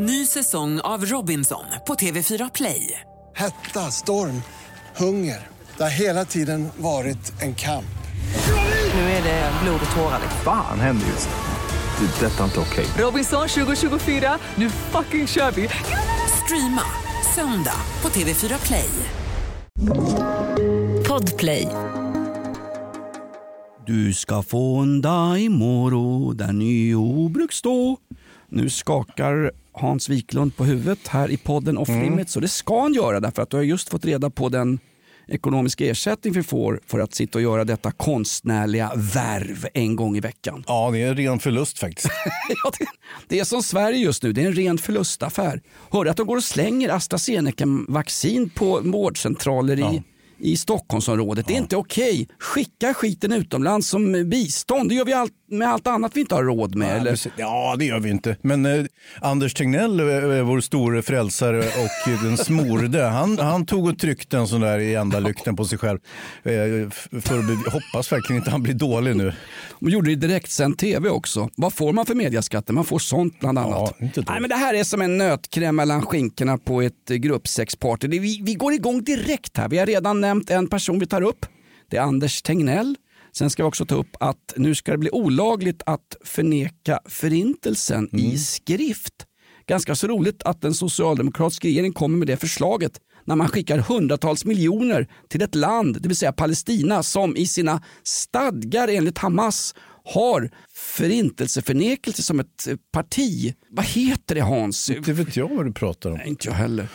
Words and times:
Ny 0.00 0.26
säsong 0.26 0.80
av 0.80 1.04
Robinson 1.04 1.64
på 1.86 1.94
TV4 1.94 2.50
Play. 2.54 3.00
Hetta, 3.36 3.80
storm, 3.80 4.42
hunger. 4.96 5.46
Det 5.76 5.82
har 5.82 5.90
hela 5.90 6.24
tiden 6.24 6.68
varit 6.76 7.42
en 7.42 7.54
kamp. 7.54 7.98
Nu 8.94 9.00
är 9.00 9.22
det 9.22 9.52
blod 9.62 9.80
och 9.90 9.96
tårar. 9.96 10.20
Fan 10.44 10.80
händer 10.80 11.06
just 11.06 11.28
nu. 11.28 12.06
Det. 12.06 12.26
är 12.26 12.30
Detta 12.30 12.40
är 12.40 12.44
inte 12.44 12.60
okej. 12.60 12.86
Robinson 12.98 13.48
2024, 13.48 14.38
nu 14.54 14.70
fucking 14.70 15.26
kör 15.26 15.50
vi! 15.50 15.68
Streama 16.44 16.82
söndag 17.34 17.80
på 18.00 18.08
TV4 18.08 18.66
Play. 18.66 18.90
Podplay. 21.08 21.68
Du 23.86 24.14
ska 24.14 24.42
få 24.42 24.76
en 24.76 25.00
dag 25.00 25.40
imorgon 25.40 26.36
där 26.36 26.52
ny 26.52 26.94
obruk 26.94 27.52
stå. 27.52 27.96
Nu 28.50 28.70
skakar 28.70 29.52
Hans 29.72 30.08
Wiklund 30.08 30.56
på 30.56 30.64
huvudet 30.64 31.08
här 31.08 31.30
i 31.30 31.36
podden 31.36 31.78
Off 31.78 31.88
Limits 31.88 32.36
och 32.36 32.42
det 32.42 32.48
ska 32.48 32.82
han 32.82 32.94
göra 32.94 33.20
därför 33.20 33.42
att 33.42 33.50
du 33.50 33.56
har 33.56 33.64
just 33.64 33.88
fått 33.88 34.04
reda 34.04 34.30
på 34.30 34.48
den 34.48 34.78
ekonomiska 35.28 35.86
ersättning 35.86 36.32
vi 36.32 36.42
får 36.42 36.80
för 36.86 36.98
att 36.98 37.14
sitta 37.14 37.38
och 37.38 37.42
göra 37.42 37.64
detta 37.64 37.92
konstnärliga 37.92 38.92
värv 38.96 39.66
en 39.74 39.96
gång 39.96 40.16
i 40.16 40.20
veckan. 40.20 40.64
Ja, 40.66 40.90
det 40.90 41.02
är 41.02 41.08
en 41.08 41.16
ren 41.16 41.38
förlust 41.38 41.78
faktiskt. 41.78 42.08
Ja, 42.64 42.70
det, 42.78 42.86
det 43.28 43.40
är 43.40 43.44
som 43.44 43.62
Sverige 43.62 43.98
just 43.98 44.22
nu, 44.22 44.32
det 44.32 44.42
är 44.42 44.46
en 44.46 44.54
ren 44.54 44.78
förlustaffär. 44.78 45.62
Hörde 45.90 46.10
att 46.10 46.16
de 46.16 46.26
går 46.26 46.36
och 46.36 46.44
slänger 46.44 46.88
AstraZeneca-vaccin 46.88 48.50
på 48.50 48.80
vårdcentraler 48.80 49.94
i, 49.94 50.02
i 50.38 50.56
Stockholmsområdet. 50.56 51.46
Det 51.46 51.54
är 51.54 51.58
inte 51.58 51.76
okej. 51.76 52.28
Skicka 52.38 52.94
skiten 52.94 53.32
utomlands 53.32 53.88
som 53.88 54.30
bistånd. 54.30 54.88
Det 54.88 54.94
gör 54.94 55.04
vi 55.04 55.12
allt, 55.12 55.32
med 55.50 55.68
allt 55.68 55.86
annat 55.86 56.16
vi 56.16 56.20
inte 56.20 56.34
har 56.34 56.44
råd 56.44 56.74
med. 56.74 56.88
Ja, 56.88 57.00
eller? 57.00 57.10
precis. 57.10 57.32
Ja, 57.36 57.76
det 57.78 57.84
gör 57.84 58.00
vi 58.00 58.10
inte. 58.10 58.36
Men 58.42 58.66
eh, 58.66 58.84
Anders 59.20 59.54
Tegnell, 59.54 60.00
eh, 60.00 60.06
vår 60.42 60.60
store 60.60 61.02
frälsare 61.02 61.58
och 61.58 62.12
eh, 62.12 62.22
den 62.22 62.36
smorde, 62.36 63.02
han, 63.02 63.38
han 63.38 63.66
tog 63.66 63.88
och 63.88 63.98
tryckte 63.98 64.36
en 64.38 64.48
sån 64.48 64.60
där 64.60 64.78
i 64.78 64.94
ändalykten 64.94 65.56
på 65.56 65.64
sig 65.64 65.78
själv. 65.78 65.98
Eh, 66.42 66.52
för 67.20 67.38
att 67.38 67.72
hoppas 67.72 68.12
verkligen 68.12 68.42
inte 68.42 68.50
han 68.50 68.62
blir 68.62 68.74
dålig 68.74 69.16
nu. 69.16 69.32
De 69.80 69.90
gjorde 69.90 70.08
det 70.08 70.12
i 70.12 70.16
direktsänd 70.16 70.78
tv 70.78 71.08
också. 71.08 71.50
Vad 71.56 71.72
får 71.72 71.92
man 71.92 72.06
för 72.06 72.14
mediaskatter? 72.14 72.72
Man 72.72 72.84
får 72.84 72.98
sånt 72.98 73.40
bland 73.40 73.58
annat. 73.58 73.94
Ja, 73.98 74.04
inte 74.06 74.20
dåligt. 74.20 74.28
Nej, 74.28 74.40
men 74.40 74.50
det 74.50 74.56
här 74.56 74.74
är 74.74 74.84
som 74.84 75.02
en 75.02 75.18
nötkräm 75.18 75.76
mellan 75.76 76.02
skinkorna 76.02 76.58
på 76.58 76.82
ett 76.82 77.10
eh, 77.10 77.16
gruppsexparty. 77.16 78.08
Vi, 78.08 78.40
vi 78.42 78.54
går 78.54 78.72
igång 78.72 79.04
direkt 79.04 79.56
här. 79.56 79.68
Vi 79.68 79.78
har 79.78 79.86
redan 79.86 80.20
nämnt 80.20 80.50
en 80.50 80.66
person 80.66 80.98
vi 80.98 81.06
tar 81.06 81.22
upp. 81.22 81.46
Det 81.90 81.96
är 81.96 82.00
Anders 82.00 82.42
Tegnell. 82.42 82.96
Sen 83.38 83.50
ska 83.50 83.62
vi 83.62 83.68
också 83.68 83.86
ta 83.86 83.94
upp 83.94 84.16
att 84.20 84.54
nu 84.56 84.74
ska 84.74 84.92
det 84.92 84.98
bli 84.98 85.10
olagligt 85.10 85.82
att 85.86 86.16
förneka 86.24 87.00
förintelsen 87.08 88.08
Mm. 88.12 88.24
i 88.26 88.38
skrift. 88.38 89.14
Ganska 89.66 89.94
så 89.94 90.06
roligt 90.06 90.42
att 90.42 90.60
den 90.60 90.74
socialdemokratiska 90.74 91.68
regeringen 91.68 91.92
kommer 91.92 92.18
med 92.18 92.26
det 92.28 92.36
förslaget 92.36 92.92
när 93.24 93.36
man 93.36 93.48
skickar 93.48 93.78
hundratals 93.78 94.44
miljoner 94.44 95.08
till 95.28 95.42
ett 95.42 95.54
land, 95.54 96.02
det 96.02 96.08
vill 96.08 96.16
säga 96.16 96.32
Palestina, 96.32 97.02
som 97.02 97.36
i 97.36 97.46
sina 97.46 97.82
stadgar 98.02 98.88
enligt 98.88 99.18
Hamas 99.18 99.74
har 100.04 100.50
förintelseförnekelse 100.74 102.22
som 102.22 102.40
ett 102.40 102.68
parti. 102.92 103.54
Vad 103.70 103.84
heter 103.84 104.34
det 104.34 104.40
Hans? 104.40 104.86
Det 104.86 105.12
vet 105.12 105.36
jag 105.36 105.48
vad 105.48 105.66
du 105.66 105.72
pratar 105.72 106.10
om. 106.10 106.16
Nej, 106.16 106.28
inte 106.28 106.48
jag 106.48 106.54
heller. 106.54 106.88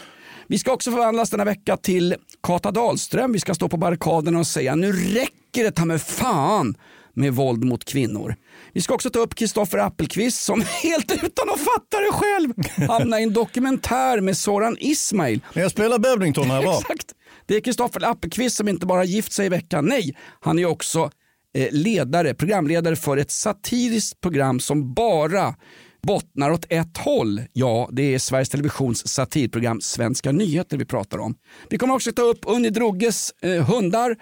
Vi 0.47 0.57
ska 0.57 0.71
också 0.73 0.91
förvandlas 0.91 1.29
denna 1.29 1.45
vecka 1.45 1.77
till 1.77 2.15
Kata 2.43 2.71
Dahlström. 2.71 3.33
Vi 3.33 3.39
ska 3.39 3.53
stå 3.53 3.69
på 3.69 3.77
barrikaderna 3.77 4.39
och 4.39 4.47
säga 4.47 4.75
nu 4.75 4.91
räcker 4.91 5.42
det 5.61 5.71
ta 5.71 5.85
med 5.85 6.01
fan 6.01 6.77
med 7.15 7.33
våld 7.33 7.63
mot 7.63 7.85
kvinnor. 7.85 8.35
Vi 8.73 8.81
ska 8.81 8.93
också 8.93 9.09
ta 9.09 9.19
upp 9.19 9.35
Kristoffer 9.35 9.77
Appelqvist 9.77 10.43
som 10.43 10.61
helt 10.83 11.11
utan 11.11 11.49
att 11.49 11.59
fatta 11.59 11.99
det 11.99 12.11
själv 12.11 12.53
hamnar 12.89 13.19
i 13.19 13.23
en 13.23 13.33
dokumentär 13.33 14.21
med 14.21 14.37
Soran 14.37 14.77
Ismail. 14.79 15.41
Jag 15.53 15.71
spelar 15.71 15.99
Babrington 15.99 16.51
här 16.51 16.63
va? 16.63 16.77
Exakt. 16.81 17.13
Det 17.45 17.55
är 17.55 17.59
Kristoffer 17.59 18.11
Appelqvist 18.11 18.57
som 18.57 18.67
inte 18.67 18.85
bara 18.85 19.03
gift 19.03 19.33
sig 19.33 19.45
i 19.45 19.49
veckan. 19.49 19.85
Nej, 19.85 20.17
han 20.39 20.59
är 20.59 20.65
också 20.65 21.11
eh, 21.55 21.67
ledare, 21.71 22.33
programledare 22.33 22.95
för 22.95 23.17
ett 23.17 23.31
satiriskt 23.31 24.21
program 24.21 24.59
som 24.59 24.93
bara 24.93 25.55
bottnar 26.07 26.51
åt 26.51 26.65
ett 26.69 26.97
håll. 26.97 27.41
Ja, 27.53 27.89
det 27.91 28.13
är 28.13 28.19
Sveriges 28.19 28.49
Televisions 28.49 29.07
satirprogram 29.07 29.81
Svenska 29.81 30.31
nyheter 30.31 30.77
vi 30.77 30.85
pratar 30.85 31.17
om. 31.17 31.35
Vi 31.69 31.77
kommer 31.77 31.93
också 31.93 32.11
ta 32.11 32.21
upp 32.21 32.39
Unni 32.45 32.69
Drougges 32.69 33.31
eh, 33.41 33.65
hundar 33.65 34.15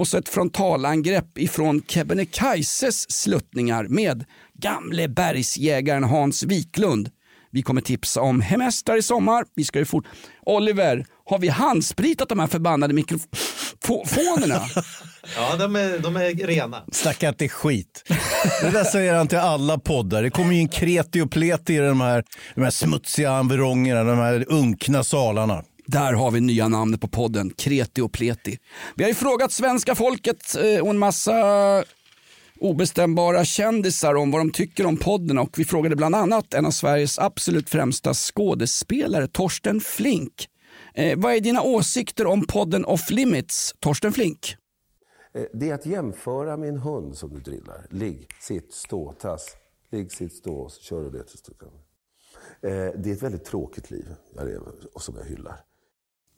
och 0.00 0.08
så 0.08 0.18
ett 0.18 0.28
frontalangrepp 0.28 1.38
ifrån 1.38 1.82
Kebnekaises 1.88 3.10
sluttningar 3.10 3.84
med 3.84 4.24
gamle 4.58 5.08
bergsjägaren 5.08 6.04
Hans 6.04 6.42
Wiklund. 6.42 7.10
Vi 7.50 7.62
kommer 7.62 7.80
tipsa 7.80 8.20
om 8.20 8.40
hemestrar 8.40 8.96
i 8.96 9.02
sommar. 9.02 9.44
Vi 9.54 9.64
ska 9.64 9.78
ju 9.78 9.84
fort... 9.84 10.04
Oliver, 10.46 11.06
har 11.24 11.38
vi 11.38 11.48
handspritat 11.48 12.28
de 12.28 12.38
här 12.38 12.46
förbannade 12.46 12.94
mikrofonerna? 12.94 14.60
Ja, 15.36 15.56
de 15.56 15.76
är, 15.76 15.98
de 15.98 16.16
är 16.16 16.46
rena. 16.46 16.82
Snacka 16.92 17.28
inte 17.28 17.48
skit. 17.48 18.04
Det 18.62 18.70
där 18.70 18.84
säger 18.84 19.14
han 19.14 19.28
till 19.28 19.38
alla 19.38 19.78
poddar. 19.78 20.22
Det 20.22 20.30
kommer 20.30 20.52
ju 20.52 20.60
in 20.60 20.68
kreti 20.68 21.20
och 21.20 21.30
pleti 21.30 21.74
i 21.74 21.78
de 21.78 22.00
här, 22.00 22.24
de 22.54 22.62
här 22.62 22.70
smutsiga 22.70 23.32
environgerna, 23.32 24.04
de 24.04 24.18
här 24.18 24.44
unkna 24.48 25.04
salarna. 25.04 25.64
Där 25.92 26.12
har 26.12 26.30
vi 26.30 26.40
nya 26.40 26.68
namnet 26.68 27.00
på 27.00 27.08
podden, 27.08 27.50
Kreti 27.50 28.00
och 28.00 28.12
Pleti. 28.12 28.58
Vi 28.96 29.04
har 29.04 29.08
ju 29.08 29.14
frågat 29.14 29.52
svenska 29.52 29.94
folket 29.94 30.56
eh, 30.56 30.80
och 30.82 30.90
en 30.90 30.98
massa 30.98 31.34
obestämbara 32.60 33.44
kändisar 33.44 34.14
om 34.14 34.30
vad 34.30 34.40
de 34.40 34.50
tycker 34.50 34.86
om 34.86 34.96
podden 34.96 35.38
och 35.38 35.58
vi 35.58 35.64
frågade 35.64 35.96
bland 35.96 36.14
annat 36.14 36.54
en 36.54 36.66
av 36.66 36.70
Sveriges 36.70 37.18
absolut 37.18 37.70
främsta 37.70 38.14
skådespelare, 38.14 39.28
Torsten 39.28 39.80
Flink. 39.80 40.48
Eh, 40.94 41.18
vad 41.18 41.34
är 41.34 41.40
dina 41.40 41.62
åsikter 41.62 42.26
om 42.26 42.46
podden 42.46 42.84
Off 42.84 43.10
Limits, 43.10 43.74
Torsten 43.78 44.12
Flink? 44.12 44.56
Eh, 45.34 45.42
det 45.54 45.70
är 45.70 45.74
att 45.74 45.86
jämföra 45.86 46.56
med 46.56 46.68
en 46.68 46.78
hund 46.78 47.16
som 47.16 47.30
du 47.34 47.40
drillar. 47.40 47.86
Ligg, 47.90 48.28
sitt, 48.40 48.72
stå, 48.72 49.12
tass. 49.12 49.46
Ligg, 49.92 50.12
sitt, 50.12 50.32
stå, 50.32 50.68
så 50.68 50.82
kör 50.82 51.04
du 51.04 51.10
det 51.10 51.24
tills 51.24 51.42
du 51.42 51.54
kan. 51.54 51.68
Eh, 52.70 53.00
Det 53.00 53.10
är 53.10 53.14
ett 53.14 53.22
väldigt 53.22 53.44
tråkigt 53.44 53.90
liv 53.90 54.06
jag 54.36 54.46
lever 54.46 54.72
och 54.94 55.02
som 55.02 55.16
jag 55.16 55.24
hyllar. 55.24 55.60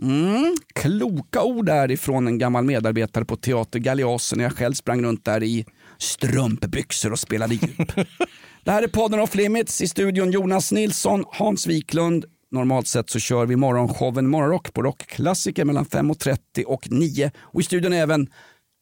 Mm, 0.02 0.56
kloka 0.74 1.42
ord 1.42 1.66
därifrån 1.66 2.26
en 2.26 2.38
gammal 2.38 2.64
medarbetare 2.64 3.24
på 3.24 3.36
Teater 3.36 3.78
Galeasen 3.78 4.38
när 4.38 4.44
jag 4.44 4.52
själv 4.52 4.74
sprang 4.74 5.02
runt 5.02 5.24
där 5.24 5.42
i 5.42 5.66
strumpbyxor 5.98 7.12
och 7.12 7.18
spelade 7.18 7.54
djup. 7.54 7.92
Det 8.64 8.70
här 8.70 8.82
är 8.82 8.88
podden 8.88 9.20
Off 9.20 9.34
Limits 9.34 9.82
i 9.82 9.88
studion 9.88 10.30
Jonas 10.30 10.72
Nilsson, 10.72 11.24
Hans 11.28 11.66
Wiklund. 11.66 12.24
Normalt 12.50 12.86
sett 12.86 13.10
så 13.10 13.18
kör 13.18 13.46
vi 13.46 13.56
morgonshowen 13.56 14.28
Morgonrock 14.28 14.72
på 14.72 14.82
Rockklassiker 14.82 15.64
mellan 15.64 15.84
5.30 15.84 16.64
och 16.64 16.90
9. 16.90 17.30
Och 17.38 17.60
i 17.60 17.64
studion 17.64 17.92
är 17.92 18.02
även, 18.02 18.28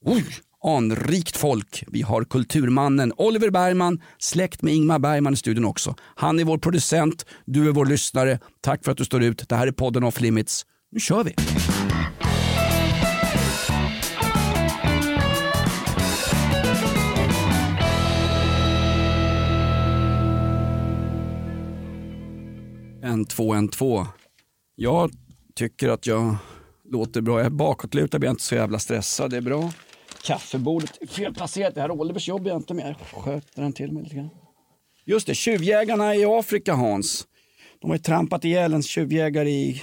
oj, 0.05 0.25
anrikt 0.65 1.37
folk. 1.37 1.85
Vi 1.89 2.03
har 2.03 2.25
kulturmannen 2.25 3.13
Oliver 3.17 3.51
Bergman, 3.51 4.03
släkt 4.19 4.63
med 4.63 4.75
Ingmar 4.75 4.99
Bergman 4.99 5.33
i 5.33 5.37
studion 5.37 5.65
också. 5.65 5.95
Han 6.15 6.39
är 6.39 6.45
vår 6.45 6.59
producent, 6.59 7.27
du 7.45 7.69
är 7.69 7.73
vår 7.73 7.87
lyssnare. 7.87 8.39
Tack 8.61 8.85
för 8.85 8.93
att 8.93 8.99
du 8.99 9.05
står 9.05 9.23
ut. 9.23 9.49
Det 9.49 9.57
här 9.57 9.67
är 9.67 9.73
podden 9.73 10.05
Off 10.05 10.21
Limits. 10.21 10.67
Nu 10.93 11.01
kör 11.01 11.25
vi! 11.25 11.35
En, 23.03 23.25
två, 23.25 23.55
en, 23.55 23.69
två. 23.69 24.07
Jag 24.75 25.11
tycker 25.55 25.89
att 25.89 26.07
jag 26.07 26.37
låter 26.85 27.21
bra. 27.21 27.39
Jag 27.39 27.47
är 27.47 27.51
bakåtlutad, 27.51 28.19
blir 28.19 28.29
är 28.29 28.31
inte 28.31 28.43
så 28.43 28.55
jävla 28.55 28.79
stressad. 28.79 29.31
Det 29.31 29.37
är 29.37 29.41
bra. 29.41 29.73
Kaffebordet 30.23 30.99
är 31.01 31.07
felplacerat. 31.07 31.75
Det 31.75 31.81
här 31.81 31.89
är 31.89 31.93
Olivers 31.93 32.29
jobb 32.29 32.47
egentligen, 32.47 32.83
men 32.83 32.95
jag 33.13 33.25
sköter 33.25 33.63
den 33.63 33.73
till 33.73 33.93
mig 33.93 34.03
lite 34.03 34.15
grann. 34.15 34.31
Just 35.05 35.27
det, 35.27 35.35
tjuvjägarna 35.35 36.15
i 36.15 36.25
Afrika 36.25 36.75
Hans. 36.75 37.27
De 37.81 37.91
har 37.91 37.97
ju 37.97 38.03
trampat 38.03 38.45
ihjäl 38.45 38.75
en 38.75 38.83
tjuvjägare 38.83 39.51
i 39.51 39.83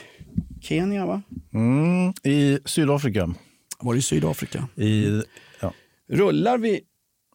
Kenya 0.61 1.05
va? 1.05 1.21
Mm, 1.53 2.13
I 2.23 2.59
Sydafrika. 2.65 3.33
Var 3.79 3.93
det 3.93 3.99
i 3.99 4.01
Sydafrika? 4.01 4.67
I, 4.75 5.21
ja. 5.61 5.73
Rullar 6.09 6.57
vi 6.57 6.81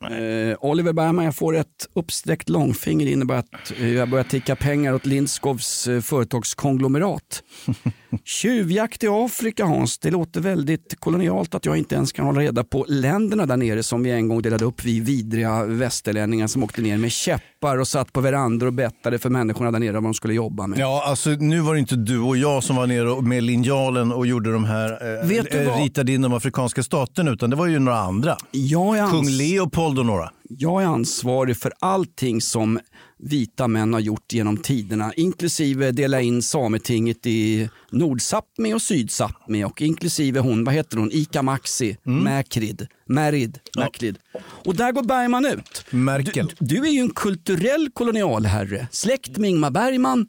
eh, 0.02 0.58
Oliver 0.60 0.92
Bergman, 0.92 1.24
jag 1.24 1.36
får 1.36 1.56
ett 1.56 1.88
uppsträckt 1.94 2.48
långfinger 2.48 3.06
innebär 3.06 3.36
att 3.36 3.72
eh, 3.80 3.92
jag 3.92 4.10
börjar 4.10 4.24
ticka 4.24 4.56
pengar 4.56 4.92
åt 4.92 5.06
Lindskovs 5.06 5.88
eh, 5.88 6.00
företagskonglomerat. 6.00 7.42
Tjuvjakt 8.24 9.04
i 9.04 9.08
Afrika 9.08 9.64
Hans, 9.64 9.98
det 9.98 10.10
låter 10.10 10.40
väldigt 10.40 10.96
kolonialt 11.00 11.54
att 11.54 11.66
jag 11.66 11.76
inte 11.76 11.94
ens 11.94 12.12
kan 12.12 12.26
hålla 12.26 12.40
reda 12.40 12.64
på 12.64 12.84
länderna 12.88 13.46
där 13.46 13.56
nere 13.56 13.82
som 13.82 14.02
vi 14.02 14.10
en 14.10 14.28
gång 14.28 14.42
delade 14.42 14.64
upp, 14.64 14.84
vi 14.84 15.00
vidriga 15.00 15.64
västerlänningar 15.64 16.46
som 16.46 16.62
åkte 16.62 16.80
ner 16.82 16.96
med 16.96 17.12
käppar 17.12 17.78
och 17.78 17.88
satt 17.88 18.12
på 18.12 18.20
verandor 18.20 18.66
och 18.66 18.72
bettade 18.72 19.18
för 19.18 19.30
människorna 19.30 19.70
där 19.70 19.78
nere 19.78 19.92
vad 19.92 20.02
de 20.02 20.14
skulle 20.14 20.34
jobba 20.34 20.66
med. 20.66 20.78
Ja, 20.78 21.04
alltså 21.06 21.30
nu 21.30 21.60
var 21.60 21.74
det 21.74 21.80
inte 21.80 21.96
du 21.96 22.18
och 22.20 22.36
jag 22.36 22.64
som 22.64 22.76
var 22.76 22.86
nere 22.86 23.22
med 23.22 23.42
linjalen 23.42 24.12
och 24.12 24.26
gjorde 24.26 24.52
de 24.52 24.64
här, 24.64 25.20
eh, 25.22 25.28
Vet 25.28 25.50
du 25.50 25.58
eh, 25.58 25.68
vad? 25.70 25.78
ritade 25.82 26.12
in 26.12 26.22
de 26.22 26.32
afrikanska 26.32 26.82
staterna, 26.82 27.30
utan 27.30 27.50
det 27.50 27.56
var 27.56 27.66
ju 27.66 27.78
några 27.78 27.98
andra. 27.98 28.36
Jag 28.50 28.98
är, 28.98 29.06
Kung 29.10 29.24
ans- 29.24 29.30
Leopold 29.38 29.98
och 29.98 30.06
några. 30.06 30.30
jag 30.48 30.82
är 30.82 30.86
ansvarig 30.86 31.56
för 31.56 31.72
allting 31.80 32.40
som 32.40 32.78
vita 33.22 33.68
män 33.68 33.92
har 33.92 34.00
gjort 34.00 34.32
genom 34.32 34.56
tiderna, 34.56 35.12
inklusive 35.16 35.90
dela 35.90 36.20
in 36.20 36.42
Sametinget 36.42 37.26
i 37.26 37.68
Nordsápmi 37.90 38.74
och 38.74 38.82
Sydsápmi 38.82 39.64
och 39.64 39.82
inklusive 39.82 40.40
hon, 40.40 40.64
vad 40.64 40.74
heter 40.74 40.96
hon, 40.96 41.10
Ika 41.12 41.42
Maxi, 41.42 41.96
Mäkrid, 42.02 42.86
Märid, 43.06 43.58
Mäklid. 43.78 44.18
Och 44.64 44.76
där 44.76 44.92
går 44.92 45.02
Bergman 45.02 45.46
ut. 45.46 45.84
Merkel. 45.90 46.52
Du, 46.58 46.76
du 46.76 46.88
är 46.88 46.92
ju 46.92 47.00
en 47.00 47.10
kulturell 47.10 47.90
kolonialherre, 47.92 48.88
släkt 48.90 49.38
med 49.38 49.50
Ingmar 49.50 49.70
Bergman, 49.70 50.26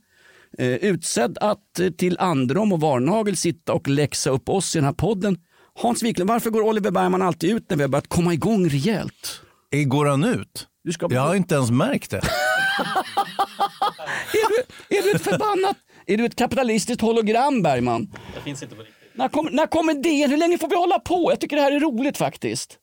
eh, 0.57 0.67
utsedd 0.67 1.37
att 1.41 1.79
eh, 1.79 1.89
till 1.89 2.19
Androm 2.19 2.73
och 2.73 2.79
Varnagel 2.79 3.37
sitta 3.37 3.73
och 3.73 3.87
läxa 3.87 4.29
upp 4.29 4.49
oss 4.49 4.75
i 4.75 4.77
den 4.77 4.85
här 4.85 4.93
podden. 4.93 5.37
Hans 5.75 6.03
Wiklund, 6.03 6.29
varför 6.29 6.49
går 6.49 6.61
Oliver 6.61 6.91
Bergman 6.91 7.21
alltid 7.21 7.55
ut 7.55 7.69
när 7.69 7.77
vi 7.77 7.83
har 7.83 7.89
börjat 7.89 8.07
komma 8.07 8.33
igång 8.33 8.69
rejält? 8.69 9.41
Går 9.85 10.05
han 10.05 10.23
ut? 10.23 10.67
Jag 11.09 11.21
har 11.21 11.35
inte 11.35 11.55
ens 11.55 11.71
märkt 11.71 12.11
det. 12.11 12.21
är, 14.33 14.49
du, 14.49 14.97
är 14.97 15.03
du 15.03 15.11
ett 15.11 15.23
förbannat, 15.23 15.77
är 16.05 16.17
du 16.17 16.25
ett 16.25 16.35
kapitalistiskt 16.35 17.01
hologram 17.01 17.61
Bergman? 17.61 18.11
Det 18.35 18.41
finns 18.41 18.63
inte 18.63 18.75
på 18.75 18.81
riktigt. 18.81 18.97
När, 19.15 19.29
kom, 19.29 19.49
när 19.51 19.67
kommer 19.67 19.93
det? 19.93 20.27
Hur 20.27 20.37
länge 20.37 20.57
får 20.57 20.69
vi 20.69 20.75
hålla 20.75 20.99
på? 20.99 21.31
Jag 21.31 21.39
tycker 21.39 21.55
det 21.55 21.61
här 21.61 21.71
är 21.71 21.79
roligt 21.79 22.17
faktiskt. 22.17 22.77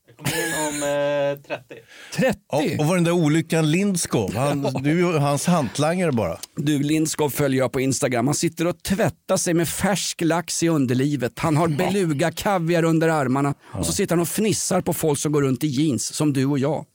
Om 0.68 0.82
eh, 0.82 1.56
30. 1.56 1.74
30? 2.14 2.38
Och, 2.46 2.80
och 2.80 2.86
var 2.86 2.94
den 2.94 3.04
där 3.04 3.12
olyckan 3.12 3.70
Lindskov, 3.70 4.34
han, 4.36 4.62
du 4.62 5.18
hans 5.18 5.46
hantlangare 5.46 6.12
bara. 6.12 6.38
Du, 6.56 6.78
Lindskov 6.82 7.30
följer 7.30 7.58
jag 7.60 7.72
på 7.72 7.80
Instagram. 7.80 8.26
Han 8.26 8.34
sitter 8.34 8.66
och 8.66 8.82
tvättar 8.82 9.36
sig 9.36 9.54
med 9.54 9.68
färsk 9.68 10.20
lax 10.20 10.62
i 10.62 10.68
underlivet. 10.68 11.38
Han 11.38 11.56
har 11.56 11.68
beluga 11.68 12.32
kaviar 12.32 12.82
under 12.82 13.08
armarna. 13.08 13.54
Och 13.72 13.86
så 13.86 13.92
sitter 13.92 14.14
han 14.14 14.22
och 14.22 14.28
fnissar 14.28 14.80
på 14.80 14.92
folk 14.92 15.18
som 15.18 15.32
går 15.32 15.42
runt 15.42 15.64
i 15.64 15.66
jeans, 15.66 16.14
som 16.14 16.32
du 16.32 16.46
och 16.46 16.58
jag. 16.58 16.86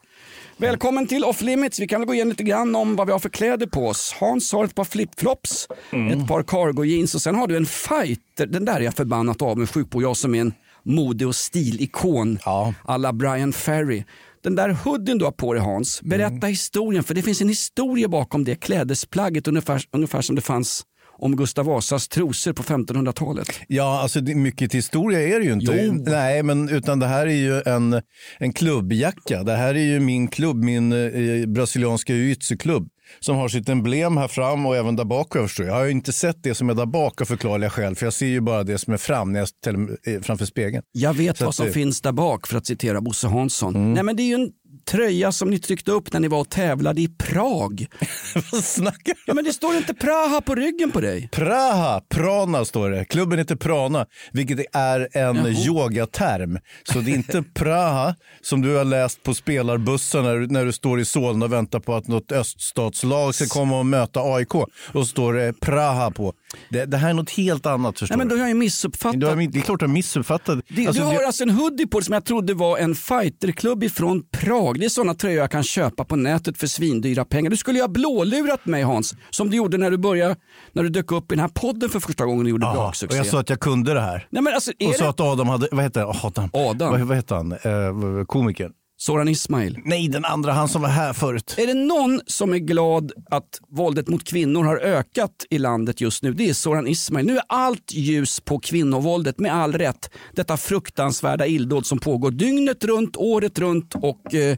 Välkommen 0.57 1.07
till 1.07 1.23
Off 1.23 1.41
Limits. 1.41 1.79
Vi 1.79 1.87
kan 1.87 2.01
väl 2.01 2.07
gå 2.07 2.13
igenom 2.13 2.29
lite 2.29 2.43
grann 2.43 2.75
om 2.75 2.95
vad 2.95 3.07
vi 3.07 3.13
har 3.13 3.19
för 3.19 3.29
kläder 3.29 3.67
på 3.67 3.87
oss. 3.87 4.15
Hans 4.19 4.51
har 4.53 4.65
ett 4.65 4.75
par 4.75 4.83
flipflops, 4.83 5.67
ett 6.11 6.27
par 6.27 6.43
cargo 6.43 6.83
jeans 6.85 7.15
och 7.15 7.21
sen 7.21 7.35
har 7.35 7.47
du 7.47 7.57
en 7.57 7.65
fighter. 7.65 8.45
Den 8.45 8.65
där 8.65 8.75
är 8.75 8.81
jag 8.81 8.93
förbannat 8.93 9.41
avundsjuk 9.41 9.89
på. 9.89 10.01
Jag 10.01 10.17
som 10.17 10.35
är 10.35 10.41
en 10.41 10.53
mode 10.83 11.25
och 11.25 11.35
stilikon 11.35 12.39
Ja. 12.45 12.73
alla 12.85 13.13
Brian 13.13 13.53
Ferry. 13.53 14.03
Den 14.43 14.55
där 14.55 14.69
hoodien 14.69 15.17
du 15.17 15.25
har 15.25 15.31
på 15.31 15.53
dig 15.53 15.61
Hans, 15.63 16.01
berätta 16.01 16.47
historien 16.47 17.03
för 17.03 17.13
det 17.13 17.21
finns 17.21 17.41
en 17.41 17.49
historia 17.49 18.07
bakom 18.07 18.43
det 18.43 18.55
klädesplagget 18.55 19.47
ungefär, 19.47 19.83
ungefär 19.91 20.21
som 20.21 20.35
det 20.35 20.41
fanns 20.41 20.83
om 21.17 21.35
Gustav 21.35 21.65
Vasas 21.65 22.07
trosor 22.07 22.53
på 22.53 22.63
1500-talet. 22.63 23.47
Ja, 23.67 23.99
alltså 24.01 24.21
mycket 24.21 24.73
historia 24.75 25.21
är 25.35 25.39
det 25.39 25.45
ju 25.45 25.53
inte. 25.53 25.71
Jo. 25.85 25.93
Nej, 25.93 26.43
men 26.43 26.69
utan 26.69 26.99
det 26.99 27.07
här 27.07 27.27
är 27.27 27.31
ju 27.31 27.61
en, 27.65 28.01
en 28.37 28.53
klubbjacka. 28.53 29.43
Det 29.43 29.55
här 29.55 29.75
är 29.75 29.79
ju 29.85 29.99
min 29.99 30.27
klubb, 30.27 30.63
min 30.63 30.91
eh, 30.91 31.45
brasilianska 31.47 32.13
jiu-jitsu-klubb 32.13 32.89
som 33.19 33.35
har 33.35 33.47
sitt 33.49 33.69
emblem 33.69 34.17
här 34.17 34.27
fram 34.27 34.65
och 34.65 34.75
även 34.75 34.95
där 34.95 35.03
bak. 35.05 35.35
Jag, 35.35 35.49
jag 35.57 35.73
har 35.73 35.85
ju 35.85 35.91
inte 35.91 36.13
sett 36.13 36.43
det 36.43 36.55
som 36.55 36.69
är 36.69 36.73
där 36.73 36.85
bak 36.85 37.21
av 37.21 37.25
förklarliga 37.25 37.69
skäl, 37.69 37.95
för 37.95 38.05
jag 38.05 38.13
ser 38.13 38.25
ju 38.25 38.41
bara 38.41 38.63
det 38.63 38.77
som 38.77 38.93
är 38.93 38.97
fram 38.97 39.31
när 39.31 39.39
jag 39.39 39.47
ställer, 39.47 39.79
eh, 40.07 40.21
framför 40.21 40.45
spegeln. 40.45 40.83
Jag 40.91 41.13
vet 41.13 41.37
Så 41.37 41.45
vad 41.45 41.55
som 41.55 41.65
det- 41.65 41.71
finns 41.71 42.01
där 42.01 42.11
bak 42.11 42.47
för 42.47 42.57
att 42.57 42.65
citera 42.65 43.01
Bosse 43.01 43.27
Hansson. 43.27 43.93
Nej 43.93 44.03
men 44.03 44.15
det 44.15 44.23
är 44.23 44.27
ju 44.27 44.33
en 44.33 44.49
tröja 44.85 45.31
som 45.31 45.49
ni 45.49 45.59
tryckte 45.59 45.91
upp 45.91 46.13
när 46.13 46.19
ni 46.19 46.27
var 46.27 46.39
och 46.39 46.49
tävlade 46.49 47.01
i 47.01 47.07
Prag. 47.07 47.85
Vad 48.51 48.63
snackar 48.63 49.15
Ja 49.25 49.33
men 49.33 49.43
det 49.43 49.53
står 49.53 49.75
inte 49.75 49.93
Praha 49.93 50.41
på 50.41 50.55
ryggen 50.55 50.91
på 50.91 51.01
dig. 51.01 51.29
Praha, 51.31 52.01
Prana 52.09 52.65
står 52.65 52.89
det. 52.89 53.05
Klubben 53.05 53.39
heter 53.39 53.55
Prana, 53.55 54.05
vilket 54.31 54.75
är 54.75 55.17
en 55.17 55.47
yogaterm. 55.47 56.59
Så 56.83 56.99
det 56.99 57.11
är 57.11 57.15
inte 57.15 57.43
Praha 57.53 58.15
som 58.41 58.61
du 58.61 58.75
har 58.75 58.85
läst 58.85 59.23
på 59.23 59.33
spelarbussen 59.33 60.23
när, 60.23 60.35
du- 60.35 60.47
när 60.47 60.65
du 60.65 60.71
står 60.71 60.99
i 60.99 61.05
Solna 61.05 61.45
och 61.45 61.53
väntar 61.53 61.79
på 61.79 61.95
att 61.95 62.07
något 62.07 62.31
öststatslag 62.31 63.35
ska 63.35 63.45
komma 63.45 63.79
och 63.79 63.85
möta 63.85 64.19
AIK. 64.19 64.53
Och 64.93 65.07
står 65.07 65.33
det 65.33 65.53
Praha 65.59 66.11
på. 66.11 66.33
Det, 66.69 66.85
det 66.85 66.97
här 66.97 67.09
är 67.09 67.13
något 67.13 67.29
helt 67.29 67.65
annat 67.65 67.99
förstår 67.99 68.17
Nej 68.17 68.25
men 68.25 68.27
då 68.29 68.35
du. 68.35 68.41
har 68.41 68.47
jag 68.47 68.53
ju 68.55 68.59
missuppfattat. 68.59 69.19
Du 69.19 69.25
har, 69.27 69.35
det 69.35 69.59
är 69.59 69.61
klart 69.61 69.79
du 69.79 69.85
har 69.85 69.93
missuppfattat. 69.93 70.59
Det, 70.69 70.87
Alltså, 70.87 71.01
du 71.01 71.07
har 71.07 71.13
det- 71.19 71.25
alltså 71.27 71.43
en 71.43 71.49
hoodie 71.49 71.87
på 71.87 71.99
dig 71.99 72.05
som 72.05 72.13
jag 72.13 72.25
trodde 72.25 72.53
var 72.53 72.77
en 72.77 72.95
fighterklubb 72.95 73.83
ifrån 73.83 74.23
Prag. 74.31 74.79
Det 74.79 74.85
är 74.85 74.89
sådana 74.89 75.13
tröjor 75.13 75.37
jag 75.39 75.51
kan 75.51 75.63
köpa 75.63 76.05
på 76.05 76.15
nätet 76.15 76.57
för 76.57 76.67
svindyra 76.67 77.25
pengar. 77.25 77.49
Du 77.49 77.57
skulle 77.57 77.77
ju 77.77 77.83
ha 77.83 77.89
blålurat 77.89 78.65
mig 78.65 78.83
Hans, 78.83 79.15
som 79.29 79.49
du 79.49 79.57
gjorde 79.57 79.77
när 79.77 79.91
du 79.91 79.97
började, 79.97 80.35
när 80.73 80.83
du 80.83 80.89
dök 80.89 81.11
upp 81.11 81.31
i 81.31 81.35
den 81.35 81.39
här 81.39 81.47
podden 81.47 81.89
för 81.89 81.99
första 81.99 82.25
gången 82.25 82.45
och 82.45 82.49
gjorde 82.49 82.59
bra 82.61 82.69
Aha, 82.69 82.93
och 83.09 83.15
jag 83.15 83.25
sa 83.25 83.39
att 83.39 83.49
jag 83.49 83.59
kunde 83.59 83.93
det 83.93 84.01
här. 84.01 84.27
Nej 84.29 84.43
men 84.43 84.53
alltså, 84.53 84.71
Och 84.71 84.91
det 84.91 84.97
sa 84.97 85.09
att 85.09 85.19
Adam 85.19 85.47
hade, 85.47 85.67
vad 85.71 85.83
heter 85.83 86.01
han? 86.01 86.15
Adam? 86.23 86.49
Adam. 86.53 86.91
Vad, 86.91 87.01
vad 87.01 87.17
heter 87.17 87.35
han? 87.35 87.51
Eh, 87.51 88.25
komikern? 88.25 88.71
Soran 89.05 89.27
Ismail? 89.27 89.79
Nej, 89.83 90.07
den 90.07 90.25
andra, 90.25 90.51
han 90.51 90.69
som 90.69 90.81
var 90.81 90.89
här 90.89 91.13
förut. 91.13 91.55
Är 91.57 91.67
det 91.67 91.73
någon 91.73 92.21
som 92.27 92.53
är 92.53 92.57
glad 92.57 93.11
att 93.29 93.59
våldet 93.69 94.07
mot 94.07 94.23
kvinnor 94.23 94.63
har 94.63 94.77
ökat 94.77 95.45
i 95.49 95.57
landet 95.57 96.01
just 96.01 96.23
nu, 96.23 96.33
det 96.33 96.49
är 96.49 96.53
Soran 96.53 96.87
Ismail. 96.87 97.25
Nu 97.25 97.37
är 97.37 97.43
allt 97.49 97.91
ljus 97.91 98.39
på 98.39 98.59
kvinnovåldet 98.59 99.39
med 99.39 99.53
all 99.53 99.73
rätt. 99.73 100.09
Detta 100.33 100.57
fruktansvärda 100.57 101.47
illdåd 101.47 101.85
som 101.85 101.99
pågår 101.99 102.31
dygnet 102.31 102.83
runt, 102.83 103.17
året 103.17 103.59
runt 103.59 103.95
och 103.95 104.33
eh, 104.33 104.57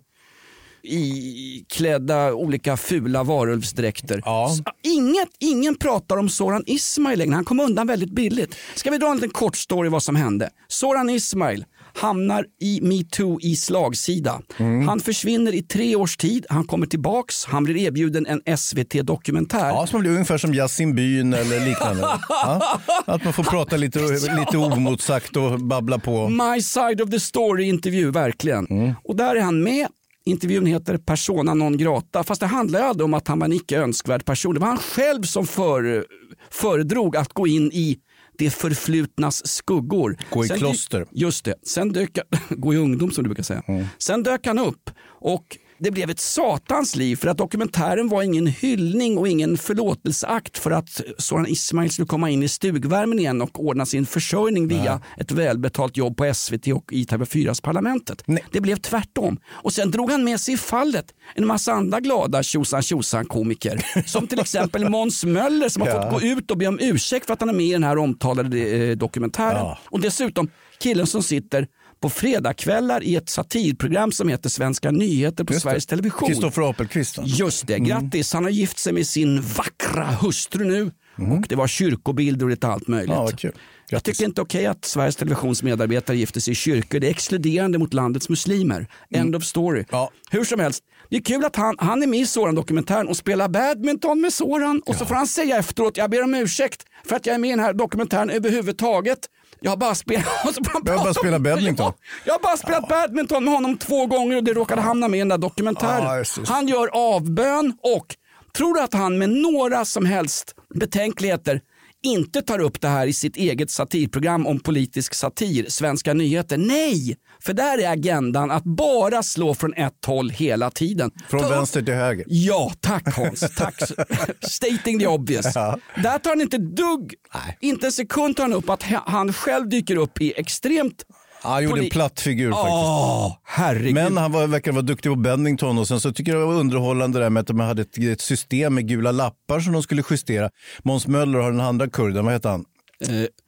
i 0.84 1.66
klädda 1.70 2.34
olika 2.34 2.78
fula 2.78 3.24
varulvsdräkter. 3.24 4.22
Ja. 4.26 4.52
Inget, 4.84 5.30
ingen 5.40 5.76
pratar 5.76 6.18
om 6.18 6.30
Soran 6.30 6.64
Ismail 6.66 7.20
längre, 7.20 7.36
han 7.36 7.46
kom 7.46 7.60
undan 7.60 7.88
väldigt 7.88 8.12
billigt. 8.12 8.56
Ska 8.76 8.92
vi 8.92 8.98
dra 8.98 9.08
en 9.08 9.18
liten 9.18 9.30
kort 9.30 9.58
story 9.58 9.90
vad 9.90 10.04
som 10.04 10.16
hände? 10.16 10.50
Soran 10.68 11.10
Ismail 11.10 11.66
hamnar 11.98 12.46
i 12.62 12.82
metoo 12.82 13.40
i 13.42 13.56
slagsida. 13.56 14.42
Mm. 14.58 14.88
Han 14.88 15.00
försvinner 15.00 15.56
i 15.56 15.62
tre 15.62 15.96
års 15.96 16.18
tid, 16.18 16.46
han 16.50 16.64
kommer 16.64 16.88
tillbaks, 16.88 17.46
han 17.46 17.64
blir 17.64 17.78
erbjuden 17.78 18.26
en 18.26 18.58
SVT-dokumentär. 18.58 19.70
Ja, 19.70 19.88
som 19.88 20.02
blir 20.02 20.12
ungefär 20.12 20.38
som 20.38 20.54
Yasin 20.54 20.96
Byn 20.96 21.34
eller 21.34 21.66
liknande. 21.66 22.08
Ja, 22.30 22.80
att 23.06 23.24
man 23.24 23.34
får 23.34 23.44
prata 23.44 23.78
lite, 23.78 24.00
lite 24.40 24.58
omotsagt 24.58 25.38
och 25.38 25.60
babbla 25.60 26.00
på. 26.00 26.30
My 26.30 26.62
side 26.62 27.02
of 27.02 27.10
the 27.10 27.20
story-intervju, 27.20 28.12
verkligen. 28.12 28.66
Mm. 28.66 28.94
Och 29.04 29.16
där 29.16 29.36
är 29.36 29.42
han 29.42 29.64
med. 29.64 29.88
Intervjun 30.26 30.66
heter 30.66 30.98
Persona 30.98 31.54
non 31.54 31.78
grata, 31.78 32.24
fast 32.24 32.42
det 32.42 32.48
handlar 32.48 32.82
aldrig 32.82 33.06
om 33.06 33.14
att 33.14 33.28
han 33.28 33.40
var 33.40 33.46
en 33.46 33.54
icke 33.54 33.78
önskvärd 33.78 34.26
person. 34.26 34.54
Det 34.54 34.60
var 34.60 34.68
han 34.68 34.78
själv 34.78 35.24
som 35.24 35.48
för, 35.48 36.06
föredrog 36.52 37.18
att 37.18 37.34
gå 37.34 37.48
in 37.48 37.72
i 37.74 37.98
det 38.38 38.50
förflutnas 38.50 39.48
skuggor. 39.48 40.18
Gå 40.30 40.46
i 40.46 40.48
Sen 40.48 40.58
kloster. 40.58 41.06
Just 41.12 41.46
det. 41.46 41.56
Sen 41.64 41.94
dök, 41.94 42.18
gå 42.50 42.74
i 42.74 42.78
ungdom 42.78 43.12
som 43.12 43.24
du 43.24 43.28
brukar 43.28 43.44
säga. 43.44 43.64
Mm. 43.68 43.86
Sen 43.98 44.24
dök 44.24 44.48
han 44.48 44.60
upp 44.60 44.90
och 45.06 45.58
det 45.80 45.92
blev 45.92 46.10
ett 46.10 46.20
satans 46.20 46.96
liv 46.96 47.16
för 47.16 47.28
att 47.28 47.38
dokumentären 47.38 48.08
var 48.10 48.24
ingen 48.24 48.48
hyllning 48.48 49.18
och 49.18 49.28
ingen 49.28 49.58
förlåtelseakt 49.58 50.58
för 50.58 50.72
att 50.72 51.02
Soran 51.18 51.48
Ismail 51.48 51.92
skulle 51.92 52.06
komma 52.06 52.30
in 52.30 52.44
i 52.44 52.48
stugvärmen 52.48 53.20
igen 53.20 53.42
och 53.42 53.64
ordna 53.66 53.86
sin 53.86 54.06
försörjning 54.06 54.68
via 54.68 55.02
ett 55.18 55.32
välbetalt 55.32 55.98
jobb 55.98 56.18
på 56.18 56.34
SVT 56.34 56.68
och 56.68 56.94
i 56.94 57.04
TV4s 57.06 57.62
Parlamentet. 57.64 58.24
Nej. 58.26 58.44
Det 58.52 58.62
blev 58.62 58.76
tvärtom. 58.76 59.40
Och 59.50 59.74
sen 59.74 59.92
drog 59.92 60.12
han 60.12 60.24
med 60.24 60.40
sig 60.40 60.54
i 60.54 60.58
fallet 60.58 61.06
en 61.36 61.48
massa 61.48 61.72
andra 61.72 62.00
glada 62.00 62.44
tjosan 62.44 62.82
tjosan 62.82 63.26
komiker. 63.26 63.86
Som 64.06 64.28
till 64.28 64.40
exempel 64.40 64.90
Måns 64.90 65.24
Möller 65.26 65.70
som 65.70 65.82
har 65.82 65.90
Ja. 65.90 66.12
fått 66.12 66.22
gå 66.22 66.28
ut 66.28 66.52
och 66.52 66.58
be 66.58 66.68
om 66.68 66.80
ursäkt 66.82 67.26
för 67.26 67.34
att 67.34 67.40
han 67.40 67.50
är 67.50 67.54
med 67.54 67.66
i 67.66 67.72
den 67.72 67.84
här 67.84 67.98
omtalade 67.98 68.58
eh, 68.60 68.98
dokumentären. 68.98 69.56
Ja. 69.58 69.78
Och 69.86 70.00
dessutom 70.00 70.50
killen 70.80 71.08
som 71.08 71.24
sitter 71.24 71.68
på 72.00 72.10
fredagskvällar 72.10 73.04
i 73.04 73.16
ett 73.16 73.30
satirprogram 73.30 74.12
som 74.12 74.30
heter 74.30 74.50
Svenska 74.50 74.92
nyheter 74.92 75.44
på 75.44 75.54
Just 75.54 75.64
det. 75.64 75.70
Sveriges 75.70 75.86
Television. 75.86 76.30
Kristoffer 76.30 76.70
Apelqvist. 76.70 77.18
Just 77.24 77.68
det, 77.68 77.80
grattis. 77.80 78.34
Han 78.34 78.44
har 78.44 78.52
gift 78.52 78.80
sig 78.80 78.94
med 78.94 79.08
sin 79.08 79.42
vackra 79.42 80.06
hustru 80.06 80.66
nu. 80.66 80.92
Och 81.18 81.48
det 81.50 81.56
var 81.56 81.68
kyrkobilder 81.68 82.46
och 82.46 82.50
lite 82.50 82.68
allt 82.68 82.88
möjligt. 82.88 83.16
Ja, 83.16 83.30
kul. 83.38 83.52
Jag 83.90 84.04
tycker 84.04 84.26
inte 84.26 84.42
okej 84.42 84.66
att 84.66 84.86
Sveriges 84.86 85.16
Televisions 85.16 85.64
medarbetare 85.64 86.18
gifter 86.18 86.40
sig 86.40 86.52
i 86.52 86.56
kyrkor. 86.56 87.00
Det 87.00 87.08
är 87.08 87.12
exkluderande 87.12 87.78
mot 87.78 87.94
landets 87.94 88.30
muslimer. 88.30 88.88
End 89.10 89.36
of 89.36 89.44
story. 89.44 89.86
Ja. 89.92 90.12
Hur 90.32 90.44
som 90.44 90.60
helst, 90.60 90.84
det 91.10 91.18
är 91.18 91.22
kul 91.22 91.46
att 91.46 91.56
han, 91.56 91.76
han 91.80 92.04
är 92.04 92.08
med 92.08 92.20
i 92.20 92.26
Soran-dokumentären 92.26 93.08
och 93.08 93.18
spelar 93.18 93.50
badminton 93.50 94.22
med 94.22 94.34
Soran. 94.34 94.82
Och 94.86 94.96
så 94.96 95.06
får 95.06 95.16
han 95.16 95.28
säga 95.28 95.58
efteråt, 95.58 95.98
jag 95.98 96.10
ber 96.10 96.24
om 96.24 96.36
ursäkt 96.36 96.84
för 97.06 97.16
att 97.16 97.26
jag 97.26 97.36
är 97.36 97.40
med 97.40 97.48
i 97.48 97.52
den 97.52 97.60
här 97.60 97.74
dokumentären 97.74 98.30
överhuvudtaget. 98.30 99.20
Jag 99.60 99.72
har 99.72 99.78
bara 99.78 99.96
spelat, 99.96 100.26
Jag 100.86 100.98
har 100.98 101.04
bara 101.04 101.14
spelat 101.14 101.42
badminton. 101.42 101.86
Ja, 101.86 101.94
jag 102.26 102.34
har 102.34 102.40
bara 102.40 102.58
spelat 102.58 102.90
badminton 102.90 103.44
med 103.44 103.54
honom 103.54 103.78
två 103.78 104.06
gånger 104.06 104.38
och 104.38 104.44
det 104.44 104.54
råkade 104.54 104.82
hamna 104.82 105.08
med 105.08 105.18
i 105.18 105.22
den 105.22 105.30
där 105.30 105.38
dokumentären. 105.38 106.26
Han 106.48 106.68
gör 106.68 106.90
avbön 106.94 107.78
och 107.82 108.16
tror 108.58 108.74
du 108.74 108.82
att 108.82 108.94
han 108.94 109.18
med 109.18 109.30
några 109.30 109.86
som 109.86 110.06
helst 110.06 110.56
betänkligheter 110.76 111.62
inte 112.04 112.42
tar 112.42 112.60
upp 112.60 112.82
det 112.82 112.88
här 112.88 113.08
i 113.08 113.14
sitt 113.14 113.38
eget 113.38 113.72
satirprogram 113.72 114.48
om 114.48 114.60
politisk 114.60 115.14
satir, 115.14 115.66
Svenska 115.70 116.14
nyheter. 116.14 116.58
Nej, 116.58 117.18
för 117.40 117.54
där 117.54 117.78
är 117.78 117.92
agendan 117.92 118.52
att 118.52 118.64
bara 118.64 119.24
slå 119.24 119.56
från 119.56 119.74
ett 119.74 120.06
håll 120.06 120.30
hela 120.30 120.72
tiden. 120.72 121.12
Från 121.30 121.42
Ta 121.42 121.50
vänster 121.50 121.82
till 121.82 121.94
höger. 121.94 122.26
Ja, 122.28 122.72
tack 122.80 123.16
Hans. 123.16 123.56
Tack. 123.56 123.82
Stating 124.42 125.00
the 125.00 125.08
obvious. 125.08 125.54
Där 125.96 126.20
tar 126.20 126.30
han 126.30 126.42
inte 126.42 126.58
dugg, 126.58 127.14
inte 127.62 127.86
en 127.86 127.92
sekund 127.92 128.36
tar 128.36 128.44
han 128.44 128.54
upp 128.54 128.70
att 128.70 128.84
han 128.84 129.34
själv 129.34 129.70
dyker 129.70 129.96
upp 129.96 130.22
i 130.22 130.34
extremt 130.38 131.04
Han 131.42 131.64
gjorde 131.64 131.82
en 131.84 131.90
platt 131.90 132.20
figur 132.20 132.52
faktiskt. 132.52 133.42
Herregud. 133.46 133.94
Men 133.94 134.18
han 134.18 134.32
var, 134.32 134.48
verkar 134.48 134.72
vara 134.72 134.82
duktig 134.82 135.12
på 135.12 135.16
Bennington 135.16 135.78
och 135.78 135.88
sen 135.88 136.00
så 136.00 136.14
tycker 136.14 136.32
jag 136.32 136.42
det 136.42 136.46
var 136.46 136.54
underhållande 136.54 137.20
där 137.20 137.30
med 137.30 137.42
att 137.42 137.48
de 137.48 137.60
hade 137.60 137.82
ett, 137.82 137.98
ett 137.98 138.22
system 138.22 138.76
med 138.76 138.88
gula 138.88 139.12
lappar 139.12 139.60
som 139.60 139.74
de 139.74 139.84
skulle 139.84 140.04
justera. 140.10 140.50
Måns 140.84 141.08
Möller 141.08 141.40
har 141.40 141.52
den 141.52 141.62
andra 141.62 141.90
kurden, 141.90 142.26
vad 142.26 142.34
heter 142.34 142.50
han? 142.50 142.66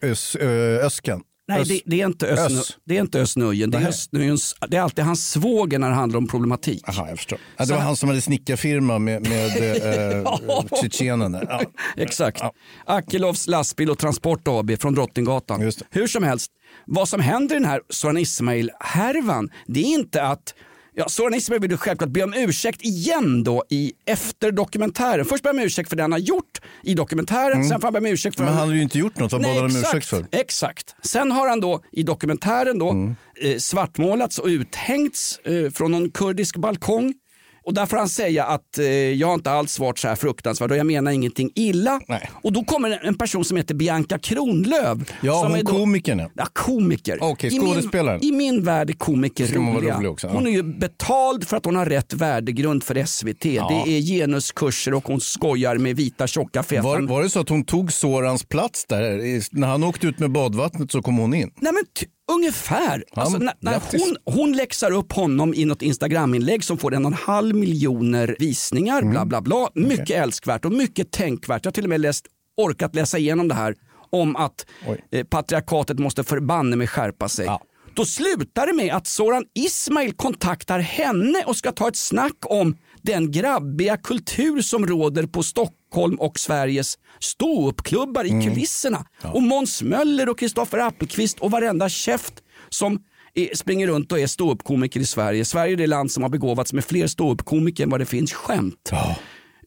Ös, 0.04 0.36
ö, 0.36 0.80
Öskan. 0.86 1.22
Nej, 1.50 1.64
det, 1.66 1.82
det 1.86 2.02
är 2.02 2.06
inte 2.06 2.28
Ösn, 2.28 2.58
Ös. 2.58 2.78
det 2.86 2.98
är 2.98 3.02
inte 3.02 3.20
Ösnöjen. 3.22 3.72
Det 3.72 3.78
är, 3.78 3.80
Nej. 3.80 3.90
Östnöjens, 3.90 4.56
det 4.68 4.78
är 4.78 4.82
alltid 4.82 5.06
hans 5.06 5.32
svåger 5.32 5.80
när 5.80 5.90
det 5.90 5.96
handlar 5.96 6.18
om 6.18 6.28
problematik. 6.28 6.84
Jaha, 6.88 7.10
jag 7.10 7.18
förstår. 7.18 7.40
Ja, 7.58 7.66
det 7.66 7.74
var 7.74 7.82
han 7.82 7.96
som 7.96 8.10
hade 8.10 8.22
snickarfirma 8.22 9.00
med, 9.00 9.22
med 9.30 9.58
äh, 10.26 10.66
tjetjenen. 10.82 11.32
där. 11.32 11.46
Ja. 11.50 11.62
Exakt. 12.04 12.42
Akilovs 12.86 13.48
lastbil 13.48 13.90
och 13.90 13.98
transport 13.98 14.48
AB 14.48 14.80
från 14.80 14.94
Drottninggatan. 14.94 15.72
Hur 15.92 16.08
som 16.08 16.24
helst, 16.24 16.52
vad 16.86 17.10
som 17.10 17.20
händer 17.20 17.56
i 17.56 17.60
den 17.60 17.70
här 17.70 17.82
Soran 17.90 18.18
Ismail-härvan, 18.18 19.50
det 19.68 19.80
är 19.80 19.94
inte 19.94 20.24
att 20.24 20.54
Ja, 21.00 21.10
Soran 21.10 21.34
Ismail 21.34 21.62
vill 21.62 21.78
självklart 21.78 22.10
be 22.10 22.24
om 22.24 22.34
ursäkt 22.34 22.82
igen 22.82 23.44
då 23.44 23.64
i 23.70 23.94
efter 24.06 24.52
dokumentären. 24.52 25.26
Först 25.26 25.44
ber 25.44 25.50
han 25.50 25.60
om 25.60 25.66
ursäkt 25.66 25.90
för 25.90 25.96
det 25.96 26.02
han 26.04 26.12
har 26.12 26.20
gjort 26.20 26.62
i 26.84 26.94
dokumentären, 26.94 27.66
sen 27.70 27.82
får 27.82 27.88
han 27.88 27.94
be 27.94 28.00
om 28.00 28.06
ursäkt 28.06 28.36
för 28.36 28.44
Mm. 28.44 28.52
Men 28.54 28.60
han 28.60 28.68
hade 28.68 28.78
ju 28.78 28.84
inte 28.84 29.00
gjort 29.00 29.18
något, 29.18 29.32
vad 29.32 29.42
bad 29.42 29.56
han 29.56 29.66
om 29.66 29.76
ursäkt 29.76 30.06
för? 30.06 30.26
Exakt. 30.32 30.96
Sen 31.04 31.32
har 31.32 31.50
han 31.50 31.60
då 31.62 31.82
i 31.92 32.04
dokumentären 32.04 32.80
då 32.80 32.90
Mm. 32.90 33.16
eh, 33.42 33.58
svartmålats 33.58 34.38
och 34.40 34.46
uthängts 34.48 35.40
eh, 35.40 35.70
från 35.72 35.92
någon 35.92 36.12
kurdisk 36.12 36.58
balkong. 36.58 37.14
Och 37.70 37.76
där 37.76 37.86
får 37.86 37.98
han 37.98 38.10
säga 38.10 38.44
att 38.46 38.78
eh, 38.78 38.86
jag 38.88 39.28
har 39.28 39.34
inte 39.34 39.52
alls 39.52 39.80
varit 39.80 39.98
så 40.00 40.08
här 40.08 40.16
fruktansvärd 40.16 40.72
och 40.72 40.78
jag 40.78 40.86
menar 40.86 41.12
ingenting 41.12 41.52
illa. 41.56 42.00
Nej. 42.08 42.30
Och 42.44 42.54
då 42.54 42.64
kommer 42.64 43.06
en 43.06 43.16
person 43.16 43.46
som 43.46 43.58
heter 43.58 43.76
Bianca 43.76 44.20
Kronlöf. 44.20 44.98
Ja, 45.22 45.34
som 45.42 45.52
hon 45.52 45.60
är 45.60 45.64
då, 45.64 45.72
komikern. 45.72 46.20
ja. 46.20 46.30
Ja, 46.36 46.46
komiker. 46.54 47.18
Okej, 47.22 47.56
I 47.56 47.60
min- 47.60 47.68
skådespelaren. 47.70 48.24
I 48.24 48.32
min 48.32 48.64
värld 48.64 48.90
är 48.90 48.94
komiker 48.94 49.46
Ska 49.48 49.58
roliga. 49.60 49.98
rolig 49.98 50.12
också, 50.12 50.28
ja. 50.28 50.34
Hon 50.34 50.48
är 50.48 50.52
ju 50.52 50.64
betald 50.64 51.48
för 51.48 51.58
att 51.58 51.66
hon 51.66 51.76
har 51.76 51.86
rätt 51.86 52.14
värdegrund 52.14 52.84
för 52.84 53.06
SVT. 53.06 53.42
Det 53.44 53.98
är 53.98 54.02
genuskurser 54.02 54.94
och 54.94 55.08
hon 55.08 55.22
skojar 55.22 55.78
med 55.78 55.96
vita 55.96 56.28
tjocka 56.28 56.64
feta 56.64 56.82
Var, 56.82 57.00
var 57.02 57.24
det 57.24 57.30
så 57.30 57.40
att 57.40 57.50
hon 57.50 57.64
tog 57.64 57.94
Sorans 57.94 58.44
plats 58.46 58.86
där? 58.86 59.42
När 59.60 59.68
han 59.68 59.84
åkte 59.84 60.08
ut 60.08 60.20
med 60.20 60.32
badvattnet 60.32 60.92
så 60.92 61.02
kom 61.02 61.18
hon 61.18 61.34
in. 61.34 61.52
Nej 61.60 61.74
men 61.74 61.84
ungefär. 62.30 63.04
Ja, 63.16 63.22
Alltså, 63.22 63.38
när, 63.38 63.54
när 63.60 63.82
hon, 63.92 64.36
hon 64.36 64.52
läxar 64.52 64.92
upp 64.92 65.14
honom 65.14 65.54
i 65.54 65.66
något 65.66 65.82
Instagraminlägg 65.82 66.64
som 66.64 66.78
får 66.78 66.94
en 66.94 67.06
och 67.06 67.12
en 67.12 67.18
halv 67.18 67.56
miljoner 67.56 68.36
visningar. 68.40 69.02
Mm. 69.02 69.12
Bla 69.12 69.26
bla 69.26 69.42
bla. 69.42 69.70
Mycket 69.76 70.10
älskvärt 70.10 70.66
och 70.66 70.72
mycket 70.72 71.12
tänkvärt. 71.12 71.66
Jag 71.66 71.70
har 71.70 71.74
till 71.74 71.84
och 71.84 71.90
med 71.90 72.02
läst, 72.02 72.26
orkat 72.58 72.96
läsa 72.96 73.18
igenom 73.18 73.48
det 73.48 73.56
här 73.56 73.76
om 74.10 74.36
att 74.36 74.66
eh, 75.12 75.24
patriarkatet 75.24 76.00
måste 76.00 76.24
förbanne 76.24 76.76
med 76.76 76.90
skärpa 76.90 77.30
sig. 77.30 77.46
Ja. 77.46 77.62
Då 77.94 78.06
slutar 78.06 78.68
det 78.68 78.74
med 78.74 78.96
att 78.96 79.08
Soran 79.08 79.44
Ismail 79.56 80.14
kontaktar 80.14 80.80
henne 80.80 81.44
och 81.46 81.56
ska 81.56 81.72
ta 81.72 81.88
ett 81.88 81.96
snack 81.96 82.38
om 82.42 82.78
den 83.02 83.32
grabbiga 83.32 83.98
kultur 83.98 84.62
som 84.62 84.86
råder 84.88 85.24
på 85.24 85.44
Stockholm 85.44 85.76
och 86.20 86.40
Sveriges 86.40 86.98
ståuppklubbar 87.20 88.26
i 88.26 88.30
kulisserna. 88.30 89.06
Och 89.24 89.44
Måns 89.44 89.82
Möller 89.82 90.30
och 90.30 90.40
Kristoffer 90.40 90.78
Appelqvist 90.78 91.40
och 91.40 91.52
varenda 91.52 91.90
käft 91.90 92.34
som 92.70 93.00
är, 93.34 93.56
springer 93.56 93.88
runt 93.88 94.12
och 94.12 94.20
är 94.20 94.28
ståuppkomiker 94.28 95.00
i 95.00 95.06
Sverige. 95.06 95.46
Sverige 95.46 95.74
är 95.74 95.78
det 95.78 95.88
land 95.88 96.12
som 96.12 96.24
har 96.24 96.30
begåvats 96.30 96.74
med 96.74 96.86
fler 96.86 97.08
ståuppkomiker 97.08 97.84
än 97.84 97.90
vad 97.90 98.02
det 98.02 98.06
finns 98.06 98.34
skämt. 98.34 98.90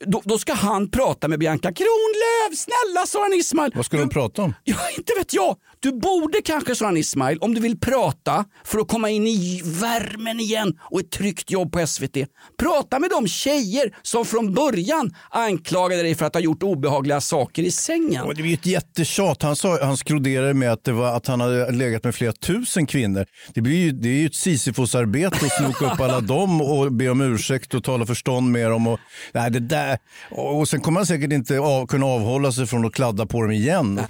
Då, 0.06 0.22
då 0.24 0.38
ska 0.38 0.52
han 0.54 0.90
prata 0.90 1.28
med 1.28 1.38
Bianca 1.38 1.72
Kronlöf. 1.72 2.58
Snälla 2.58 3.06
Soran 3.06 3.32
Ismail. 3.32 3.72
Vad 3.74 3.86
Du- 3.90 3.96
de 3.98 4.08
prata 4.08 4.42
om? 4.42 4.54
Ja, 4.64 4.76
inte 4.98 5.12
vet 5.18 5.34
jag. 5.34 5.56
Du 5.80 5.92
borde 5.92 6.42
kanske 6.44 6.74
Soran 6.74 6.96
Ismail, 6.96 7.38
om 7.38 7.54
du 7.54 7.60
vill 7.60 7.78
prata 7.80 8.44
för 8.64 8.78
att 8.78 8.88
komma 8.88 9.10
in 9.10 9.26
i 9.26 9.62
värmen 9.64 10.40
igen 10.40 10.78
och 10.90 11.00
ett 11.00 11.10
tryggt 11.10 11.50
jobb 11.50 11.72
på 11.72 11.86
SVT. 11.86 12.16
Prata 12.58 12.98
med 12.98 13.10
de 13.10 13.28
tjejer 13.28 13.96
som 14.02 14.24
från 14.24 14.54
början 14.54 15.14
anklagade 15.30 16.02
dig 16.02 16.14
för 16.14 16.26
att 16.26 16.34
ha 16.34 16.40
gjort 16.40 16.62
obehagliga 16.62 17.20
saker 17.20 17.62
i 17.62 17.70
sängen. 17.70 18.22
Och 18.24 18.34
Det 18.34 18.42
är 18.42 18.46
ju 18.46 18.54
ett 18.54 18.66
jättetjat. 18.66 19.42
Han, 19.42 19.56
sa, 19.56 19.84
han 19.84 19.96
skroderade 19.96 20.54
med 20.54 20.72
att, 20.72 20.84
det 20.84 20.92
var, 20.92 21.16
att 21.16 21.26
han 21.26 21.40
hade 21.40 21.70
legat 21.72 22.04
med 22.04 22.14
flera 22.14 22.32
tusen 22.32 22.86
kvinnor. 22.86 23.26
Det, 23.54 23.60
blir 23.60 23.76
ju, 23.76 23.92
det 23.92 24.08
är 24.08 24.12
ju 24.20 24.26
ett 24.26 24.34
Sisyfos-arbete 24.34 25.46
att 25.46 25.52
snoka 25.52 25.92
upp 25.94 26.00
alla 26.00 26.20
dem 26.20 26.60
och 26.60 26.92
be 26.92 27.08
om 27.08 27.20
ursäkt 27.20 27.74
och 27.74 27.84
tala 27.84 28.06
förstånd 28.06 28.50
med 28.52 28.70
dem. 28.70 28.86
Och, 28.86 29.00
nej, 29.32 29.50
det 29.50 29.60
där. 29.60 29.91
Och 30.30 30.58
och 30.58 30.68
sen 30.68 30.80
kommer 30.80 31.00
han 31.00 31.06
säkert 31.06 31.32
inte 31.32 31.58
av, 31.58 31.86
kunna 31.86 32.06
avhålla 32.06 32.52
sig 32.52 32.66
från 32.66 32.86
att 32.86 32.92
kladda 32.92 33.26
på 33.26 33.42
dem 33.42 33.50
igen. 33.50 34.00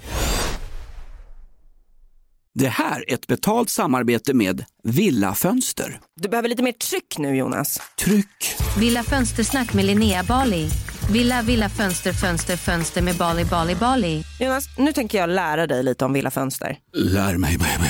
Det 2.55 2.67
här 2.67 3.09
är 3.09 3.13
ett 3.13 3.27
betalt 3.27 3.69
samarbete 3.69 4.33
med 4.33 4.65
Villa 4.83 5.35
Fönster. 5.35 5.99
Du 6.21 6.29
behöver 6.29 6.49
lite 6.49 6.63
mer 6.63 6.71
tryck 6.71 7.17
nu 7.17 7.35
Jonas. 7.35 7.81
Tryck! 7.99 8.55
Villa 8.79 9.03
Fönstersnack 9.03 9.73
med 9.73 9.85
Linnea 9.85 10.23
Bali. 10.23 10.69
Villa, 11.11 11.41
villa, 11.41 11.69
fönster, 11.69 12.13
fönster, 12.13 12.57
fönster 12.57 13.01
med 13.01 13.15
Bali, 13.15 13.45
Bali, 13.45 13.75
Bali. 13.75 14.23
Jonas, 14.39 14.65
nu 14.77 14.93
tänker 14.93 15.17
jag 15.17 15.29
lära 15.29 15.67
dig 15.67 15.83
lite 15.83 16.05
om 16.05 16.13
Villa 16.13 16.31
Fönster. 16.31 16.77
Lär 16.93 17.37
mig 17.37 17.57
baby. 17.57 17.89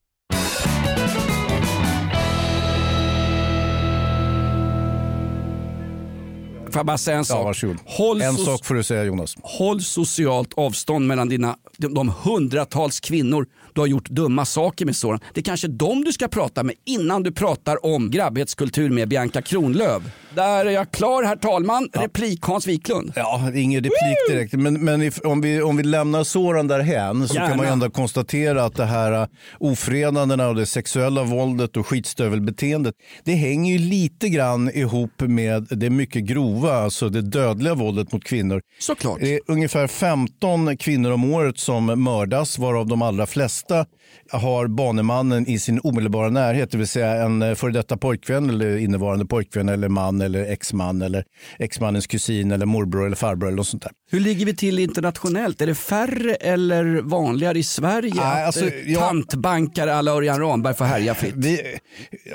Får 6.71 6.79
jag 6.79 6.85
bara 6.85 6.97
säga 6.97 7.17
en 7.17 7.25
sak? 7.25 7.57
Ja. 7.61 7.69
Håll 7.85 8.21
en 8.21 8.37
sak 8.37 8.65
får 8.65 8.75
du 8.75 8.83
säga 8.83 9.03
Jonas. 9.03 9.35
Håll 9.43 9.81
socialt 9.81 10.53
avstånd 10.53 11.07
mellan 11.07 11.29
dina, 11.29 11.55
de, 11.77 11.93
de 11.93 12.13
hundratals 12.23 12.99
kvinnor 12.99 13.45
du 13.73 13.81
har 13.81 13.87
gjort 13.87 14.09
dumma 14.09 14.45
saker 14.45 14.85
med 14.85 14.95
sådan. 14.95 15.19
Det 15.33 15.39
är 15.41 15.43
kanske 15.43 15.67
dem 15.67 16.03
du 16.03 16.13
ska 16.13 16.27
prata 16.27 16.63
med 16.63 16.75
innan 16.85 17.23
du 17.23 17.31
pratar 17.31 17.85
om 17.85 18.11
grabbhetskultur 18.11 18.89
med 18.89 19.09
Bianca 19.09 19.41
Kronlöf. 19.41 20.03
Där 20.35 20.65
är 20.65 20.71
jag 20.71 20.91
klar 20.91 21.23
herr 21.23 21.35
talman. 21.35 21.89
Replik 21.93 22.41
Hans 22.41 22.67
Wiklund. 22.67 23.13
Ja, 23.15 23.51
ingen 23.55 23.83
replik 23.83 24.17
direkt. 24.29 24.53
Men, 24.53 24.85
men 24.85 25.01
if, 25.01 25.19
om, 25.23 25.41
vi, 25.41 25.61
om 25.61 25.77
vi 25.77 25.83
lämnar 25.83 26.23
såren 26.23 26.67
därhän 26.67 27.27
så 27.27 27.35
Gärna. 27.35 27.47
kan 27.47 27.57
man 27.57 27.65
ändå 27.65 27.89
konstatera 27.89 28.63
att 28.63 28.75
det 28.75 28.85
här 28.85 29.21
uh, 29.21 29.27
ofredandena 29.59 30.47
och 30.47 30.55
det 30.55 30.65
sexuella 30.65 31.23
våldet 31.23 31.77
och 31.77 31.87
skitstövelbeteendet 31.87 32.95
det 33.23 33.33
hänger 33.33 33.73
ju 33.73 33.79
lite 33.79 34.29
grann 34.29 34.71
ihop 34.71 35.11
med 35.19 35.67
det 35.69 35.89
mycket 35.89 36.23
grova, 36.23 36.73
alltså 36.73 37.09
det 37.09 37.21
dödliga 37.21 37.73
våldet 37.73 38.11
mot 38.11 38.23
kvinnor. 38.23 38.61
Såklart. 38.79 39.19
Det 39.21 39.35
är 39.35 39.39
ungefär 39.47 39.87
15 39.87 40.77
kvinnor 40.77 41.11
om 41.11 41.33
året 41.33 41.59
som 41.59 42.03
mördas 42.03 42.57
varav 42.57 42.87
de 42.87 43.01
allra 43.01 43.25
flesta 43.25 43.85
har 44.31 44.67
banemannen 44.67 45.47
i 45.47 45.59
sin 45.59 45.79
omedelbara 45.83 46.29
närhet, 46.29 46.71
det 46.71 46.77
vill 46.77 46.87
säga 46.87 47.23
en 47.23 47.41
eh, 47.41 47.55
före 47.55 47.71
detta 47.71 47.97
pojkvän 47.97 48.49
eller 48.49 48.77
innevarande 48.77 49.25
pojkvän 49.25 49.69
eller 49.69 49.89
man 49.89 50.21
eller 50.21 50.45
exman 50.51 51.01
eller 51.01 51.23
exmannens 51.59 52.07
kusin 52.07 52.51
eller 52.51 52.65
morbror 52.65 53.05
eller 53.05 53.15
farbror 53.15 53.47
eller 53.47 53.57
något 53.57 53.67
sånt 53.67 53.83
där. 53.83 53.91
Hur 54.11 54.19
ligger 54.19 54.45
vi 54.45 54.55
till 54.55 54.79
internationellt? 54.79 55.61
Är 55.61 55.67
det 55.67 55.75
färre 55.75 56.35
eller 56.35 57.01
vanligare 57.01 57.59
i 57.59 57.63
Sverige 57.63 58.13
Nej, 58.15 58.41
att 58.41 58.45
alltså, 58.45 58.65
eh, 58.65 58.91
jag- 58.91 59.01
tantbankare 59.01 59.93
alla 59.95 60.11
Örjan 60.11 60.39
Ramberg 60.39 60.73
får 60.73 60.85
härja 60.85 61.13
fritt? 61.15 61.33
Vi, 61.37 61.61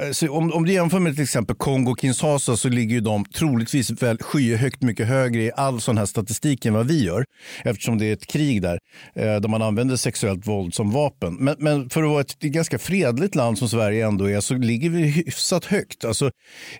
alltså, 0.06 0.28
om, 0.28 0.52
om 0.52 0.64
du 0.64 0.72
jämför 0.72 0.98
med 0.98 1.14
till 1.14 1.22
exempel 1.24 1.56
Kongo-Kinshasa 1.56 2.56
så 2.56 2.68
ligger 2.68 2.94
ju 2.94 3.00
de 3.00 3.24
troligtvis 3.24 3.90
väl 4.02 4.18
skyhögt 4.18 4.82
mycket 4.82 5.06
högre 5.08 5.42
i 5.42 5.50
all 5.56 5.80
sån 5.80 5.98
här 5.98 6.06
statistik 6.06 6.66
än 6.66 6.74
vad 6.74 6.86
vi 6.86 7.04
gör. 7.04 7.24
Eftersom 7.64 7.98
det 7.98 8.06
är 8.06 8.12
ett 8.12 8.26
krig 8.26 8.62
där, 8.62 8.78
eh, 9.16 9.24
där 9.24 9.48
man 9.48 9.62
använder 9.62 9.96
sexuellt 9.96 10.46
våld 10.46 10.74
som 10.74 10.90
vapen. 10.90 11.34
Men, 11.40 11.56
men 11.58 11.85
för 11.90 12.02
att 12.02 12.08
vara 12.08 12.20
ett 12.20 12.38
ganska 12.40 12.78
fredligt 12.78 13.34
land 13.34 13.58
som 13.58 13.68
Sverige 13.68 14.06
ändå 14.06 14.30
är 14.30 14.40
så 14.40 14.54
ligger 14.54 14.90
vi 14.90 15.02
hyfsat 15.02 15.64
högt. 15.64 16.04
Alltså, 16.04 16.30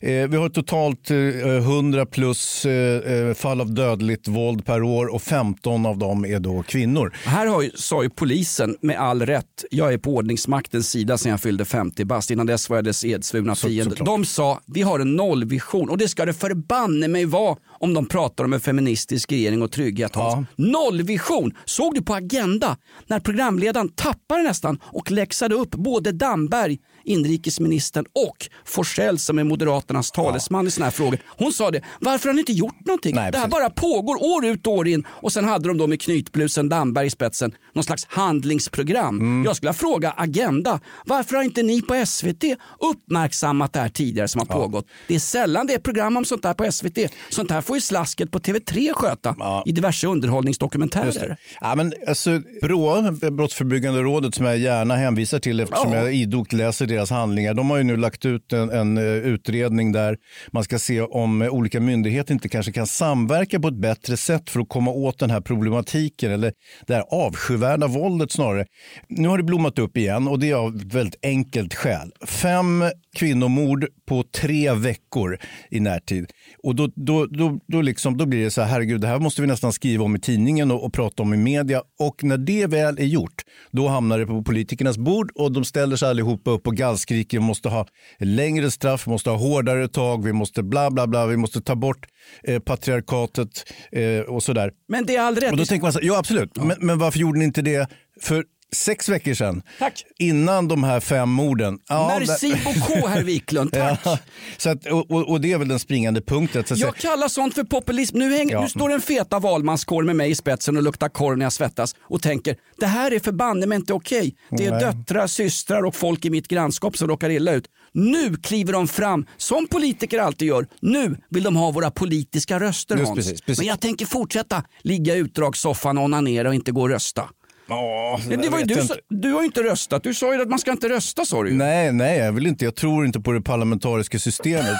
eh, 0.00 0.28
vi 0.28 0.36
har 0.36 0.48
totalt 0.48 1.10
eh, 1.10 1.16
100 1.16 2.06
plus 2.06 2.66
eh, 2.66 3.12
eh, 3.12 3.34
fall 3.34 3.60
av 3.60 3.74
dödligt 3.74 4.28
våld 4.28 4.64
per 4.66 4.82
år 4.82 5.06
och 5.14 5.22
15 5.22 5.86
av 5.86 5.98
dem 5.98 6.24
är 6.24 6.40
då 6.40 6.62
kvinnor. 6.62 7.12
Här 7.24 7.46
har 7.46 7.62
ju, 7.62 7.70
sa 7.74 8.02
ju 8.02 8.10
polisen 8.10 8.76
med 8.80 9.00
all 9.00 9.26
rätt, 9.26 9.64
jag 9.70 9.92
är 9.92 9.98
på 9.98 10.14
ordningsmaktens 10.14 10.90
sida 10.90 11.18
sedan 11.18 11.30
jag 11.30 11.40
fyllde 11.40 11.64
50 11.64 12.04
bast. 12.04 12.30
Innan 12.30 12.46
dess 12.46 12.70
var 12.70 12.76
jag 12.76 12.84
dess 12.84 13.04
edsvurna 13.04 13.54
Så- 13.54 13.68
fiende. 13.68 13.90
såklart. 13.90 14.06
De 14.06 14.24
sa, 14.24 14.60
vi 14.66 14.82
har 14.82 14.98
en 15.00 15.16
nollvision 15.16 15.90
och 15.90 15.98
det 15.98 16.08
ska 16.08 16.24
det 16.24 16.34
förbanne 16.34 17.08
mig 17.08 17.24
vara 17.24 17.56
om 17.78 17.94
de 17.94 18.06
pratar 18.06 18.44
om 18.44 18.52
en 18.52 18.60
feministisk 18.60 19.32
regering 19.32 19.62
och 19.62 19.72
trygghet. 19.72 20.14
Hans. 20.14 20.48
Nollvision! 20.56 21.54
Såg 21.64 21.94
du 21.94 22.02
på 22.02 22.14
Agenda 22.14 22.76
när 23.06 23.20
programledaren 23.20 23.88
tappade 23.88 24.42
nästan 24.42 24.78
och 24.84 25.10
läxade 25.10 25.54
upp 25.54 25.70
både 25.70 26.12
Damberg, 26.12 26.78
inrikesministern 27.06 28.04
och 28.14 28.48
Forsell 28.64 29.18
som 29.18 29.38
är 29.38 29.44
Moderaternas 29.44 30.10
talesman 30.10 30.66
i 30.66 30.70
såna 30.70 30.86
här 30.86 30.90
frågor. 30.90 31.18
Hon 31.38 31.52
sa 31.52 31.70
det, 31.70 31.80
varför 32.00 32.28
har 32.28 32.34
ni 32.34 32.40
inte 32.40 32.52
gjort 32.52 32.86
någonting? 32.86 33.14
det 33.14 33.20
här 33.20 33.32
precis. 33.32 33.50
bara 33.50 33.70
pågår 33.70 34.36
år 34.36 34.46
ut 34.46 34.66
och 34.66 34.72
år 34.72 34.88
in 34.88 35.04
och 35.08 35.32
sen 35.32 35.44
hade 35.44 35.68
de 35.68 35.78
då 35.78 35.86
med 35.86 36.00
knytblusen 36.00 36.68
Damberg 36.68 37.06
i 37.06 37.10
spetsen 37.10 37.52
någon 37.74 37.84
slags 37.84 38.06
handlingsprogram. 38.08 39.20
Mm. 39.20 39.44
Jag 39.44 39.56
skulle 39.56 39.72
fråga 39.72 40.14
Agenda, 40.16 40.80
varför 41.06 41.36
har 41.36 41.42
inte 41.42 41.62
ni 41.62 41.82
på 41.82 42.06
SVT 42.06 42.44
uppmärksammat 42.80 43.72
det 43.72 43.80
här 43.80 43.88
tidigare 43.88 44.28
som 44.28 44.38
har 44.38 44.46
pågått? 44.46 44.86
Det 45.08 45.14
är 45.14 45.18
sällan 45.18 45.66
det 45.66 45.74
är 45.74 45.78
program 45.78 46.16
om 46.16 46.24
sånt 46.24 46.44
här 46.44 46.54
på 46.54 46.72
SVT. 46.72 46.98
Sånt 47.30 47.50
här 47.50 47.60
får 47.60 47.76
ju 47.76 47.80
slasket 47.80 48.30
på 48.30 48.38
TV3 48.38 48.92
sköta 48.94 49.36
i 49.66 49.72
diverse 49.72 50.06
underhållningsdokumentärer. 50.06 51.28
det. 51.28 51.36
Ja, 51.60 51.74
men 51.74 51.92
alltså, 52.08 52.40
BRÅ, 52.62 53.10
Brottsförebyggande 53.30 54.00
rådet, 54.02 54.34
som 54.34 54.46
jag 54.46 54.58
gärna 54.58 54.96
hänvisar 54.96 55.38
till 55.38 55.60
eftersom 55.60 55.92
Ja. 55.92 55.98
jag 55.98 56.14
idogt 56.14 56.52
läser 56.52 56.86
deras 56.96 57.10
handlingar, 57.10 57.54
de 57.54 57.70
har 57.70 57.76
ju 57.76 57.84
nu 57.84 57.96
lagt 57.96 58.24
ut 58.24 58.52
en, 58.52 58.70
en 58.70 58.98
eh, 58.98 59.04
utredning 59.04 59.92
där 59.92 60.16
man 60.52 60.64
ska 60.64 60.78
se 60.78 61.00
om 61.00 61.42
eh, 61.42 61.48
olika 61.48 61.80
myndigheter 61.80 62.34
inte 62.34 62.48
kanske 62.48 62.72
kan 62.72 62.86
samverka 62.86 63.60
på 63.60 63.68
ett 63.68 63.80
bättre 63.80 64.16
sätt 64.16 64.50
för 64.50 64.60
att 64.60 64.68
komma 64.68 64.90
åt 64.90 65.18
den 65.18 65.30
här 65.30 65.40
problematiken 65.40 66.32
eller 66.32 66.52
det 66.86 66.94
här 66.94 67.04
avskyvärda 67.10 67.86
våldet 67.86 68.32
snarare. 68.32 68.66
Nu 69.08 69.28
har 69.28 69.38
det 69.38 69.44
blommat 69.44 69.78
upp 69.78 69.96
igen 69.96 70.28
och 70.28 70.38
det 70.38 70.50
är 70.50 70.54
av 70.54 70.76
ett 70.76 70.94
väldigt 70.94 71.18
enkelt 71.22 71.74
skäl. 71.74 72.12
Fem 72.26 72.84
kvinnomord 73.16 73.86
på 74.06 74.24
tre 74.34 74.72
veckor 74.72 75.38
i 75.70 75.80
närtid. 75.80 76.32
Och 76.62 76.74
då, 76.74 76.88
då, 76.94 77.26
då, 77.26 77.60
då, 77.66 77.80
liksom, 77.80 78.16
då 78.16 78.26
blir 78.26 78.44
det 78.44 78.50
så 78.50 78.62
här, 78.62 78.68
herregud, 78.68 79.00
det 79.00 79.06
här 79.06 79.18
måste 79.18 79.40
vi 79.40 79.46
nästan 79.46 79.72
skriva 79.72 80.04
om 80.04 80.16
i 80.16 80.18
tidningen 80.18 80.70
och, 80.70 80.84
och 80.84 80.92
prata 80.92 81.22
om 81.22 81.34
i 81.34 81.36
media. 81.36 81.82
Och 81.98 82.24
när 82.24 82.38
det 82.38 82.66
väl 82.66 82.98
är 82.98 83.04
gjort, 83.04 83.42
då 83.70 83.88
hamnar 83.88 84.18
det 84.18 84.26
på 84.26 84.42
politikernas 84.42 84.98
bord 84.98 85.30
och 85.34 85.52
de 85.52 85.64
ställer 85.64 85.96
sig 85.96 86.08
allihopa 86.08 86.50
upp 86.50 86.66
och 86.66 86.76
gallskriker, 86.76 87.38
vi 87.38 87.44
måste 87.44 87.68
ha 87.68 87.86
längre 88.18 88.70
straff, 88.70 89.06
vi 89.06 89.10
måste 89.10 89.30
ha 89.30 89.36
hårdare 89.36 89.88
tag, 89.88 90.24
vi 90.24 90.32
måste 90.32 90.62
bla 90.62 90.90
bla 90.90 91.06
bla, 91.06 91.26
vi 91.26 91.36
måste 91.36 91.60
ta 91.60 91.74
bort 91.74 92.06
eh, 92.44 92.58
patriarkatet 92.58 93.72
eh, 93.92 94.20
och 94.20 94.42
sådär. 94.42 94.70
Men 94.88 95.06
det 95.06 95.16
är 95.16 95.20
all 95.20 95.36
rätt. 95.36 95.52
Och 95.52 95.58
då 95.58 95.64
tänker 95.64 95.84
man 95.84 95.92
så 95.92 95.98
här, 95.98 96.06
ja 96.06 96.18
absolut, 96.18 96.56
Men, 96.56 96.76
men 96.80 96.98
varför 96.98 97.18
gjorde 97.18 97.38
ni 97.38 97.44
inte 97.44 97.62
det 97.62 97.88
för 98.20 98.44
sex 98.74 99.08
veckor 99.08 99.34
sedan? 99.34 99.62
Tack. 99.78 100.04
Innan 100.18 100.68
de 100.68 100.84
här 100.84 101.00
fem 101.00 101.28
morden. 101.30 101.78
Ja, 101.88 102.16
Merci 102.18 102.48
där- 102.50 102.64
beaucoup 102.64 103.08
herr 103.10 103.22
Wiklund, 103.24 103.72
tack. 103.72 104.00
Ja, 104.04 104.18
så 104.56 104.70
att, 104.70 104.86
och, 104.86 105.10
och, 105.30 105.40
det 105.40 105.52
är 105.52 105.58
väl 105.58 105.68
den 105.68 105.78
springande 105.78 106.20
punkten. 106.20 106.60
Att 106.60 106.68
säga. 106.68 106.86
Jag 106.86 106.96
kallar 106.96 107.28
sånt 107.28 107.54
för 107.54 107.64
populism. 107.64 108.18
Nu, 108.18 108.36
hänger, 108.36 108.52
Ja. 108.52 108.60
nu 108.60 108.68
står 108.68 108.92
en 108.92 109.00
feta 109.00 109.38
valmanskår 109.38 110.02
med 110.02 110.16
mig 110.16 110.30
i 110.30 110.34
spetsen 110.34 110.76
och 110.76 110.82
luktar 110.82 111.08
korv 111.08 111.38
när 111.38 111.44
jag 111.44 111.52
svettas 111.52 111.94
och 112.00 112.22
tänker 112.22 112.56
det 112.80 112.86
här 112.86 113.10
är 113.12 113.18
förbanne 113.20 113.66
mig 113.66 113.76
inte 113.76 113.92
okej. 113.92 114.34
Det 114.50 114.64
är 114.66 114.70
Nej. 114.70 114.80
döttrar, 114.80 115.26
systrar 115.26 115.82
och 115.84 115.94
folk 115.94 116.24
i 116.24 116.30
mitt 116.30 116.48
grannskap 116.48 116.96
som 116.96 117.08
råkar 117.08 117.30
illa 117.30 117.52
ut. 117.52 117.64
Nu 117.92 118.36
kliver 118.36 118.72
de 118.72 118.88
fram, 118.88 119.26
som 119.36 119.66
politiker 119.68 120.18
alltid 120.18 120.48
gör. 120.48 120.66
Nu 120.80 121.16
vill 121.30 121.42
de 121.42 121.56
ha 121.56 121.70
våra 121.70 121.90
politiska 121.90 122.60
röster 122.60 122.96
Just 122.96 123.06
Hans. 123.08 123.16
precis, 123.18 123.40
precis. 123.40 123.58
Men 123.58 123.66
jag 123.66 123.80
tänker 123.80 124.06
fortsätta 124.06 124.62
ligga 124.82 125.14
i 125.14 125.18
utdragssoffan 125.18 125.98
och 125.98 126.04
onanera 126.04 126.48
och 126.48 126.54
inte 126.54 126.72
gå 126.72 126.80
och 126.80 126.88
rösta. 126.88 127.28
Ja, 127.68 128.20
Det, 128.28 128.36
det 128.36 128.48
var 128.48 128.62
du, 128.64 128.80
inte. 128.80 128.94
du 129.08 129.32
har 129.32 129.40
ju 129.40 129.46
inte 129.46 129.62
röstat. 129.62 130.02
Du 130.02 130.14
sa 130.14 130.34
ju 130.34 130.42
att 130.42 130.48
man 130.48 130.58
ska 130.58 130.70
inte 130.70 130.88
rösta 130.88 131.24
sa 131.24 131.42
du 131.42 131.50
ju. 131.50 131.56
Nej, 131.56 131.92
nej, 131.92 132.18
jag 132.18 132.32
vill 132.32 132.46
inte. 132.46 132.64
Jag 132.64 132.74
tror 132.74 133.06
inte 133.06 133.20
på 133.20 133.32
det 133.32 133.40
parlamentariska 133.40 134.18
systemet. 134.18 134.76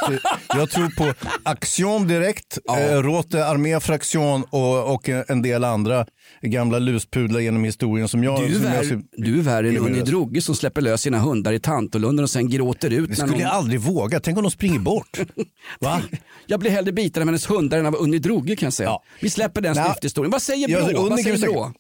jag 0.49 0.71
tror 0.71 0.89
på 0.89 1.13
Action 1.43 2.09
Direkt, 2.09 2.59
Ja. 2.65 2.79
eh, 2.81 3.03
Rote 3.03 3.47
Armé 3.47 3.81
Fraktion 3.81 4.45
och, 4.51 4.95
och 4.95 5.09
en 5.09 5.43
del 5.43 5.65
andra 5.65 6.07
gamla 6.43 6.79
luspudlar 6.79 7.41
genom 7.41 7.65
historien 7.65 8.09
som 8.09 8.25
jag... 8.25 8.41
Du 8.41 8.67
är, 8.67 8.83
som 8.83 8.91
jag 8.91 9.25
du 9.27 9.39
är 9.39 9.43
värre 9.43 9.69
än 9.69 9.79
Unni 9.79 10.01
Drougge 10.01 10.41
som 10.41 10.55
släpper 10.55 10.81
lös 10.81 11.01
sina 11.01 11.19
hundar 11.19 11.53
i 11.53 11.61
Tantolunden 11.61 12.23
och 12.23 12.31
sen 12.31 12.51
gråter 12.51 12.91
ut. 12.91 13.09
Det 13.09 13.17
skulle 13.17 13.31
någon... 13.33 13.41
jag 13.41 13.51
aldrig 13.51 13.81
våga. 13.81 14.21
Tänk 14.21 14.37
om 14.37 14.43
de 14.43 14.51
springer 14.51 14.79
bort. 14.79 15.19
Va? 15.81 16.01
Jag 16.47 16.61
blir 16.61 16.71
hellre 16.71 16.93
biten 16.93 17.23
av 17.23 17.29
hennes 17.29 17.51
hundar 17.51 17.79
än 17.79 17.87
av 17.87 17.97
Unni 17.97 18.19
Drougge 18.19 18.57
kan 18.57 18.67
jag 18.67 18.73
säga. 18.73 18.89
Ja. 18.89 19.03
Vi 19.21 19.31
släpper 19.31 19.61
den 19.61 19.75
Nej. 19.77 19.85
snyfthistorien. 19.85 20.31
Vad 20.31 20.43
säger 20.43 20.69
Brå? 20.93 21.09
Vad 21.09 21.21
säger 21.21 21.39
Brå? 21.39 21.73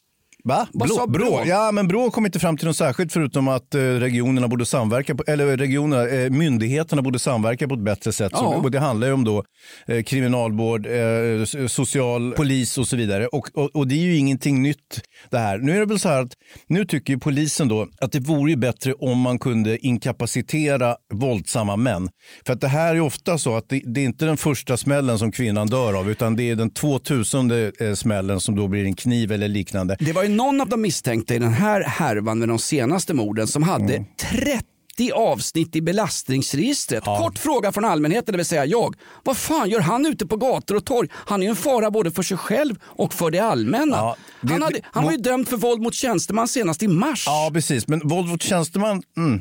Va? 0.47 0.67
Vad 0.73 0.91
sa 0.91 1.07
Brå? 1.07 1.31
Brå? 1.31 1.43
Ja, 1.47 1.73
men 1.73 1.89
Brå 1.89 2.11
kom 2.11 2.27
inte 2.27 2.39
fram 2.39 2.57
till 2.57 2.67
något 2.67 2.77
särskilt 2.77 3.13
förutom 3.13 3.49
att 3.49 3.75
eh, 3.75 3.81
regionerna 3.81 4.49
borde 4.49 4.67
samverka, 4.67 5.15
på, 5.15 5.25
eller 5.27 5.57
regionerna, 5.57 6.09
eh, 6.09 6.31
myndigheterna 6.31 7.03
borde 7.03 7.19
samverka 7.19 7.69
på 7.69 7.75
ett 7.75 7.81
bättre 7.81 8.13
sätt. 8.13 8.33
Ja. 8.35 8.39
Så, 8.39 8.47
och 8.47 8.71
det 8.71 8.79
handlar 8.79 9.07
ju 9.07 9.13
om 9.13 9.25
då 9.25 9.45
eh, 9.87 10.03
kriminalvård, 10.03 10.87
eh, 10.87 11.67
social, 11.69 12.33
polis 12.33 12.79
och 12.79 12.87
så 12.87 12.97
vidare. 12.97 13.27
Och, 13.27 13.49
och, 13.55 13.77
och 13.77 13.89
det 13.89 13.95
är 13.95 14.03
ju 14.03 14.17
ingenting 14.17 14.63
nytt 14.63 15.01
det 15.31 15.39
här. 15.39 15.59
Nu 15.59 15.75
är 15.77 15.81
det 15.81 15.87
väl 15.87 15.99
så 15.99 16.09
här 16.09 16.23
att 16.23 16.33
nu 16.69 16.85
tycker 16.85 17.13
ju 17.13 17.19
polisen 17.19 17.69
då 17.69 17.89
att 18.01 18.13
det 18.13 18.21
vore 18.21 18.51
ju 18.51 18.57
bättre 18.57 18.93
om 18.93 19.19
man 19.19 19.39
kunde 19.39 19.87
inkapacitera 19.87 20.97
våldsamma 21.15 21.77
män. 21.77 22.09
För 22.47 22.53
att 22.53 22.61
det 22.61 22.69
här 22.69 22.95
är 22.95 23.01
ofta 23.01 23.39
så 23.39 23.57
att 23.57 23.69
det, 23.69 23.83
det 23.85 24.01
är 24.01 24.05
inte 24.05 24.25
den 24.25 24.37
första 24.37 24.77
smällen 24.77 25.19
som 25.19 25.33
kvinnan 25.33 25.67
dör 25.67 25.95
av 25.95 26.11
utan 26.11 26.37
det 26.37 26.51
är 26.51 26.57
den 26.57 26.71
2000 26.71 27.51
eh, 27.51 27.95
smällen 27.95 28.41
som 28.41 28.57
då 28.57 28.69
blir 28.69 28.85
en 28.85 28.97
kniv 28.97 29.33
eller 29.33 29.49
liknande. 29.49 29.97
Det 30.01 30.13
var 30.13 30.23
ju 30.23 30.36
någon 30.37 30.61
av 30.61 30.69
de 30.69 30.81
misstänkta 30.83 31.35
i 31.35 31.39
den 31.39 31.53
här 31.53 31.81
härvan 31.85 32.39
med 32.39 32.49
de 32.49 32.59
senaste 32.59 33.15
morden 33.15 33.47
som 33.47 33.63
hade 33.63 33.95
Mm. 33.95 34.05
30 34.33 35.13
avsnitt 35.15 35.77
i 35.77 35.83
belastningsregistret. 35.83 37.05
Kort 37.05 37.39
fråga 37.39 37.73
från 37.73 37.85
allmänheten, 37.85 38.33
det 38.33 38.37
vill 38.37 38.47
säga 38.47 38.65
jag. 38.65 38.95
Vad 39.25 39.37
fan 39.37 39.71
gör 39.71 39.81
han 39.81 40.07
ute 40.07 40.27
på 40.27 40.37
gator 40.37 40.75
och 40.77 40.85
torg? 40.85 41.09
Han 41.13 41.41
är 41.43 41.47
ju 41.47 41.51
en 41.51 41.57
fara 41.57 41.91
både 41.91 42.11
för 42.11 42.23
sig 42.23 42.37
själv 42.37 42.75
och 42.85 43.15
för 43.15 43.31
det 43.31 43.39
allmänna. 43.39 43.97
Ja, 43.97 44.17
det- 44.41 44.53
han, 44.53 44.63
hade, 44.63 44.81
han 44.85 45.05
var 45.05 45.11
ju 45.13 45.17
dömd 45.19 45.49
för 45.49 45.57
våld 45.57 45.83
mot 45.83 45.95
tjänsteman 45.95 46.49
senast 46.49 46.83
i 46.83 46.89
mars. 46.89 47.25
Ja, 47.27 47.51
precis. 47.53 47.89
Men 47.89 48.01
våld 48.09 48.29
mot 48.29 48.43
tjänsteman, 48.43 49.03
mm. 49.17 49.41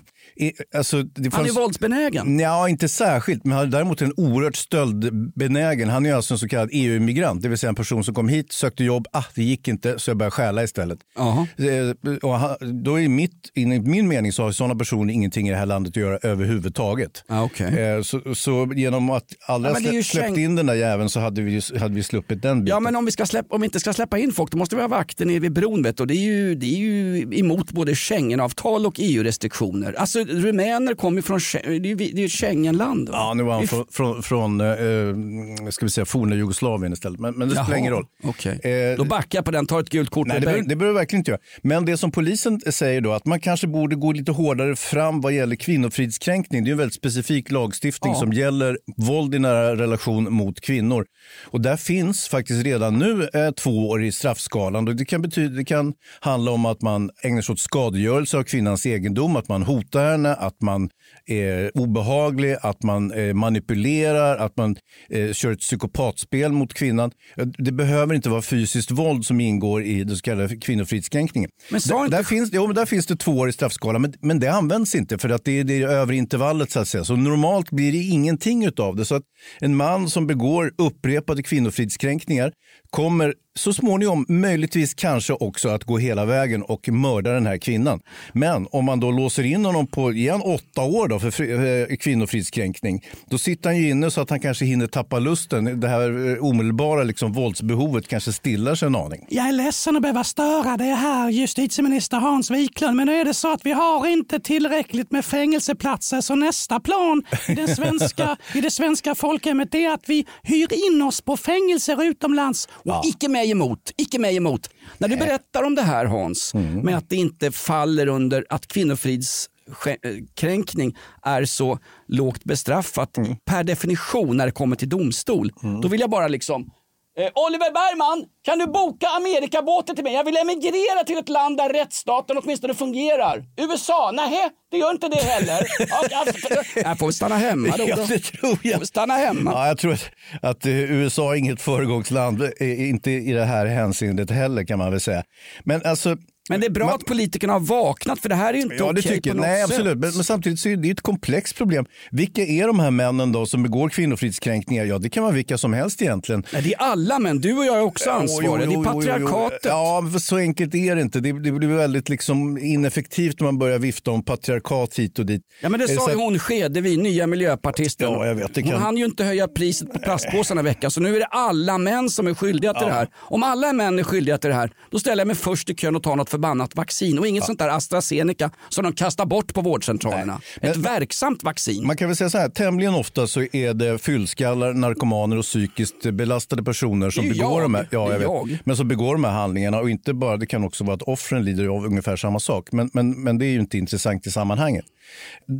Alltså, 0.76 1.04
det 1.04 1.34
Han 1.34 1.46
är 1.46 1.52
våldsbenägen. 1.52 2.40
Ja, 2.40 2.70
inte 2.70 2.90
särskilt, 2.90 3.46
men 3.46 3.58
han 3.58 3.66
är 3.68 3.72
däremot 3.72 4.02
en 4.02 4.14
oerhört 4.18 4.56
stöldbenägen. 4.56 5.90
Han 5.90 6.06
är 6.06 6.14
alltså 6.14 6.34
en 6.34 6.38
så 6.38 6.48
kallad 6.48 6.70
EU-immigrant, 6.72 7.42
det 7.42 7.50
vill 7.50 7.58
säga 7.58 7.70
en 7.70 7.76
person 7.76 8.04
som 8.04 8.16
kom 8.16 8.28
hit, 8.30 8.52
sökte 8.52 8.84
jobb, 8.84 9.08
ah, 9.12 9.24
det 9.36 9.44
gick 9.44 9.68
inte, 9.68 10.00
så 10.00 10.10
jag 10.10 10.18
började 10.18 10.32
stjäla 10.32 10.64
istället. 10.64 11.00
Eh, 11.18 12.14
Och 12.22 12.40
han, 12.40 12.84
då 12.84 13.00
är 13.00 13.08
mitt, 13.08 13.52
enligt 13.56 13.88
min 13.88 14.08
mening 14.08 14.32
så 14.32 14.44
har 14.44 14.52
sådana 14.52 14.76
personer 14.76 15.14
ingenting 15.14 15.48
i 15.48 15.52
det 15.52 15.58
här 15.58 15.66
landet 15.66 15.92
att 15.92 15.98
göra 15.98 16.18
överhuvudtaget. 16.18 17.24
Eh, 17.30 18.02
Så, 18.04 18.36
så 18.36 18.72
genom 18.76 19.10
att 19.10 19.26
alla 19.48 19.68
Ja, 19.70 19.74
men 19.74 19.84
det 19.84 19.90
är 19.90 19.94
ju 19.94 20.04
slä, 20.04 20.22
släppt 20.22 20.38
in 20.38 20.56
den 20.56 20.66
där 20.66 20.74
jäveln 20.74 21.10
så 21.10 21.20
hade 21.20 21.42
vi, 21.42 21.62
hade 21.80 21.96
vi 21.96 22.04
sluppit 22.04 22.42
den 22.42 22.64
biten. 22.64 22.76
Ja 22.76 22.80
men 22.80 22.96
om 22.96 23.06
vi, 23.06 23.12
ska 23.12 23.26
släppa, 23.26 23.56
om 23.56 23.62
vi 23.62 23.66
inte 23.66 23.80
ska 23.80 23.94
släppa 23.94 24.18
in 24.18 24.32
folk 24.32 24.52
då 24.52 24.58
måste 24.58 24.76
vi 24.76 24.82
ha 24.82 24.88
vakter 24.88 25.26
nere 25.26 25.40
vid 25.40 25.54
bron 25.54 25.84
vet 25.84 26.00
och 26.00 26.08
det 26.08 26.14
är 26.16 26.26
ju, 26.26 26.56
det 26.56 26.66
är 26.66 26.78
ju 26.78 27.28
emot 27.40 27.72
både 27.72 27.96
Schengenavtal 27.96 28.86
och 28.86 28.94
EU-restriktioner. 28.98 29.94
Alltså 29.94 30.25
rumäner 30.30 30.94
kommer 30.94 31.22
från, 31.22 31.40
det 31.82 31.92
är 31.92 32.18
ju 32.20 32.26
ett 32.26 32.32
Schengenland. 32.32 33.10
va? 33.10 33.16
Ja, 33.18 33.34
nu 33.34 33.44
var 33.44 33.54
han 33.54 33.68
från, 33.68 33.86
från, 33.92 34.24
från 34.24 34.62
eh, 34.62 35.70
ska 35.70 35.86
vi 35.86 35.92
säga, 35.92 36.06
forna 36.06 36.36
Jugoslavien 36.36 36.94
istället. 36.94 37.20
Men, 37.20 37.34
men 37.36 37.50
det 37.50 37.56
spelar 37.56 37.78
ingen 37.78 37.94
roll. 37.94 38.06
okej. 38.24 38.60
Eh, 38.64 38.98
Då 38.98 39.04
backar 39.04 39.38
jag 39.38 39.46
på 39.46 39.52
den, 39.52 39.66
tar 39.68 39.80
ett 39.80 39.90
gult 39.90 40.10
kort. 40.10 40.28
Nej, 40.28 40.40
det 40.40 40.46
behöver, 40.46 40.64
det 40.70 40.76
behöver 40.76 41.00
verkligen 41.00 41.20
inte 41.20 41.32
göra. 41.32 41.42
Men 41.62 41.86
det 41.86 41.98
som 41.98 42.12
polisen 42.12 42.62
säger 42.70 43.02
då, 43.02 43.12
att 43.14 43.26
man 43.26 43.40
kanske 43.40 43.68
borde 43.68 43.96
gå 43.96 44.12
lite 44.12 44.32
hårdare 44.32 44.76
fram 44.76 45.22
vad 45.22 45.34
gäller 45.34 45.56
kvinnofridskränkning. 45.56 46.64
Det 46.64 46.70
är 46.70 46.72
en 46.72 46.78
väldigt 46.78 46.96
specifik 46.96 47.52
lagstiftning 47.52 48.14
Ja. 48.14 48.20
som 48.20 48.34
gäller 48.34 48.78
våld 48.98 49.36
i 49.36 49.40
nära 49.40 49.76
relation 49.76 50.34
mot 50.34 50.62
kvinnor. 50.62 51.06
Och 51.46 51.62
där 51.62 51.78
finns 51.78 52.28
faktiskt 52.28 52.66
redan 52.66 53.00
nu 53.00 53.30
eh, 53.34 53.52
två 53.52 53.90
år 53.90 54.04
i 54.04 54.12
straffskalan. 54.12 54.88
Och 54.88 54.96
det, 54.96 55.06
kan 55.06 55.22
betyda, 55.22 55.56
det 55.56 55.66
kan 55.66 55.94
handla 56.20 56.52
om 56.52 56.66
att 56.66 56.82
man 56.82 57.10
ägnar 57.24 57.42
sig 57.42 57.54
åt 57.54 57.60
skadegörelse 57.60 58.38
av 58.38 58.44
kvinnans 58.44 58.86
egendom, 58.86 59.36
att 59.36 59.48
man 59.50 59.64
hotar 59.64 60.06
henne, 60.16 60.34
att 60.36 60.62
man 60.62 60.90
är 61.26 61.78
obehaglig, 61.78 62.56
att 62.62 62.84
man 62.84 63.12
eh, 63.12 63.34
manipulerar, 63.34 64.38
att 64.38 64.58
man 64.58 64.76
eh, 65.10 65.32
kör 65.34 65.52
ett 65.52 65.60
psykopatspel 65.60 66.52
mot 66.52 66.74
kvinnan. 66.74 67.12
Det 67.58 67.72
behöver 67.72 68.16
inte 68.16 68.30
vara 68.30 68.42
fysiskt 68.42 68.92
våld 68.92 69.26
som 69.26 69.40
ingår 69.40 69.84
i 69.84 70.04
den 70.04 70.16
så 70.16 70.22
kallade 70.22 70.58
kvinnofridskränkningen. 70.58 71.50
Men 71.70 71.82
sa 71.82 72.04
där, 72.04 72.10
där, 72.10 72.24
finns, 72.24 72.50
jo, 72.54 72.68
men 72.68 72.76
där 72.76 72.86
finns 72.86 73.06
det 73.06 73.16
två 73.16 73.32
år 73.32 73.50
i 73.50 73.54
straffskalan, 73.54 74.02
men, 74.02 74.14
men 74.22 74.40
det 74.40 74.48
används 74.48 74.96
inte 74.96 75.18
för 75.18 75.30
att 75.30 75.46
det 75.46 75.60
är 75.60 75.64
det 75.64 75.84
övre 75.84 76.16
intervallet. 76.16 76.72
Så, 76.72 76.80
att 76.80 76.88
säga. 76.88 77.04
så 77.04 77.16
normalt 77.16 77.72
blir 77.72 77.92
det 77.92 77.98
ingenting 77.98 78.70
av 78.78 78.96
det. 78.96 79.06
Så 79.06 79.16
att 79.16 79.24
en 79.60 79.76
man 79.76 80.10
som 80.10 80.28
begår 80.28 80.72
upprepade 80.78 81.44
kvinnofridskränkningar 81.44 82.52
kommer 82.96 83.34
så 83.58 83.74
småningom 83.74 84.26
möjligtvis 84.30 84.94
kanske 84.94 85.34
också 85.34 85.70
att 85.70 85.84
gå 85.84 85.98
hela 85.98 86.26
vägen 86.26 86.64
och 86.64 86.90
mörda 86.90 87.32
den 87.32 87.46
här 87.46 87.58
kvinnan. 87.58 88.00
Men 88.34 88.68
om 88.72 88.86
man 88.86 89.00
då 89.00 89.12
låser 89.12 89.44
in 89.44 89.66
honom 89.66 89.88
på 89.88 90.12
igen 90.12 90.42
åtta 90.42 90.82
år 90.82 91.08
då 91.08 91.20
för 91.20 91.32
fri- 91.32 91.88
eh, 91.92 91.98
kvinnofridskränkning, 91.98 93.06
då 93.30 93.38
sitter 93.38 93.70
han 93.70 93.78
ju 93.78 93.90
inne 93.90 94.12
så 94.12 94.22
att 94.22 94.30
han 94.30 94.40
kanske 94.40 94.66
hinner 94.66 94.88
tappa 94.88 95.20
lusten. 95.20 95.80
Det 95.80 95.88
här 95.88 96.32
eh, 96.32 96.46
omedelbara 96.46 97.04
liksom, 97.04 97.34
våldsbehovet 97.34 98.08
kanske 98.08 98.34
stillar 98.34 98.76
sig 98.76 98.86
en 98.86 98.96
aning. 98.96 99.26
Jag 99.30 99.48
är 99.48 99.52
ledsen 99.52 99.96
att 99.96 100.02
behöva 100.02 100.24
störa 100.24 100.78
dig 100.78 100.92
här, 100.92 101.30
justitieminister 101.30 102.18
Hans 102.18 102.52
Wiklund, 102.52 102.96
men 102.96 103.08
nu 103.08 103.16
är 103.16 103.26
det 103.26 103.34
så 103.34 103.54
att 103.54 103.66
vi 103.66 103.72
har 103.72 104.08
inte 104.08 104.40
tillräckligt 104.40 105.12
med 105.12 105.26
fängelseplatser, 105.26 106.22
så 106.22 106.36
nästa 106.36 106.80
plan 106.80 107.24
i, 107.50 107.54
den 107.54 107.76
svenska, 107.76 108.38
i 108.54 108.62
det 108.62 108.72
svenska 108.72 109.16
folkhemmet 109.16 109.76
är 109.76 109.90
att 109.90 110.04
vi 110.10 110.26
hyr 110.44 110.68
in 110.74 111.02
oss 111.02 111.22
på 111.22 111.38
fängelser 111.38 112.04
utomlands. 112.04 112.68
Och 112.86 113.06
icke 113.06 113.30
mig 113.30 113.52
emot, 113.52 113.92
icke 113.98 114.20
mig 114.20 114.36
emot. 114.36 114.70
När 114.98 115.08
du 115.08 115.18
berättar 115.18 115.64
om 115.64 115.76
det 115.76 115.82
här 115.82 116.06
Hans, 116.06 116.54
med 116.84 116.98
att 116.98 117.10
det 117.10 117.16
inte 117.16 117.52
faller 117.52 118.08
under 118.08 118.46
att 118.50 118.68
kvinnofridskränkning 118.68 120.98
är 121.24 121.46
så 121.46 121.80
lågt 122.08 122.44
bestraffat 122.44 123.18
per 123.46 123.64
definition 123.64 124.38
när 124.38 124.46
det 124.46 124.52
kommer 124.52 124.76
till 124.76 124.90
domstol. 124.90 125.52
Då 125.82 125.88
vill 125.88 126.00
jag 126.00 126.10
bara 126.10 126.28
liksom 126.28 126.72
Eh, 127.18 127.32
Oliver 127.36 127.72
Bergman, 127.74 128.26
kan 128.46 128.60
du 128.60 128.68
boka 128.68 129.08
Amerikabåten 129.08 129.96
till 129.96 130.04
mig? 130.04 130.14
Jag 130.14 130.24
vill 130.24 130.38
emigrera 130.38 131.04
till 131.06 131.18
ett 131.18 131.30
land 131.30 131.58
där 131.58 131.70
rättsstaten 131.70 132.38
åtminstone 132.38 132.74
fungerar. 132.74 133.44
USA? 133.58 134.12
Nej, 134.14 134.50
det 134.72 134.78
gör 134.78 134.92
inte 134.92 135.08
det 135.08 135.24
heller. 135.24 135.68
Alltså, 135.92 136.48
jag 136.80 137.00
får 137.00 137.12
stanna 137.12 137.36
hemma 137.36 137.78
då. 137.78 137.86
Ja, 137.88 137.96
det 137.96 138.20
tror 138.20 138.60
jag. 138.64 138.80
Får 138.80 138.86
stanna 138.86 139.14
hemma. 139.14 139.52
Ja, 139.52 139.68
jag 139.68 139.78
tror 139.78 139.94
att, 139.94 140.12
att 140.42 140.66
eh, 140.66 140.92
USA 140.92 141.34
är 141.34 141.38
inget 141.38 141.62
föregångsland, 141.62 142.42
eh, 142.42 142.90
inte 142.90 143.12
i 143.12 143.32
det 143.32 143.46
här 143.46 143.66
hänseendet 143.66 144.32
heller 144.32 144.64
kan 144.64 144.80
man 144.80 144.92
väl 144.92 145.02
säga. 145.02 145.24
Men 145.64 145.82
alltså 145.86 146.18
Men 146.50 146.60
det 146.60 146.66
är 146.66 146.72
bra 146.72 146.90
att 146.90 147.06
politikerna 147.06 147.54
har 147.54 147.60
vaknat 147.60 148.20
för 148.20 148.30
det 148.30 148.36
här 148.36 148.50
är 148.54 148.58
ju 148.58 148.62
inte 148.64 148.76
Ja, 148.76 148.86
det 148.86 149.00
okej 149.00 149.02
tycker 149.12 149.32
på 149.32 149.38
något 149.38 149.46
Nej, 149.46 149.62
sätt. 149.62 149.70
absolut. 149.72 149.98
Men, 149.98 150.12
men 150.16 150.24
samtidigt 150.24 150.60
så 150.60 150.70
är 150.70 150.78
det 150.78 150.90
ett 150.92 151.02
komplext 151.02 151.56
problem. 151.58 151.86
Vilka 152.12 152.42
är 152.42 152.68
de 152.68 152.80
här 152.80 152.92
männen 152.92 153.32
då 153.32 153.46
som 153.46 153.64
begår 153.64 153.90
kvinnofridskränkningar? 153.90 154.86
Ja, 154.86 154.98
det 154.98 155.10
kan 155.10 155.24
vara 155.24 155.34
vilka 155.34 155.58
som 155.58 155.74
helst 155.74 156.02
egentligen. 156.02 156.44
Nej, 156.54 156.62
det 156.62 156.74
är 156.74 156.78
alla 156.80 157.20
män. 157.20 157.42
Du 157.42 157.54
och 157.58 157.66
jag 157.66 157.78
är 157.78 157.82
också 157.82 158.10
Jo, 158.10 158.12
ansvariga. 158.16 158.52
jo, 158.52 158.58
Det 158.58 158.64
jo, 158.66 158.72
är 158.72 158.76
jo, 158.76 158.84
jo. 158.86 158.94
patriarkatet. 158.94 159.60
Ja, 159.64 160.02
men 160.12 160.20
så 160.20 160.38
enkelt 160.38 160.76
är 160.76 160.96
det 160.96 161.02
inte. 161.02 161.20
Det, 161.20 161.32
det 161.44 161.52
blir 161.52 161.68
väldigt 161.68 162.10
liksom 162.10 162.58
ineffektivt 162.58 163.40
när 163.40 163.46
man 163.46 163.58
börjar 163.60 163.80
vifta 163.80 164.12
om 164.12 164.24
patriarkat 164.26 165.00
hit 165.00 165.20
och 165.20 165.26
dit. 165.26 165.42
Ja, 165.62 165.70
men 165.70 165.80
det 165.80 165.84
Är 165.84 165.96
sa 165.96 166.08
ju 166.10 166.16
att- 166.16 166.22
hon 166.22 166.40
Skedevi, 166.40 166.98
nya 166.98 167.28
miljöpartisten. 167.28 168.12
Ja, 168.12 168.26
jag 168.28 168.36
vet, 168.36 168.54
det 168.54 168.62
Hon 168.62 168.72
kan- 168.72 168.82
hann 168.82 168.98
ju 168.98 169.06
inte 169.06 169.24
höja 169.24 169.48
priset 169.48 169.94
på 169.94 170.00
plastpåsarna 170.00 170.62
i 170.62 170.64
veckan 170.64 170.92
så 170.92 171.02
nu 171.02 171.16
är 171.16 171.20
det 171.20 171.26
alla 171.26 171.78
män 171.78 172.10
som 172.10 172.28
är 172.28 172.34
skyldiga 172.34 172.74
till 172.74 172.88
det 172.88 172.94
här. 172.94 173.08
Om 173.16 173.44
alla 173.44 173.74
män 173.74 174.00
är 174.00 174.04
skyldiga 174.04 174.38
till 174.38 174.50
det 174.50 174.56
här, 174.56 174.72
då 174.92 175.00
ställer 175.00 175.22
jag 175.22 175.28
mig 175.28 175.36
först 175.36 175.70
i 175.70 175.76
kön 175.76 175.96
och 175.96 176.04
tar 176.04 176.16
något 176.16 176.30
förbannat 176.36 176.76
vaccin 176.76 177.20
och 177.20 177.28
inget 177.28 177.44
sånt 177.44 177.60
där 177.60 177.70
AstraZeneca 177.70 178.52
som 178.70 178.84
de 178.84 178.94
kastar 178.94 179.26
bort 179.26 179.54
på 179.54 179.62
vårdcentralerna. 179.62 180.42
Ett 180.62 180.78
verksamt 180.78 181.44
vaccin. 181.44 181.88
Man 181.88 181.98
kan 181.98 182.08
väl 182.08 182.16
säga 182.16 182.30
så 182.30 182.38
här, 182.38 182.50
tämligen 182.50 182.94
ofta 182.94 183.28
så 183.28 183.42
är 183.42 183.74
det 183.74 183.98
fyllskallar, 183.98 184.74
narkomaner 184.74 185.38
och 185.38 185.44
psykiskt 185.44 186.04
belastade 186.14 186.64
personer 186.64 187.10
som 187.10 187.30
begår 187.30 187.52
jag. 187.52 187.62
de 187.62 187.76
här, 187.76 187.88
ja, 187.92 188.12
jag 188.12 188.20
vet, 188.20 188.28
jag. 188.28 188.58
men 188.64 188.78
som 188.78 188.88
begår 188.88 189.14
de 189.16 189.24
här 189.24 189.32
handlingarna 189.32 189.80
och 189.80 189.90
inte 189.90 190.14
bara, 190.14 190.38
det 190.38 190.46
kan 190.46 190.64
också 190.64 190.84
vara 190.84 190.96
att 190.96 191.02
offren 191.02 191.46
lider 191.46 191.68
av 191.68 191.86
ungefär 191.86 192.16
samma 192.16 192.40
sak. 192.40 192.72
Men, 192.72 192.90
men, 192.94 193.24
men 193.24 193.38
det 193.38 193.46
är 193.46 193.52
ju 193.52 193.60
inte 193.60 193.78
intressant 193.78 194.28
i 194.28 194.32
sammanhanget. 194.32 194.86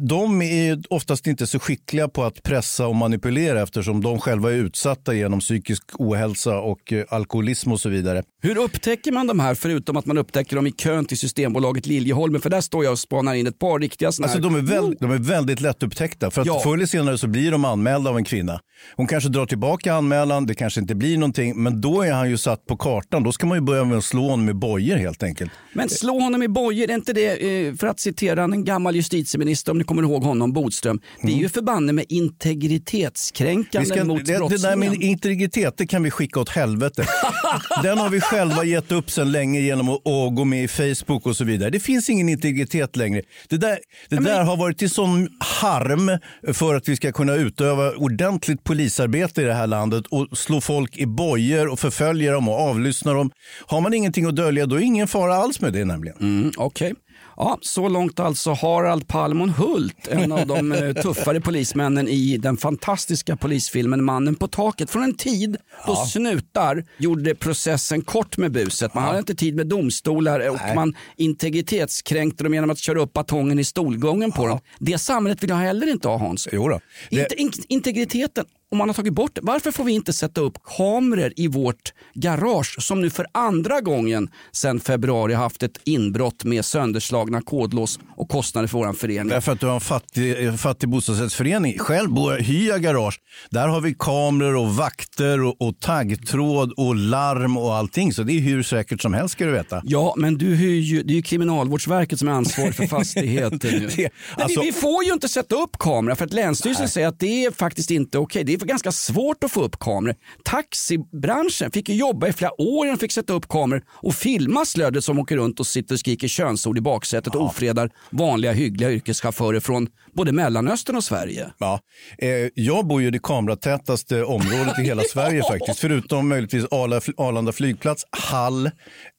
De 0.10 0.42
är 0.42 0.84
oftast 0.90 1.28
inte 1.28 1.48
så 1.48 1.60
skickliga 1.60 2.08
på 2.08 2.24
att 2.24 2.44
pressa 2.44 2.88
och 2.88 2.96
manipulera 2.96 3.62
eftersom 3.62 4.02
de 4.02 4.20
själva 4.20 4.52
är 4.52 4.56
utsatta 4.56 5.14
genom 5.14 5.40
psykisk 5.40 5.84
ohälsa 6.00 6.58
och 6.60 6.94
eh, 6.94 7.06
alkoholism 7.10 7.72
och 7.72 7.80
så 7.80 7.90
vidare. 7.90 8.24
Hur 8.42 8.58
upptäcker 8.58 9.12
man 9.12 9.28
de 9.28 9.40
här 9.40 9.56
förutom 9.56 9.98
att 9.98 10.06
man 10.06 10.18
upptäcker 10.18 10.56
dem 10.56 10.65
i 10.68 10.72
kön 10.72 11.06
till 11.06 11.18
Systembolaget 11.18 11.86
Liljeholmen? 11.86 12.42
För 12.42 12.50
där 12.50 12.62
står 12.62 12.84
jag 12.84 12.92
och 12.92 13.00
spanar 13.00 13.34
in 13.34 13.48
ett 13.48 13.60
par 13.60 13.80
riktiga 13.80 14.12
såna 14.12 14.26
Alltså, 14.28 14.42
de, 14.42 14.56
är 14.56 14.62
väl, 14.62 14.96
de 15.00 15.12
är 15.12 15.18
väldigt 15.18 15.62
lättupptäckta. 15.62 16.32
För 16.32 16.42
att 16.42 16.48
Ja. 16.48 16.60
förr 16.64 16.74
eller 16.74 16.86
senare 16.86 17.18
så 17.18 17.28
blir 17.28 17.52
de 17.52 17.66
anmälda 17.66 18.10
av 18.10 18.18
en 18.18 18.24
kvinna. 18.24 18.60
Hon 18.96 19.08
kanske 19.08 19.30
drar 19.30 19.46
tillbaka 19.46 19.94
anmälan, 19.94 20.46
det 20.46 20.56
kanske 20.56 20.82
inte 20.82 20.96
blir 20.96 21.18
någonting. 21.18 21.64
Men 21.64 21.82
då 21.82 22.02
är 22.02 22.12
han 22.14 22.30
ju 22.30 22.38
satt 22.38 22.66
på 22.66 22.78
kartan. 22.78 23.24
Då 23.24 23.32
ska 23.32 23.46
man 23.48 23.58
ju 23.58 23.62
börja 23.62 23.84
med 23.84 23.98
att 23.98 24.04
slå 24.04 24.22
honom 24.22 24.46
med 24.46 24.56
bojor 24.56 24.96
helt 24.98 25.24
enkelt. 25.24 25.52
Men 25.74 25.90
slå 25.90 26.20
honom 26.20 26.44
i 26.44 26.48
bojor, 26.48 26.90
är 26.90 26.94
inte 26.94 27.14
det, 27.14 27.66
eh, 27.68 27.76
för 27.76 27.88
att 27.88 28.00
citera 28.00 28.44
en 28.44 28.64
gammal 28.64 28.96
justitieminister, 28.96 29.72
om 29.72 29.78
ni 29.78 29.84
kommer 29.84 30.04
ihåg 30.04 30.24
honom, 30.24 30.54
Bodström. 30.54 31.00
Det 31.22 31.32
är 31.32 31.38
ju 31.38 31.50
förbanne 31.50 31.94
med 31.94 32.06
integritetskränkande 32.10 33.90
ska, 33.90 34.04
mot 34.04 34.26
det, 34.26 34.50
det 34.50 34.62
där 34.62 34.76
med 34.76 34.94
integritet 35.02 35.74
det 35.78 35.88
kan 35.88 36.04
vi 36.04 36.12
skicka 36.12 36.40
åt 36.40 36.50
helvete. 36.50 37.06
Den 37.84 37.98
har 37.98 38.10
vi 38.10 38.22
själva 38.22 38.64
gett 38.64 38.92
upp 38.92 39.12
sedan 39.12 39.32
länge 39.32 39.60
genom 39.60 39.90
att, 39.90 39.96
att 40.08 40.36
gå 40.36 40.46
med 40.46 40.55
i 40.64 40.68
Facebook 40.68 41.26
och 41.26 41.36
så 41.36 41.44
vidare. 41.44 41.70
Det 41.70 41.80
finns 41.80 42.10
ingen 42.10 42.30
integritet 42.30 42.96
längre. 42.96 43.22
Det 43.50 43.58
där, 43.58 43.80
det 44.10 44.16
där 44.16 44.44
har 44.44 44.58
varit 44.58 44.78
till 44.78 44.90
sån 44.90 45.30
harm 45.40 46.20
för 46.54 46.76
att 46.76 46.90
vi 46.90 46.96
ska 46.96 47.12
kunna 47.12 47.36
utöva 47.36 47.92
ordentligt 47.92 48.64
polisarbete 48.64 49.42
i 49.42 49.46
det 49.46 49.54
här 49.54 49.68
landet 49.68 50.08
och 50.08 50.38
slå 50.38 50.62
folk 50.62 50.98
i 50.98 51.06
bojor 51.06 51.68
och 51.68 51.80
förfölja 51.80 52.32
dem 52.32 52.50
och 52.50 52.60
avlyssna 52.60 53.14
dem. 53.14 53.32
Har 53.68 53.82
man 53.82 53.94
ingenting 53.94 54.26
att 54.26 54.36
dölja 54.36 54.66
då 54.66 54.76
är 54.76 54.80
ingen 54.82 55.08
fara 55.08 55.36
alls 55.36 55.62
med 55.62 55.74
det 55.74 55.86
nämligen. 55.86 56.18
Mm, 56.22 56.52
Okej. 56.58 56.94
Ja, 57.38 57.58
så 57.62 57.88
långt 57.90 58.20
alltså 58.20 58.54
Harald 58.54 59.08
Palmon 59.08 59.50
Hult, 59.50 60.08
en 60.08 60.32
av 60.32 60.48
de 60.48 60.72
eh, 60.72 60.94
tuffare 61.02 61.42
polismännen 61.42 62.08
i 62.08 62.38
den 62.38 62.58
fantastiska 62.58 63.36
polisfilmen 63.38 64.04
Mannen 64.04 64.36
på 64.36 64.48
taket. 64.48 64.90
Från 64.90 65.04
en 65.04 65.14
tid 65.18 65.58
då 65.88 65.96
snutar 65.96 66.84
gjorde 66.98 67.36
processen 67.36 68.02
kort 68.02 68.38
med 68.38 68.52
buset. 68.52 68.94
Man 68.94 69.04
hade 69.04 69.20
inte 69.20 69.36
tid 69.36 69.56
med 69.56 69.68
domstolar 69.68 70.50
och 70.50 70.58
man 70.76 70.94
integritetskränkte 71.18 72.44
dem 72.44 72.54
genom 72.54 72.70
att 72.70 72.80
köra 72.80 73.02
upp 73.02 73.14
batongen 73.14 73.60
i 73.60 73.64
stolgången 73.64 74.32
på 74.32 74.48
dem. 74.48 74.60
Det 74.80 74.98
samhället 74.98 75.44
vill 75.44 75.50
jag 75.50 75.58
heller 75.58 75.88
inte 75.92 76.08
ha 76.08 76.18
Hans. 76.18 76.48
Jo 76.52 76.70
då. 76.70 76.80
Det- 77.10 77.16
Inte, 77.22 77.36
in, 77.42 77.52
integriteten, 77.68 78.46
om 78.72 78.78
man 78.78 78.90
har 78.90 78.94
tagit 78.94 79.14
bort 79.14 79.38
varför 79.42 79.72
får 79.72 79.84
vi 79.84 79.92
inte 79.92 80.14
sätta 80.14 80.42
upp 80.42 80.58
kameror 80.78 81.34
i 81.36 81.48
vårt 81.48 81.94
garage 82.14 82.76
som 82.82 83.02
nu 83.02 83.10
för 83.10 83.26
andra 83.32 83.82
gången 83.82 84.30
sedan 84.52 84.80
februari 84.80 85.34
haft 85.34 85.64
ett 85.64 85.78
inbrott 85.84 86.44
med 86.44 86.66
sönderslagna 86.66 87.42
kodlås 87.42 88.00
och 88.18 88.30
kostnader 88.30 88.68
för 88.68 88.78
vår 88.78 88.94
förening? 88.94 89.28
Därför 89.30 89.52
att 89.52 89.60
du 89.60 89.66
har 89.66 89.74
en 89.76 89.82
fattig, 89.82 90.60
fattig 90.60 90.90
bostadsrättsförening. 90.90 91.80
Själv 91.80 92.10
bor 92.10 92.34
jag 92.34 92.40
hyr 92.42 92.68
jag 92.70 92.82
garage. 92.82 93.20
Där 93.50 93.68
har 93.68 93.82
vi 93.82 93.96
kameror 94.00 94.56
och 94.56 94.76
vakter 94.76 95.42
och, 95.44 95.62
och 95.62 95.80
taggtråd 95.80 96.74
och 96.78 96.96
larm 96.96 97.58
och 97.58 97.76
allting. 97.76 98.14
Så 98.14 98.24
det 98.24 98.34
är 98.34 98.40
hur 98.40 98.64
säkert 98.64 99.02
som 99.02 99.14
helst 99.14 99.32
ska 99.34 99.46
du 99.46 99.52
veta. 99.52 99.82
Ja, 99.84 100.14
men 100.18 100.38
du 100.38 100.56
hyr 100.56 100.80
ju, 100.82 101.04
det 101.04 101.14
är 101.14 101.16
ju 101.16 101.22
Kriminalvårdsverket 101.22 102.20
som 102.20 102.28
är 102.28 102.32
ansvarig 102.32 102.76
för 102.76 102.88
fastigheter 102.98 103.72
nu. 103.72 103.88
Det- 103.96 104.10
alltså- 104.44 104.62
vi, 104.62 104.66
vi 104.68 104.74
får 104.74 105.04
ju 105.04 105.14
inte 105.14 105.30
sätta 105.30 105.56
upp 105.56 105.78
kameror 105.80 106.16
för 106.16 106.26
att 106.26 106.34
Länsstyrelsen 106.34 106.90
säger 106.90 107.08
att 107.08 107.20
det 107.20 107.46
är 107.46 107.52
faktiskt 107.52 107.92
inte 107.92 108.18
okej. 108.18 108.44
Det 108.44 108.55
är 108.62 108.68
ganska 108.68 108.92
svårt 108.92 109.44
att 109.44 109.52
få 109.52 109.64
upp 109.64 109.80
kameror. 109.80 110.16
Taxibranschen 110.44 111.72
fick 111.72 111.90
ju 111.90 111.96
jobba 111.96 112.28
i 112.28 112.34
flera 112.34 112.62
år 112.62 112.86
innan 112.86 112.98
de 112.98 113.00
fick 113.00 113.12
sätta 113.12 113.34
upp 113.34 113.48
kameror 113.48 113.84
och 113.90 114.16
filma 114.16 114.66
slödet 114.66 115.04
som 115.04 115.20
åker 115.20 115.38
runt 115.38 115.60
och 115.60 115.68
sitter 115.68 115.96
och 115.96 116.00
skriker 116.00 116.28
könsord 116.28 116.78
i 116.78 116.82
baksätet 116.82 117.36
och 117.36 117.42
ofredar 117.42 117.90
vanliga 118.10 118.52
hyggliga 118.52 118.92
yrkeschaufförer 118.92 119.60
från 119.60 119.88
både 120.14 120.32
Mellanöstern 120.32 120.96
och 120.96 121.04
Sverige. 121.04 121.52
Ja. 121.58 121.80
Eh, 122.18 122.30
jag 122.54 122.88
bor 122.88 123.02
ju 123.02 123.08
i 123.08 123.12
det 123.12 123.24
kameratätaste 123.24 124.24
området 124.24 124.80
i 124.80 124.82
hela 124.82 125.04
Sverige 125.10 125.44
faktiskt. 125.44 125.80
Förutom 125.80 126.28
möjligtvis 126.28 126.66
Arla, 126.72 127.02
Arlanda 127.18 127.52
flygplats, 127.52 128.06
Hall, 128.12 128.72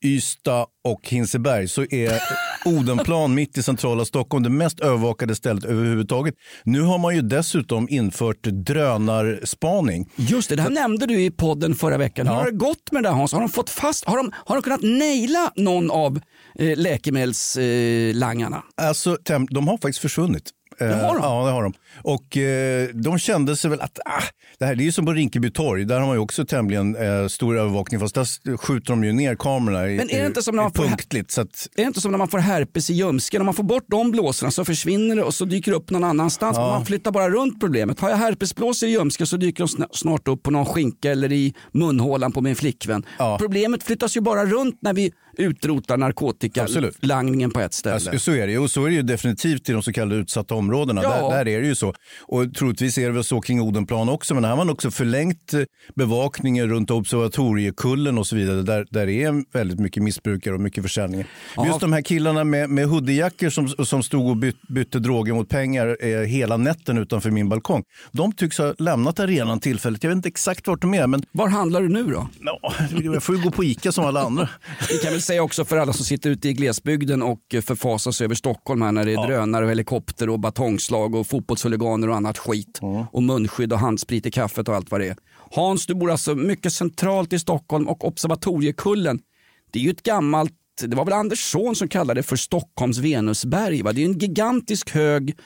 Ystad 0.05 0.67
och 0.85 1.09
Hinseberg 1.09 1.69
så 1.69 1.83
är 1.83 2.21
Odenplan 2.67 3.35
mitt 3.35 3.59
i 3.59 3.63
centrala 3.63 4.05
Stockholm 4.05 4.43
det 4.45 4.51
mest 4.51 4.81
övervakade 4.81 5.35
stället 5.35 5.65
överhuvudtaget. 5.65 6.35
Nu 6.65 6.81
har 6.81 6.99
man 6.99 7.15
ju 7.17 7.23
dessutom 7.23 7.89
infört 7.91 8.43
drönarspaning. 8.43 10.11
Just 10.17 10.49
det, 10.49 10.57
det 10.57 10.63
här 10.63 10.71
nämnde 10.71 11.07
du 11.07 11.21
i 11.25 11.31
podden 11.31 11.75
förra 11.75 11.99
veckan. 11.99 12.27
Hur 12.27 12.35
har 12.35 12.45
det 12.45 12.57
gått 12.57 12.93
med 12.93 13.03
det 13.03 13.09
här 13.09 13.17
Hans? 13.17 13.33
Har 13.33 13.41
de 13.41 13.49
fått 13.49 13.71
fast, 13.71 14.05
har 14.05 14.17
de, 14.17 14.33
har 14.35 14.57
de 14.57 14.63
kunnat 14.63 14.83
naila 14.83 15.53
någon 15.57 15.91
av 15.91 16.21
eh, 16.59 16.77
läkemedelslangarna? 16.77 18.63
Alltså, 18.83 19.17
tem- 19.25 19.47
de 19.51 19.69
har 19.69 19.77
faktiskt 19.79 19.99
försvunnit. 19.99 20.51
Eh, 20.81 20.89
Det 20.89 20.95
har 20.95 21.15
de? 21.15 21.23
Ja, 21.23 21.45
det 21.47 21.51
har 21.53 21.63
de. 21.63 21.73
Och 22.03 22.37
eh, 22.37 22.89
de 22.95 23.19
kände 23.19 23.57
sig 23.57 23.71
väl 23.71 23.81
att 23.81 23.99
ah, 24.05 24.23
det 24.59 24.65
här 24.67 24.75
det 24.75 24.83
är 24.83 24.85
ju 24.85 24.93
som 24.93 25.07
på 25.07 25.13
Rinkeby 25.13 25.51
torg. 25.51 25.85
Där 25.85 26.01
har 26.01 26.07
man 26.07 26.17
ju 26.17 26.21
också 26.21 26.45
tämligen 26.47 26.97
eh, 26.97 27.27
stor 27.29 27.59
övervakning. 27.59 28.01
Fast 28.01 28.15
där 28.15 28.57
skjuter 28.57 28.91
de 28.93 29.05
ju 29.05 29.13
ner 29.13 29.35
kamerorna 29.35 29.79
Men 29.81 30.11
är 30.11 30.21
det 30.21 30.27
inte 30.27 30.43
som 30.43 30.57
när 30.57 30.63
man 30.63 30.73
får- 30.73 30.85
punktligt. 30.85 31.31
Så 31.31 31.41
att, 31.41 31.69
Är 31.77 31.83
det 31.83 31.87
inte 31.87 32.01
som 32.01 32.11
när 32.11 32.19
man 32.19 32.29
får 32.29 32.39
herpes 32.39 32.91
i 32.91 32.95
ljumsken? 32.95 33.43
Om 33.43 33.47
man 33.47 33.55
får 33.55 33.63
bort 33.65 33.85
de 33.89 34.11
blåsorna 34.11 34.51
så 34.51 34.65
försvinner 34.65 35.17
det 35.17 35.23
och 35.23 35.35
så 35.35 35.45
dyker 35.45 35.71
det 35.73 35.77
upp 35.77 35.91
någon 35.91 36.05
annanstans. 36.05 36.57
Ja. 36.57 36.69
Man 36.71 36.87
flyttar 36.87 37.11
bara 37.11 37.31
runt 37.31 37.61
problemet. 37.61 38.01
Har 38.01 38.11
jag 38.11 38.17
herpesblåsor 38.17 38.89
i 38.89 38.93
ljumsken 38.93 39.27
så 39.27 39.37
dyker 39.37 39.65
de 39.65 39.67
sna- 39.83 39.89
snart 39.93 40.29
upp 40.29 40.43
på 40.43 40.51
någon 40.51 40.67
skinka 40.67 41.11
eller 41.11 41.33
i 41.33 41.55
munhålan 41.73 42.33
på 42.33 42.41
min 42.41 42.57
flickvän. 42.57 43.05
Problemet 43.39 43.83
flyttas 43.83 44.17
ju 44.17 44.21
bara 44.21 44.45
runt 44.47 44.79
när 44.83 44.93
vi 44.95 45.13
utrotar 45.39 45.97
narkotikalangningen 45.97 47.51
på 47.51 47.61
ett 47.61 47.75
ställe. 47.75 47.95
Alltså, 47.95 48.19
så 48.19 48.33
är 48.33 48.47
det. 48.47 48.59
Och 48.59 48.71
så 48.71 48.85
är 48.85 48.89
det 48.89 48.95
ju 48.95 49.03
definitivt 49.03 49.69
i 49.69 49.73
de 49.73 49.83
så 49.83 49.93
kallade 49.93 50.21
utsatta 50.21 50.55
områdena. 50.55 51.03
Ja. 51.03 51.11
Där, 51.11 51.45
där 51.45 51.53
är 51.53 51.61
det 51.61 51.67
ju 51.67 51.75
så. 51.75 51.95
Och 52.21 52.55
troligtvis 52.55 52.99
är 52.99 53.07
det 53.07 53.13
väl 53.13 53.25
så 53.25 53.41
kring 53.41 53.61
Odenplan 53.61 54.09
också. 54.09 54.35
Men 54.35 54.45
här 54.45 54.51
har 54.51 54.57
man 54.57 54.71
också 54.71 54.91
förlängt 54.91 55.55
eh, 55.55 55.61
bevakningen 55.95 56.69
runt 56.69 56.91
Observatoriekullen 56.91 58.19
och 58.19 58.27
så 58.27 58.37
vidare. 58.37 58.63
Där, 58.63 58.87
där 58.91 59.09
är 59.09 59.45
väldigt 59.53 59.81
mycket 59.81 60.03
missbrukare 60.03 60.55
och 60.55 60.61
mycket 60.61 60.83
försäljning. 60.83 61.25
Ja. 61.57 61.67
Just 61.67 61.81
de 61.81 61.93
här 61.93 62.03
killarna 62.03 62.45
med, 62.45 62.71
med 62.71 62.87
hoodiejackor 62.87 63.51
som, 63.51 63.69
som 63.69 64.03
stod 64.03 64.31
och 64.31 64.37
byt, 64.37 64.63
bytte 64.69 64.99
droger 64.99 65.33
mot 65.33 65.49
pengar 65.49 65.97
eh, 66.01 66.21
hela 66.21 66.57
natten 66.57 66.99
utanför 66.99 67.31
min 67.31 67.49
balkong. 67.49 67.83
De 68.13 68.33
tycks 68.33 68.59
ha 68.59 68.75
lämnat 68.79 69.21
arenan 69.21 69.61
tillfälligt. 69.61 70.03
Jag 70.03 70.11
vet 70.11 70.17
inte 70.17 70.29
exakt 70.29 70.67
vart 70.67 70.81
de 70.81 70.95
är. 70.95 71.07
Men... 71.07 71.23
Var 71.33 71.49
handlar 71.49 71.83
du 71.83 71.89
nu 71.89 72.05
då? 72.05 72.29
Ja, 72.41 72.73
jag 73.03 73.23
får 73.23 73.37
ju 73.37 73.43
gå 73.43 73.51
på 73.51 73.65
Ica 73.65 73.93
som 73.93 74.05
alla 74.05 74.21
andra. 74.21 74.49
Vi 74.91 74.99
kan 74.99 75.13
väl 75.13 75.23
säga 75.27 75.43
också 75.43 75.65
för 75.65 75.77
alla 75.77 75.93
som 75.93 76.05
sitter 76.05 76.31
ute 76.31 76.49
i 76.49 76.53
glesbygden 76.53 77.23
och 77.23 77.41
förfasar 77.63 78.11
sig 78.11 78.25
över 78.25 78.35
Stockholm 78.35 78.83
här 78.83 78.93
när 78.93 79.05
det 79.05 79.13
är 79.13 79.27
drönare 79.27 79.65
och 79.65 79.71
helikopter 79.71 80.29
och 80.29 80.41
batongslag 80.41 81.15
och 81.15 81.27
fotbollshuliganer 81.27 82.09
och 82.09 82.17
annat 82.17 82.39
skit. 82.39 82.81
Och 83.13 83.23
munskydd 83.23 83.73
och 83.73 83.79
handsprit 83.79 84.27
i 84.27 84.31
kaffet 84.31 84.69
och 84.69 84.75
allt 84.75 84.91
vad 84.91 85.01
det 85.01 85.09
är. 85.09 85.17
Hans, 85.51 85.87
du 85.87 85.95
bor 85.95 86.11
alltså 86.11 86.35
mycket 86.35 86.73
centralt 86.73 87.33
i 87.33 87.39
Stockholm 87.39 87.89
och 87.89 88.05
Observatoriekullen, 88.05 89.21
det 89.71 89.79
är 89.79 89.83
ju 89.83 89.91
ett 89.91 90.03
gammalt 90.03 90.53
det 90.81 90.97
var 90.97 91.05
väl 91.05 91.15
Anders 91.15 91.51
son 91.53 91.77
som 91.77 91.89
kallade 91.89 92.19
det 92.19 92.23
för 92.23 92.37
Stockholms 92.37 92.99
Venusberg. 92.99 93.83
Va? 93.83 93.93
Det 93.93 94.03
är 94.03 94.05
en 94.05 94.19
gigantisk 94.19 94.91
hög 94.91 95.37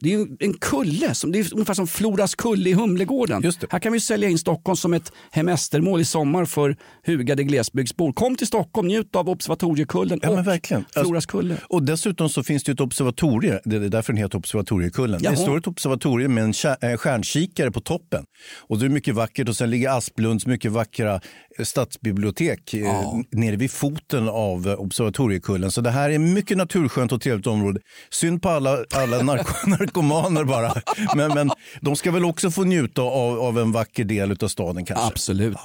det 0.00 0.14
är 0.14 0.26
en 0.40 0.54
kulle, 0.54 1.14
som, 1.14 1.32
det 1.32 1.38
är 1.38 1.54
ungefär 1.54 1.74
som 1.74 1.86
Floras 1.86 2.34
kulle 2.34 2.70
i 2.70 2.72
Humlegården. 2.72 3.52
Här 3.70 3.78
kan 3.78 3.92
vi 3.92 4.00
sälja 4.00 4.28
in 4.28 4.38
Stockholm 4.38 4.76
som 4.76 4.94
ett 4.94 5.12
hemestermål 5.30 6.00
i 6.00 6.04
sommar 6.04 6.44
för 6.44 6.76
hugade 7.06 7.44
glesbygdsbor. 7.44 8.12
Kom 8.12 8.36
till 8.36 8.46
Stockholm, 8.46 8.88
njut 8.88 9.16
av 9.16 9.28
Observatoriekullen 9.28 10.20
Ja, 10.22 10.30
och 10.30 10.46
verkligen. 10.46 10.84
Floras 10.92 11.26
kulle. 11.26 11.56
Och 11.68 11.82
dessutom 11.82 12.28
så 12.28 12.42
finns 12.42 12.64
det 12.64 12.72
ett 12.72 12.80
observatorie, 12.80 13.60
det 13.64 13.76
är 13.76 13.80
därför 13.80 14.12
den 14.12 14.22
heter 14.22 14.38
Observatoriekullen. 14.38 15.20
Jaha. 15.22 15.30
Det 15.32 15.36
står 15.36 15.58
ett 15.58 15.66
observatorium 15.66 16.34
med 16.34 16.44
en 16.44 16.54
eh, 16.90 16.96
stjärnkikare 16.96 17.70
på 17.70 17.80
toppen. 17.80 18.24
Och 18.68 18.78
det 18.78 18.86
är 18.86 18.88
mycket 18.88 19.14
vackert 19.14 19.48
och 19.48 19.56
sen 19.56 19.70
ligger 19.70 19.96
Asplunds 19.96 20.46
mycket 20.46 20.72
vackra 20.72 21.14
eh, 21.58 21.64
stadsbibliotek 21.64 22.74
eh, 22.74 22.86
nere 23.30 23.56
vid 23.56 23.70
foten 23.70 24.28
av 24.28 24.66
Observatoriekullen. 24.78 25.70
Så 25.70 25.80
det 25.80 25.90
här 25.90 26.10
är 26.10 26.18
mycket 26.18 26.56
naturskönt 26.56 27.12
och 27.12 27.20
trevligt 27.20 27.46
område. 27.46 27.80
Synd 28.10 28.42
på 28.42 28.48
alla, 28.48 28.70
alla 28.94 29.18
narko- 29.22 29.76
narkomaner 29.90 30.44
bara. 30.44 30.72
Men, 31.14 31.34
men 31.34 31.50
de 31.80 31.96
ska 31.96 32.10
väl 32.10 32.24
också 32.24 32.50
få 32.50 32.64
njuta 32.64 33.02
av, 33.02 33.40
av 33.40 33.58
en 33.58 33.72
vacker 33.72 34.04
del 34.04 34.36
av 34.42 34.48
staden 34.48 34.84
kanske. 34.84 35.06
Absolut. 35.06 35.56
Eh, 35.56 35.62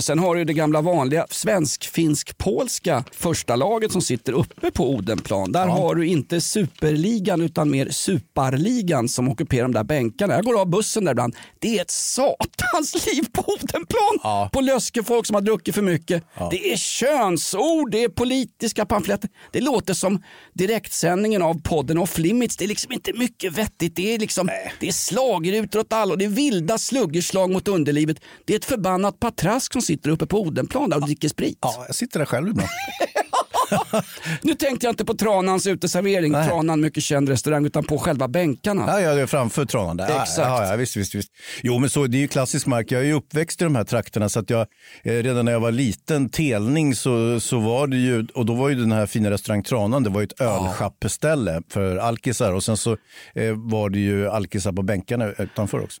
Sen 0.00 0.18
har 0.18 0.36
du 0.36 0.44
det 0.44 0.52
gamla 0.52 0.80
vanliga 0.80 1.26
svensk-finsk-polska 1.30 3.04
första 3.12 3.56
laget 3.56 3.92
som 3.92 4.02
sitter 4.02 4.32
uppe 4.32 4.70
på 4.70 4.90
Odenplan. 4.90 5.52
Där 5.52 5.66
har 5.66 5.94
du 5.94 6.06
inte 6.06 6.40
superligan 6.40 7.40
utan 7.40 7.70
mer 7.70 7.88
superligan 7.90 9.08
som 9.08 9.28
ockuperar 9.28 9.62
de 9.62 9.72
där 9.72 9.84
bänkarna. 9.84 10.34
Jag 10.34 10.44
går 10.44 10.60
av 10.60 10.66
bussen 10.70 11.04
där 11.04 11.12
ibland. 11.12 11.36
Det 11.58 11.78
är 11.78 11.82
ett 11.82 11.90
satans 11.90 13.06
liv 13.06 13.24
på 13.32 13.42
Odenplan. 13.52 14.48
På 14.52 14.60
Löskefolk 14.60 15.26
som 15.26 15.34
har 15.34 15.40
druckit 15.40 15.74
för 15.74 15.82
mycket. 15.82 16.24
Det 16.50 16.72
är 16.72 16.76
könsord, 16.76 17.90
det 17.90 18.04
är 18.04 18.08
politiska 18.08 18.86
pamfletter. 18.86 19.30
Det 19.50 19.60
låter 19.60 19.94
som 19.94 20.22
direktsändningen 20.52 21.42
av 21.42 21.62
podden 21.62 21.98
Off 21.98 22.18
Limits. 22.18 22.56
Det 22.56 22.64
är 22.64 22.68
liksom 22.68 22.92
inte 22.92 23.12
mycket 23.12 23.58
vettigt. 23.58 23.96
Det 23.96 24.14
är, 24.14 24.18
liksom, 24.18 24.48
det 24.80 24.88
är 24.88 24.92
schlagerrutor 24.92 25.80
åt 25.80 25.92
alla 25.92 26.12
och 26.12 26.18
det 26.18 26.24
är 26.24 26.28
vilda 26.28 26.78
sluggerslag 26.78 27.50
mot 27.50 27.68
underlivet. 27.68 28.16
Det 28.44 28.52
är 28.52 28.56
ett 28.58 28.64
förbannat 28.64 29.20
patrask 29.20 29.73
som 29.74 29.82
sitter 29.82 30.10
uppe 30.10 30.26
på 30.26 30.40
Odenplan 30.40 30.90
där 30.90 30.96
och 30.96 31.06
dricker 31.06 31.28
sprit. 31.28 31.58
Ja, 31.60 31.84
jag 31.86 31.94
sitter 31.94 32.18
där 32.18 32.26
själv 32.26 32.48
ibland. 32.48 32.68
Nu 34.42 34.54
tänkte 34.54 34.86
jag 34.86 34.92
inte 34.92 35.04
på 35.04 35.14
Tranans 35.14 35.66
uteservering, 35.66 36.32
Tranan 36.32 36.80
mycket 36.80 37.02
känd 37.02 37.28
restaurang, 37.28 37.66
utan 37.66 37.84
på 37.84 37.98
själva 37.98 38.28
bänkarna. 38.28 38.84
Ja, 38.86 39.00
ja, 39.00 39.14
det 39.14 39.20
är 39.20 39.26
framför 39.26 39.64
Tranan. 39.64 39.96
Där. 39.96 40.04
Exakt. 40.04 40.38
Ja, 40.38 40.70
ja, 40.70 40.76
visst, 40.76 40.96
visst, 40.96 41.14
visst. 41.14 41.28
Jo, 41.62 41.78
men 41.78 41.90
så, 41.90 42.06
det 42.06 42.16
är 42.16 42.20
ju 42.20 42.28
klassisk 42.28 42.66
mark. 42.66 42.92
Jag 42.92 43.00
är 43.00 43.04
ju 43.04 43.12
uppväxt 43.12 43.60
i 43.60 43.64
de 43.64 43.76
här 43.76 43.84
trakterna 43.84 44.28
så 44.28 44.40
att 44.40 44.50
jag 44.50 44.66
eh, 45.02 45.12
redan 45.12 45.44
när 45.44 45.52
jag 45.52 45.60
var 45.60 45.72
liten, 45.72 46.28
telning, 46.28 46.94
så, 46.94 47.40
så 47.40 47.60
var 47.60 47.86
det 47.86 47.96
ju, 47.96 48.26
och 48.34 48.46
då 48.46 48.54
var 48.54 48.68
ju 48.68 48.74
den 48.74 48.92
här 48.92 49.06
fina 49.06 49.30
restaurang 49.30 49.62
Tranan, 49.62 50.02
det 50.02 50.10
var 50.10 50.20
ju 50.20 50.24
ett 50.24 50.40
ölschappeställe 50.40 51.62
för 51.70 51.96
alkisar 51.96 52.52
och 52.52 52.64
sen 52.64 52.76
så 52.76 52.96
eh, 53.34 53.52
var 53.56 53.90
det 53.90 53.98
ju 53.98 54.28
alkisar 54.28 54.72
på 54.72 54.82
bänkarna 54.82 55.32
utanför 55.38 55.82
också. 55.82 56.00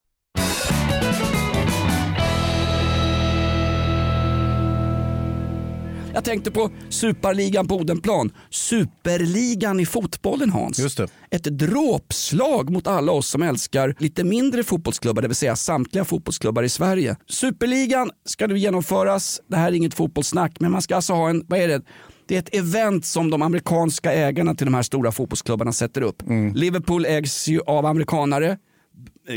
Jag 6.13 6.23
tänkte 6.23 6.51
på 6.51 6.69
superligan 6.89 7.67
på 7.67 7.75
Odenplan. 7.75 8.31
Superligan 8.49 9.79
i 9.79 9.85
fotbollen 9.85 10.49
Hans. 10.49 10.79
Just 10.79 10.97
det. 10.97 11.07
Ett 11.29 11.43
dråpslag 11.43 12.69
mot 12.69 12.87
alla 12.87 13.11
oss 13.11 13.27
som 13.27 13.41
älskar 13.41 13.95
lite 13.99 14.23
mindre 14.23 14.63
fotbollsklubbar, 14.63 15.21
det 15.21 15.27
vill 15.27 15.35
säga 15.35 15.55
samtliga 15.55 16.05
fotbollsklubbar 16.05 16.63
i 16.63 16.69
Sverige. 16.69 17.15
Superligan 17.29 18.09
ska 18.25 18.47
nu 18.47 18.57
genomföras. 18.57 19.41
Det 19.47 19.55
här 19.55 19.67
är 19.67 19.75
inget 19.75 19.93
fotbollssnack, 19.93 20.59
men 20.59 20.71
man 20.71 20.81
ska 20.81 20.95
alltså 20.95 21.13
ha 21.13 21.29
en, 21.29 21.45
vad 21.47 21.59
är 21.59 21.67
det? 21.67 21.81
Det 22.27 22.35
är 22.35 22.39
ett 22.39 22.55
event 22.55 23.05
som 23.05 23.29
de 23.29 23.41
amerikanska 23.41 24.13
ägarna 24.13 24.55
till 24.55 24.65
de 24.65 24.73
här 24.73 24.81
stora 24.81 25.11
fotbollsklubbarna 25.11 25.73
sätter 25.73 26.01
upp. 26.01 26.23
Liverpool 26.55 27.05
ägs 27.05 27.47
ju 27.47 27.61
av 27.61 27.85
amerikanare. 27.85 28.57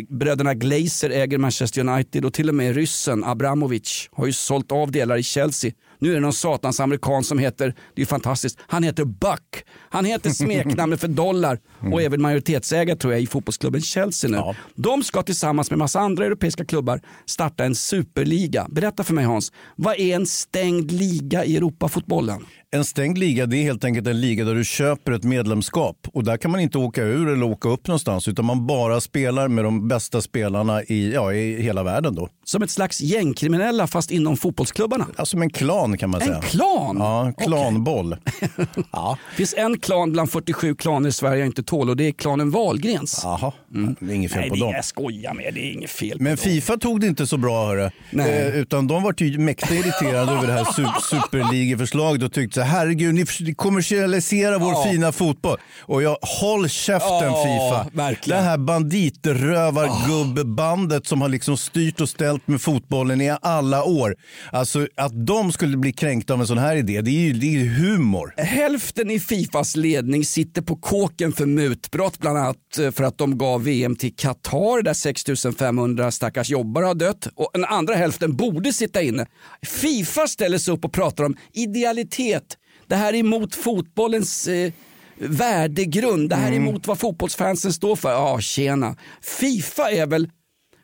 Bröderna 0.09 0.55
Glazer 0.55 1.11
äger 1.11 1.39
Manchester 1.39 1.89
United 1.89 2.25
och 2.25 2.33
till 2.33 2.49
och 2.49 2.55
med 2.55 2.75
ryssen 2.75 3.25
Abramovic 3.25 4.09
har 4.13 4.27
ju 4.27 4.33
sålt 4.33 4.73
av 4.73 4.91
delar 4.91 5.17
i 5.17 5.23
Chelsea. 5.23 5.73
Nu 6.05 6.11
är 6.11 6.15
det 6.15 6.21
någon 6.21 6.33
satans 6.33 6.81
amerikan 6.81 7.25
som 7.25 7.39
heter, 7.39 7.75
det 7.95 8.03
är 8.03 8.07
fantastiskt, 8.07 8.59
han 8.67 8.83
heter 8.83 9.05
Buck. 9.05 9.65
Han 9.91 10.05
heter 10.05 10.31
smeknamnet 10.31 11.01
för 11.01 11.09
dollar 11.09 11.59
och 11.93 12.03
är 12.03 12.09
väl 12.09 12.21
majoritetsägare 12.21 12.99
tror 12.99 13.13
jag 13.13 13.23
i 13.23 13.27
fotbollsklubben 13.27 13.81
Chelsea 13.81 14.31
nu. 14.31 14.55
De 14.75 15.03
ska 15.05 15.23
tillsammans 15.23 15.71
med 15.71 15.79
massa 15.79 16.01
andra 16.01 16.27
europeiska 16.27 16.65
klubbar 16.65 17.01
starta 17.27 17.65
en 17.65 17.75
superliga. 17.75 18.67
Berätta 18.71 19.05
för 19.05 19.15
mig 19.15 19.25
Hans, 19.25 19.53
vad 19.77 20.01
är 20.01 20.17
en 20.17 20.27
stängd 20.27 20.91
liga 20.93 21.45
i 21.45 21.57
Europafotbollen? 21.57 22.47
En 22.75 22.85
stängd 22.85 23.19
liga 23.19 23.47
det 23.47 23.57
är 23.57 23.63
helt 23.63 23.85
enkelt 23.85 24.07
en 24.07 24.21
liga 24.21 24.45
där 24.45 24.55
du 24.55 24.65
köper 24.65 25.13
ett 25.13 25.25
medlemskap 25.25 25.97
och 26.13 26.25
där 26.25 26.37
kan 26.37 26.51
man 26.51 26.61
inte 26.61 26.79
åka 26.79 27.03
ur 27.03 27.29
eller 27.29 27.43
åka 27.47 27.69
upp 27.69 27.87
någonstans 27.87 28.29
utan 28.29 28.45
man 28.45 28.67
bara 28.67 29.01
spelar 29.01 29.49
med 29.49 29.65
de 29.65 29.89
bästa 29.89 30.21
spelarna 30.21 30.83
i, 30.83 31.13
ja, 31.15 31.33
i 31.33 31.63
hela 31.63 31.83
världen. 31.83 32.15
Då. 32.15 32.29
Som 32.45 32.63
ett 32.63 32.71
slags 32.71 33.01
gängkriminella 33.01 33.87
fast 33.87 34.11
inom 34.11 34.37
fotbollsklubbarna? 34.37 35.07
Ja, 35.17 35.25
som 35.27 35.43
en 35.43 35.51
klan 35.51 35.99
kan 35.99 36.11
man 36.11 36.21
En 36.21 36.27
säga. 36.27 36.41
klan? 36.41 36.97
Ja, 36.99 37.33
klanboll. 37.45 38.17
ja. 38.93 39.19
Det 39.31 39.37
finns 39.37 39.55
en 39.59 39.79
klan 39.79 40.13
bland 40.13 40.31
47 40.31 40.75
klaner 40.75 41.09
i 41.09 41.13
Sverige 41.13 41.39
jag 41.39 41.47
inte 41.47 41.63
tål 41.63 41.91
och 41.91 41.97
det 41.97 42.05
är 42.09 42.13
klanen 42.13 42.51
Wahlgrens. 42.51 43.21
Jaha, 43.25 43.53
det 44.01 44.13
är 44.13 44.17
inget 44.17 44.33
fel 44.33 44.41
Nej, 44.41 44.51
på 44.51 44.57
dem. 44.57 44.69
är 44.69 44.75
jag 44.75 44.85
skojar 44.85 45.35
med, 45.35 45.55
det 45.55 45.61
är 45.61 45.73
inget 45.73 45.91
fel 45.91 46.17
Men 46.21 46.37
på 46.37 46.43
dem. 46.45 46.53
Fifa 46.53 46.77
tog 46.77 47.01
det 47.01 47.07
inte 47.07 47.27
så 47.27 47.37
bra 47.37 47.67
hörru. 47.67 47.91
Nej. 48.11 48.31
Eh, 48.33 48.57
utan 48.57 48.87
de 48.87 49.03
var 49.03 49.15
ju 49.19 49.39
mäkta 49.39 49.75
irriterade 49.75 50.33
över 50.33 50.47
det 50.47 50.53
här 50.53 50.65
su- 50.65 51.01
superligeförslaget 51.11 52.23
och 52.23 52.33
tyckte 52.33 52.64
herregud 52.65 53.15
ni 53.15 53.27
kommersialiserar 53.55 54.59
vår 54.59 54.73
Ja. 54.73 54.85
fina 54.91 55.13
fotboll. 55.13 55.59
Och 55.81 56.03
jag, 56.03 56.17
håll 56.23 56.69
käften 56.69 57.09
Ja, 57.33 57.45
Fifa. 57.45 57.87
verkligen. 58.03 58.43
Det 58.43 58.49
här 58.49 58.59
banditrövargubbebandet 58.59 61.07
som 61.07 61.21
har 61.21 61.29
liksom 61.29 61.57
styrt 61.57 62.01
och 62.01 62.09
ställt 62.09 62.49
med 62.49 62.61
fotbollen 62.61 63.21
i 63.21 63.37
alla 63.43 63.85
år. 63.85 64.17
Alltså 64.53 64.87
att 64.97 65.27
de 65.27 65.53
skulle 65.53 65.77
bli 65.77 65.93
kränkta 65.93 66.35
av 66.35 66.41
en 66.41 66.47
sån 66.47 66.59
här 66.59 66.77
idé, 66.77 67.01
det 67.01 67.11
är 67.11 67.21
ju 67.21 67.33
det 67.33 67.47
är 67.47 67.51
ju 67.51 67.69
humor. 67.69 68.35
Hälften 68.37 69.11
i 69.11 69.21
Fifas 69.21 69.77
ledning 69.77 70.25
sitter 70.25 70.63
på 70.63 70.77
kåken 70.77 71.33
för 71.33 71.47
mutbrott, 71.47 72.19
bland 72.19 72.39
annat 72.39 72.79
eh, 72.79 72.91
för 72.91 73.05
att 73.05 73.19
de 73.19 73.39
gav 73.39 73.65
VM 73.65 73.97
till 73.97 74.15
Qatar 74.17 74.83
där 74.83 74.95
6500 74.95 76.11
stackars 76.11 76.51
jobbare 76.51 76.85
har 76.85 76.95
dött. 76.95 77.29
Och 77.35 77.51
den 77.53 77.65
andra 77.65 77.95
hälften 77.95 78.37
borde 78.37 78.73
sitta 78.73 79.03
inne. 79.03 79.27
Fifa 79.67 80.27
ställer 80.27 80.59
sig 80.59 80.75
upp 80.75 80.85
och 80.85 80.93
pratar 80.93 81.25
om 81.25 81.37
idealitet. 81.53 82.54
Det 82.95 82.99
här 82.99 83.13
är 83.13 83.19
emot 83.19 83.55
fotbollens 83.55 84.49
eh, 84.49 84.73
värdegrund. 85.19 86.31
Det 86.31 86.37
här 86.37 86.53
är 86.53 86.57
emot 86.57 86.87
vad 86.87 86.99
fotbollsfansen 86.99 87.73
står 87.73 87.97
för. 87.97 88.11
Ja, 88.11 88.41
tjena. 88.41 88.97
Fifa 89.23 89.91
är 89.91 90.07
väl 90.07 90.31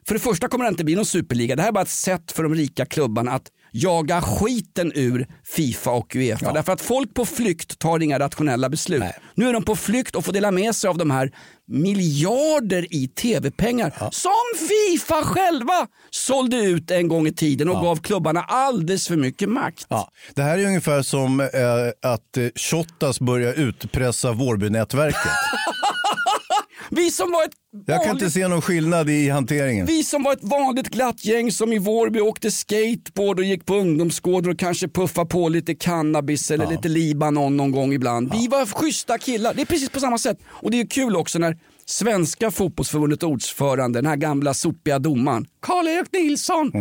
för 0.07 0.15
det 0.15 0.21
första 0.21 0.49
kommer 0.49 0.65
det 0.65 0.69
inte 0.69 0.85
bli 0.85 0.95
någon 0.95 1.07
superliga. 1.07 1.57
Det 1.57 1.63
här 1.63 1.69
är 1.69 1.73
bara 1.73 1.83
ett 1.83 1.89
sätt 1.89 2.33
för 2.33 2.43
de 2.43 2.55
rika 2.55 2.87
klubbarna 2.87 3.33
att 3.33 3.51
jaga 3.73 4.23
skiten 4.23 4.93
ur 4.95 5.27
Fifa 5.45 5.91
och 5.91 6.17
Uefa. 6.17 6.53
Därför 6.53 6.73
att 6.73 6.81
folk 6.81 7.15
på 7.15 7.27
flykt 7.27 7.79
tar 7.79 8.03
inga 8.03 8.19
rationella 8.19 8.69
beslut. 8.69 9.03
Nu 9.35 9.49
är 9.49 9.53
de 9.53 9.65
på 9.65 9.77
flykt 9.77 10.15
och 10.17 10.25
får 10.25 10.33
dela 10.33 10.51
med 10.51 10.75
sig 10.75 10.89
av 10.89 10.99
de 10.99 11.11
här 11.11 11.33
miljarder 11.69 12.95
i 12.95 13.09
tv-pengar 13.09 13.93
som 14.11 14.69
Fifa 14.69 15.23
själva 15.25 15.87
sålde 16.11 16.57
ut 16.57 16.91
en 16.91 17.09
gång 17.09 17.27
i 17.27 17.33
tiden 17.33 17.69
och 17.69 17.83
gav 17.83 17.97
klubbarna 17.97 18.41
alldeles 18.43 19.09
för 19.09 19.17
mycket 19.17 19.49
makt. 19.49 19.87
Ja, 19.89 20.11
det 20.35 20.43
här 20.43 20.59
är 20.59 20.67
ungefär 20.67 21.03
som 21.03 21.41
eh, 21.41 21.47
att 22.03 22.37
eh, 22.37 22.47
Shottaz 22.57 23.21
börjar 23.21 23.53
utpressa 23.53 24.33
Vårbynätverket. 24.33 25.21
Vi 26.91 27.11
som 27.11 27.33
var 27.33 27.45
ett 27.45 27.60
Jag 27.87 28.03
kan 28.05 28.11
inte 28.13 28.31
se 28.31 28.49
någon 28.49 28.63
skillnad 28.63 29.11
i 29.11 29.29
hanteringen. 29.29 29.87
Vi 29.87 30.05
som 30.05 30.23
var 30.23 30.33
ett 30.33 30.43
vanligt 30.45 30.89
glatt 30.89 31.25
gäng 31.25 31.53
som 31.53 31.73
i 31.73 31.79
Vårby 31.79 32.21
åkte 32.21 32.51
skateboard 32.51 33.39
och 33.39 33.45
gick 33.45 33.67
på 33.67 33.75
ungdomsgårdar 33.75 34.51
och 34.51 34.59
kanske 34.59 34.89
puffade 34.89 35.27
på 35.29 35.49
lite 35.49 35.75
cannabis 35.75 36.51
eller 36.51 36.67
lite 36.67 36.89
Libanon 36.89 37.57
någon 37.57 37.73
gång 37.73 37.93
ibland. 37.93 38.33
Vi 38.33 38.49
var 38.49 38.67
schyssta 38.67 39.19
killar. 39.19 39.55
Det 39.55 39.63
är 39.63 39.67
precis 39.67 39.89
på 39.91 40.01
samma 40.01 40.19
sätt. 40.19 40.39
Och 40.49 40.71
det 40.71 40.81
är 40.81 40.87
kul 40.87 41.17
också 41.17 41.39
när 41.39 41.59
Svenska 41.87 42.51
fotbollsförbundet 42.51 43.23
ordförande, 43.23 43.99
den 43.99 44.07
här 44.07 44.17
gamla 44.17 44.55
sopiga 44.55 44.99
domaren, 44.99 45.47
Karl-Erik 45.63 46.13
Nilsson, 46.13 46.73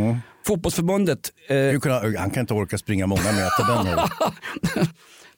fotbollsförbundet. 0.47 1.19
Eh, 1.73 1.79
kan- 1.79 2.15
Han 2.17 2.29
kan 2.31 2.41
inte 2.41 2.53
orka 2.53 2.77
springa 2.77 3.07
många 3.07 3.21
meter 3.31 3.83
den 3.83 4.87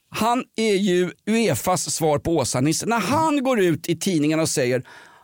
han 0.10 0.44
är 0.58 0.74
ju 0.76 1.12
Uefas 1.28 1.94
svar 1.96 2.20
på 2.20 2.38
Åsa-Nisse. 2.38 2.86
När 2.86 3.00
han 3.00 3.44
går 3.44 3.60
ut 3.60 3.90
i 3.90 4.00
tidningen 4.00 4.40
och 4.40 4.50
säger 4.50 4.84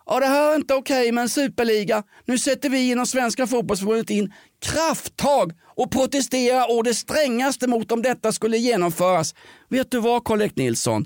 Ja, 0.09 0.19
det 0.19 0.25
här 0.25 0.51
är 0.51 0.55
inte 0.55 0.73
okej 0.73 1.11
med 1.11 1.21
en 1.21 1.29
superliga. 1.29 2.03
Nu 2.25 2.37
sätter 2.37 2.69
vi 2.69 2.91
inom 2.91 3.05
Svenska 3.05 3.47
fotbollsförbundet 3.47 4.09
in 4.09 4.33
krafttag 4.65 5.51
och 5.75 5.91
protesterar 5.91 6.71
å 6.71 6.81
det 6.81 6.93
strängaste 6.93 7.67
mot 7.67 7.91
om 7.91 8.01
detta 8.01 8.31
skulle 8.31 8.57
genomföras. 8.57 9.35
Vet 9.69 9.91
du 9.91 9.99
vad 9.99 10.23
Karl-Erik 10.23 10.55
Nilsson? 10.55 11.05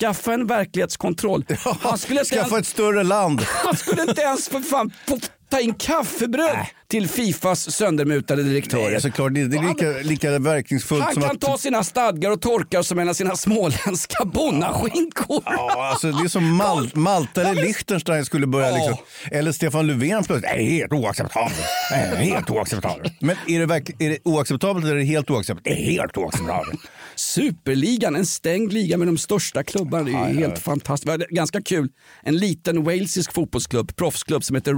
Skaffa 0.00 0.34
en 0.34 0.46
verklighetskontroll. 0.46 1.44
Han 1.80 1.98
skulle, 1.98 2.24
Skaffa 2.24 2.40
ens, 2.40 2.58
ett 2.58 2.66
större 2.66 3.02
land. 3.02 3.40
han 3.64 3.76
skulle 3.76 4.02
inte 4.02 4.20
ens 4.20 4.48
för 4.48 4.60
fan 4.60 4.92
få 5.08 5.18
ta 5.50 5.60
in 5.60 5.74
kaffebröd 5.74 6.56
till 6.88 7.08
Fifas 7.08 7.70
söndermutade 7.76 8.42
direktörer. 8.42 8.90
Nej, 8.90 9.00
såklart, 9.00 9.34
det, 9.34 9.46
det 9.48 9.56
är 9.56 9.68
lika, 9.68 10.08
lika 10.08 10.38
verkningsfullt 10.38 11.04
Han 11.04 11.14
som 11.14 11.22
kan 11.22 11.30
att... 11.30 11.40
ta 11.40 11.58
sina 11.58 11.84
stadgar 11.84 12.30
och 12.30 12.40
torka 12.40 12.82
som 12.82 12.98
en 12.98 13.08
av 13.08 13.14
sina 13.14 13.36
småländska 13.36 14.24
bonnaskinkor. 14.24 15.42
Ja, 15.46 15.88
alltså 15.90 16.12
det 16.12 16.24
är 16.24 16.28
som 16.28 16.56
Mal 16.56 16.90
Malta 16.94 17.42
eller 17.42 17.62
Liechtenstein 17.62 18.24
skulle 18.24 18.46
börja 18.46 18.70
liksom. 18.70 18.96
Eller 19.30 19.52
Stefan 19.52 19.86
Löfven 19.86 20.24
plötsligt. 20.24 20.42
Det 20.42 20.48
är 20.48 20.64
helt 20.70 20.92
oacceptabelt. 20.92 21.56
Det 21.90 21.94
är 21.96 22.16
helt 22.16 22.50
oacceptabelt. 22.50 23.12
Men 23.20 23.36
är 23.46 23.58
det, 23.60 23.66
verk- 23.66 23.96
är 23.98 24.10
det 24.10 24.18
oacceptabelt 24.24 24.84
eller 24.84 24.94
är 24.94 24.98
det 24.98 25.04
helt 25.04 25.30
oacceptabelt? 25.30 25.64
Det 25.64 25.70
är 25.82 25.90
helt 25.92 26.16
oacceptabelt. 26.16 26.80
Superligan, 27.14 28.16
en 28.16 28.26
stängd 28.26 28.72
liga 28.72 28.96
med 28.98 29.08
de 29.08 29.18
största 29.18 29.62
klubbarna. 29.64 30.04
Det 30.04 30.12
är 30.12 30.28
ju 30.28 30.40
helt 30.40 30.58
fantastiskt. 30.58 31.28
Ganska 31.30 31.62
kul. 31.62 31.88
En 32.22 32.36
liten 32.36 32.84
walesisk 32.84 33.32
fotbollsklubb, 33.32 33.96
proffsklubb 33.96 34.44
som 34.44 34.56
heter 34.56 34.74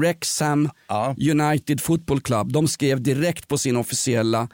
Wrexham 0.67 1.15
United 1.17 1.81
Football 1.81 2.21
Club. 2.21 2.53
De 2.53 2.69
skrev 2.69 3.01
direkt 3.01 3.49
på 3.49 3.59
sin 3.59 3.77
officiella 3.77 4.49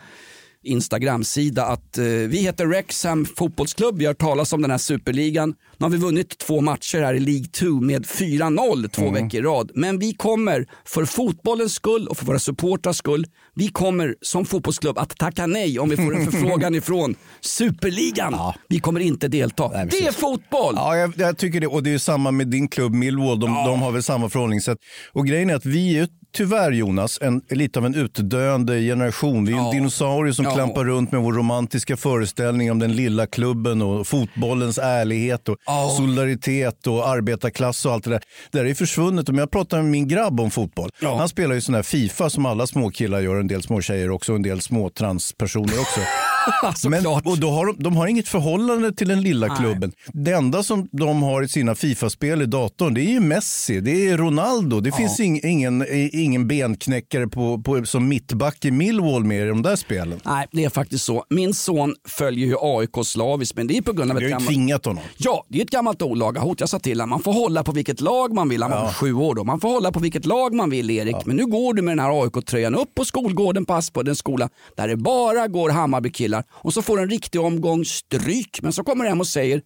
Instagram-sida 0.66 1.64
att 1.64 1.98
eh, 1.98 2.04
vi 2.04 2.38
heter 2.38 2.66
Wrexham 2.66 3.24
fotbollsklubb, 3.24 3.98
vi 3.98 4.06
har 4.06 4.14
talat 4.14 4.52
om 4.52 4.62
den 4.62 4.70
här 4.70 4.78
superligan. 4.78 5.54
Nu 5.78 5.84
har 5.84 5.90
vi 5.90 5.96
vunnit 5.96 6.38
två 6.38 6.60
matcher 6.60 6.98
här 7.02 7.14
i 7.14 7.20
League 7.20 7.46
2 7.46 7.66
med 7.66 8.06
4-0 8.06 8.88
två 8.88 9.10
veckor 9.10 9.40
i 9.40 9.42
rad. 9.42 9.70
Men 9.74 9.98
vi 9.98 10.14
kommer 10.14 10.66
för 10.84 11.04
fotbollens 11.04 11.74
skull 11.74 12.08
och 12.08 12.16
för 12.16 12.26
våra 12.26 12.38
supportrars 12.38 12.96
skull, 12.96 13.26
vi 13.54 13.68
kommer 13.68 14.14
som 14.20 14.44
fotbollsklubb 14.44 14.98
att 14.98 15.16
tacka 15.18 15.46
nej 15.46 15.78
om 15.78 15.88
vi 15.88 15.96
får 15.96 16.14
en 16.16 16.26
förfrågan 16.30 16.74
ifrån 16.74 17.14
superligan. 17.40 18.52
Vi 18.68 18.78
kommer 18.80 19.00
inte 19.00 19.28
delta. 19.28 19.68
det 19.68 20.06
är 20.06 20.12
fotboll! 20.12 20.74
Ja, 20.76 20.96
jag, 20.96 21.12
jag 21.16 21.38
tycker 21.38 21.60
det. 21.60 21.66
Och 21.66 21.82
det 21.82 21.94
är 21.94 21.98
samma 21.98 22.30
med 22.30 22.46
din 22.46 22.68
klubb 22.68 22.94
Millwall. 22.94 23.40
De, 23.40 23.54
de 23.54 23.82
har 23.82 23.92
väl 23.92 24.02
samma 24.02 24.28
förhållningssätt. 24.28 24.78
Och 25.12 25.26
grejen 25.26 25.50
är 25.50 25.54
att 25.54 25.66
vi 25.66 25.98
är 25.98 26.08
tyvärr 26.34 26.72
Jonas, 26.72 27.18
en, 27.22 27.42
lite 27.50 27.78
av 27.78 27.86
en 27.86 27.94
utdöende 27.94 28.80
generation. 28.80 29.44
Vi 29.44 29.52
är 29.52 29.56
en 29.58 29.70
dinosaurie 29.70 30.34
som 30.34 30.44
Ja. 30.44 30.50
klampar 30.54 30.84
runt 30.84 31.12
med 31.12 31.20
vår 31.20 31.32
romantiska 31.32 31.96
föreställning 31.96 32.70
om 32.70 32.78
den 32.78 32.92
lilla 32.96 33.26
klubben 33.26 33.82
och 33.82 34.06
fotbollens 34.06 34.78
ärlighet 34.78 35.48
och 35.48 35.56
solidaritet 35.96 36.86
och 36.86 37.08
arbetarklass 37.08 37.86
och 37.86 37.92
allt 37.92 38.04
det 38.04 38.10
där. 38.10 38.22
Det 38.50 38.58
där 38.58 38.64
är 38.66 38.74
försvunnet. 38.74 39.28
Om 39.28 39.38
jag 39.38 39.50
pratar 39.50 39.76
med 39.82 39.90
min 39.90 40.08
grabb 40.08 40.40
om 40.40 40.50
fotboll. 40.50 40.90
Han 41.00 41.28
spelar 41.28 41.54
ju 41.54 41.60
sån 41.60 41.74
här 41.74 41.82
Fifa 41.82 42.30
som 42.30 42.46
alla 42.46 42.66
små 42.66 42.90
killar 42.90 43.20
gör, 43.20 43.36
en 43.36 43.46
del 43.48 43.62
små 43.62 43.80
tjejer 43.80 44.10
också 44.10 44.32
och 44.32 44.36
en 44.36 44.42
del 44.42 44.60
små 44.60 44.90
transpersoner 44.90 45.80
också. 45.80 46.00
Men, 46.88 47.06
och 47.06 47.38
då 47.38 47.50
har 47.50 47.66
de, 47.66 47.76
de 47.78 47.96
har 47.96 48.06
inget 48.06 48.28
förhållande 48.28 48.92
till 48.92 49.08
den 49.08 49.20
lilla 49.20 49.46
Nej. 49.46 49.56
klubben. 49.56 49.92
Det 50.12 50.32
enda 50.32 50.62
som 50.62 50.88
de 50.92 51.22
har 51.22 51.42
i 51.42 51.48
sina 51.48 51.74
Fifa-spel 51.74 52.42
i 52.42 52.46
datorn 52.46 52.94
det 52.94 53.00
är 53.00 53.10
ju 53.10 53.20
Messi, 53.20 53.80
det 53.80 54.08
är 54.08 54.16
Ronaldo. 54.16 54.80
Det 54.80 54.92
finns 54.92 55.20
ing, 55.20 55.40
ingen, 55.44 55.86
ingen 56.12 56.48
benknäckare 56.48 57.28
på, 57.28 57.62
på, 57.62 57.84
som 57.84 58.08
mittback 58.08 58.64
i 58.64 58.70
Millwall 58.70 59.24
med 59.24 59.46
i 59.46 59.48
de 59.48 59.62
där 59.62 59.76
spelen. 59.76 60.20
Nej, 60.24 60.46
det 60.52 60.64
är 60.64 60.70
faktiskt 60.70 61.04
så. 61.04 61.24
Min 61.30 61.54
son 61.54 61.94
följer 62.08 62.46
ju 62.46 62.56
AIK 62.60 63.06
slaviskt, 63.06 63.56
men 63.56 63.66
det 63.66 63.76
är 63.76 63.82
på 63.82 63.92
grund 63.92 64.10
av 64.10 64.16
ett 64.16 64.22
har 64.22 64.28
ju 64.28 64.30
gammalt... 64.30 64.48
tvingat 64.48 64.84
honom. 64.84 65.04
Ja, 65.16 65.44
det 65.48 65.58
är 65.58 65.62
ett 65.62 65.70
gammalt 65.70 66.02
olaga 66.02 66.40
hot. 66.40 66.60
Jag 66.60 66.68
sa 66.68 66.78
till 66.78 67.00
honom, 67.00 67.10
man 67.10 67.22
får 67.22 67.32
hålla 67.32 67.64
på 67.64 67.72
vilket 67.72 68.00
lag 68.00 68.34
man 68.34 68.48
vill. 68.48 68.62
Han 68.62 68.70
var 68.70 68.92
sju 68.92 69.14
år 69.14 69.34
då. 69.34 69.44
Man 69.44 69.60
får 69.60 69.68
hålla 69.68 69.92
på 69.92 70.00
vilket 70.00 70.26
lag 70.26 70.54
man 70.54 70.70
vill, 70.70 70.90
Erik. 70.90 71.16
Men 71.24 71.36
nu 71.36 71.46
går 71.46 71.74
du 71.74 71.82
med 71.82 71.92
den 71.92 72.04
här 72.04 72.22
AIK-tröjan 72.22 72.74
upp 72.74 72.94
på 72.94 73.04
skolgården 73.04 73.64
på 73.64 73.74
Aspudden 73.74 74.16
skola, 74.16 74.48
där 74.76 74.88
det 74.88 74.96
bara 74.96 75.48
går 75.48 75.70
Hammarbykillar. 75.70 76.33
Drillar 76.34 76.44
och 76.50 76.74
så 76.74 76.82
får 76.82 77.00
en 77.00 77.10
riktig 77.10 77.40
omgång 77.40 77.84
stryk. 77.84 78.62
Men 78.62 78.72
så 78.72 78.84
kommer 78.84 79.04
du 79.04 79.10
hem 79.10 79.20
och 79.20 79.26
säger 79.26 79.62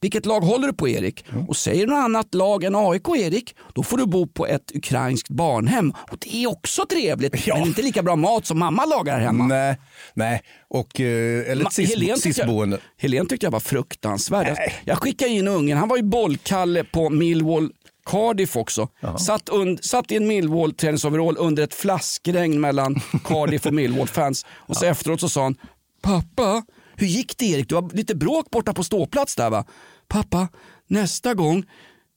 vilket 0.00 0.26
lag 0.26 0.40
håller 0.40 0.66
du 0.66 0.72
på 0.72 0.88
Erik? 0.88 1.24
Och 1.48 1.56
säger 1.56 1.86
något 1.86 2.04
annat 2.04 2.34
lag 2.34 2.64
än 2.64 2.74
AIK 2.74 3.08
Erik, 3.08 3.54
då 3.74 3.82
får 3.82 3.98
du 3.98 4.06
bo 4.06 4.26
på 4.26 4.46
ett 4.46 4.72
ukrainskt 4.74 5.28
barnhem. 5.28 5.92
Och 6.10 6.18
det 6.20 6.44
är 6.44 6.50
också 6.50 6.86
trevligt, 6.86 7.46
men 7.46 7.62
inte 7.62 7.82
lika 7.82 8.02
bra 8.02 8.16
mat 8.16 8.46
som 8.46 8.58
mamma 8.58 8.84
lagar 8.84 9.20
hemma. 9.20 9.46
Nej, 9.46 9.76
nej. 10.14 10.42
Och, 10.68 11.00
eh, 11.00 11.50
eller 11.50 11.66
ett 11.66 11.76
Helen 11.76 12.14
tyckte, 12.14 12.20
sisboende. 12.20 12.76
jag, 12.76 13.02
Helen 13.02 13.26
tyckte 13.26 13.46
jag 13.46 13.50
var 13.50 13.60
fruktansvärd. 13.60 14.46
Jag, 14.48 14.58
jag 14.84 14.98
skickade 14.98 15.30
in 15.30 15.48
ungen, 15.48 15.78
han 15.78 15.88
var 15.88 15.96
ju 15.96 16.02
bollkalle 16.02 16.84
på 16.84 17.10
Millwall 17.10 17.70
Cardiff 18.06 18.56
också. 18.56 18.88
Satt, 19.18 19.48
und, 19.48 19.84
satt 19.84 20.12
i 20.12 20.16
en 20.16 20.26
Millwall 20.26 20.72
träningsoverall 20.72 21.36
under 21.38 21.62
ett 21.62 21.74
flaskregn 21.74 22.60
mellan 22.60 22.94
Cardiff 23.24 23.66
och 23.66 23.74
Millwall-fans. 23.74 24.46
Och 24.50 24.76
så 24.76 24.84
efteråt 24.84 25.20
så 25.20 25.28
sa 25.28 25.42
han, 25.42 25.56
pappa, 26.02 26.64
hur 26.96 27.06
gick 27.06 27.38
det 27.38 27.46
Erik? 27.46 27.68
Du 27.68 27.74
har 27.74 27.96
lite 27.96 28.14
bråk 28.14 28.50
borta 28.50 28.74
på 28.74 28.84
ståplats 28.84 29.36
där 29.36 29.50
va? 29.50 29.64
Pappa, 30.08 30.48
nästa 30.88 31.34
gång 31.34 31.64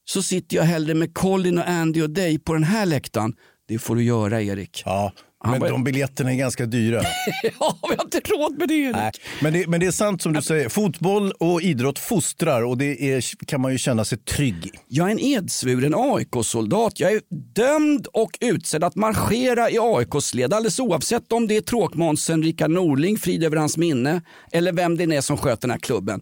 så 0.06 0.22
sitter 0.22 0.58
jag 0.58 0.64
hellre 0.64 0.94
med 0.94 1.14
Colin 1.14 1.58
och 1.58 1.68
Andy 1.70 2.02
och 2.02 2.10
dig 2.10 2.40
på 2.40 2.54
den 2.54 2.64
här 2.64 2.86
läktaren. 2.86 3.34
Det 3.68 3.80
får 3.80 3.96
du 3.96 4.04
göra 4.04 4.42
Erik. 4.42 4.84
Ja, 4.86 5.12
men 5.52 5.60
de 5.60 5.84
biljetterna 5.84 6.32
är 6.32 6.36
ganska 6.36 6.66
dyra. 6.66 7.02
ja, 7.60 7.78
vi 7.90 7.96
har 7.96 8.04
inte 8.04 8.20
råd 8.20 8.60
med 8.60 8.68
det. 8.68 8.92
Nej, 8.92 9.12
men, 9.42 9.54
det, 9.54 9.68
men 9.68 9.80
det 9.80 9.86
är 9.86 9.92
sant 9.92 10.22
som 10.22 10.34
du 10.34 10.42
säger, 10.42 10.70
fotboll 10.70 11.32
och 11.32 11.62
idrott 11.62 12.00
fostrar 12.00 12.64
och 12.64 12.78
det 12.78 13.14
är, 13.14 13.46
kan 13.46 13.62
man 13.62 13.72
ju 13.72 13.78
känna 13.78 14.06
sig 14.06 14.18
trygg 14.18 14.66
i. 14.66 14.72
Jag 14.88 15.08
är 15.08 15.12
en 15.12 15.20
edsvuren 15.20 15.94
AIK-soldat. 15.96 17.00
Jag 17.00 17.12
är 17.12 17.22
dömd 17.56 18.08
och 18.08 18.38
utsedd 18.42 18.84
att 18.84 18.96
marschera 18.96 19.70
i 19.70 19.78
AIKs 19.80 20.34
led 20.34 20.54
alldeles 20.54 20.80
oavsett 20.80 21.32
om 21.32 21.48
det 21.48 21.58
är 21.58 21.62
tråkmånsen 21.62 22.44
Rickard 22.44 22.72
Norling, 22.72 23.18
frid 23.18 23.44
över 23.44 23.58
hans 23.58 23.78
minne, 23.78 24.22
eller 24.52 24.74
vem 24.74 24.98
det 24.98 25.04
är 25.04 25.22
som 25.22 25.38
sköter 25.38 25.62
den 25.62 25.72
här 25.72 25.80
klubben. 25.80 26.22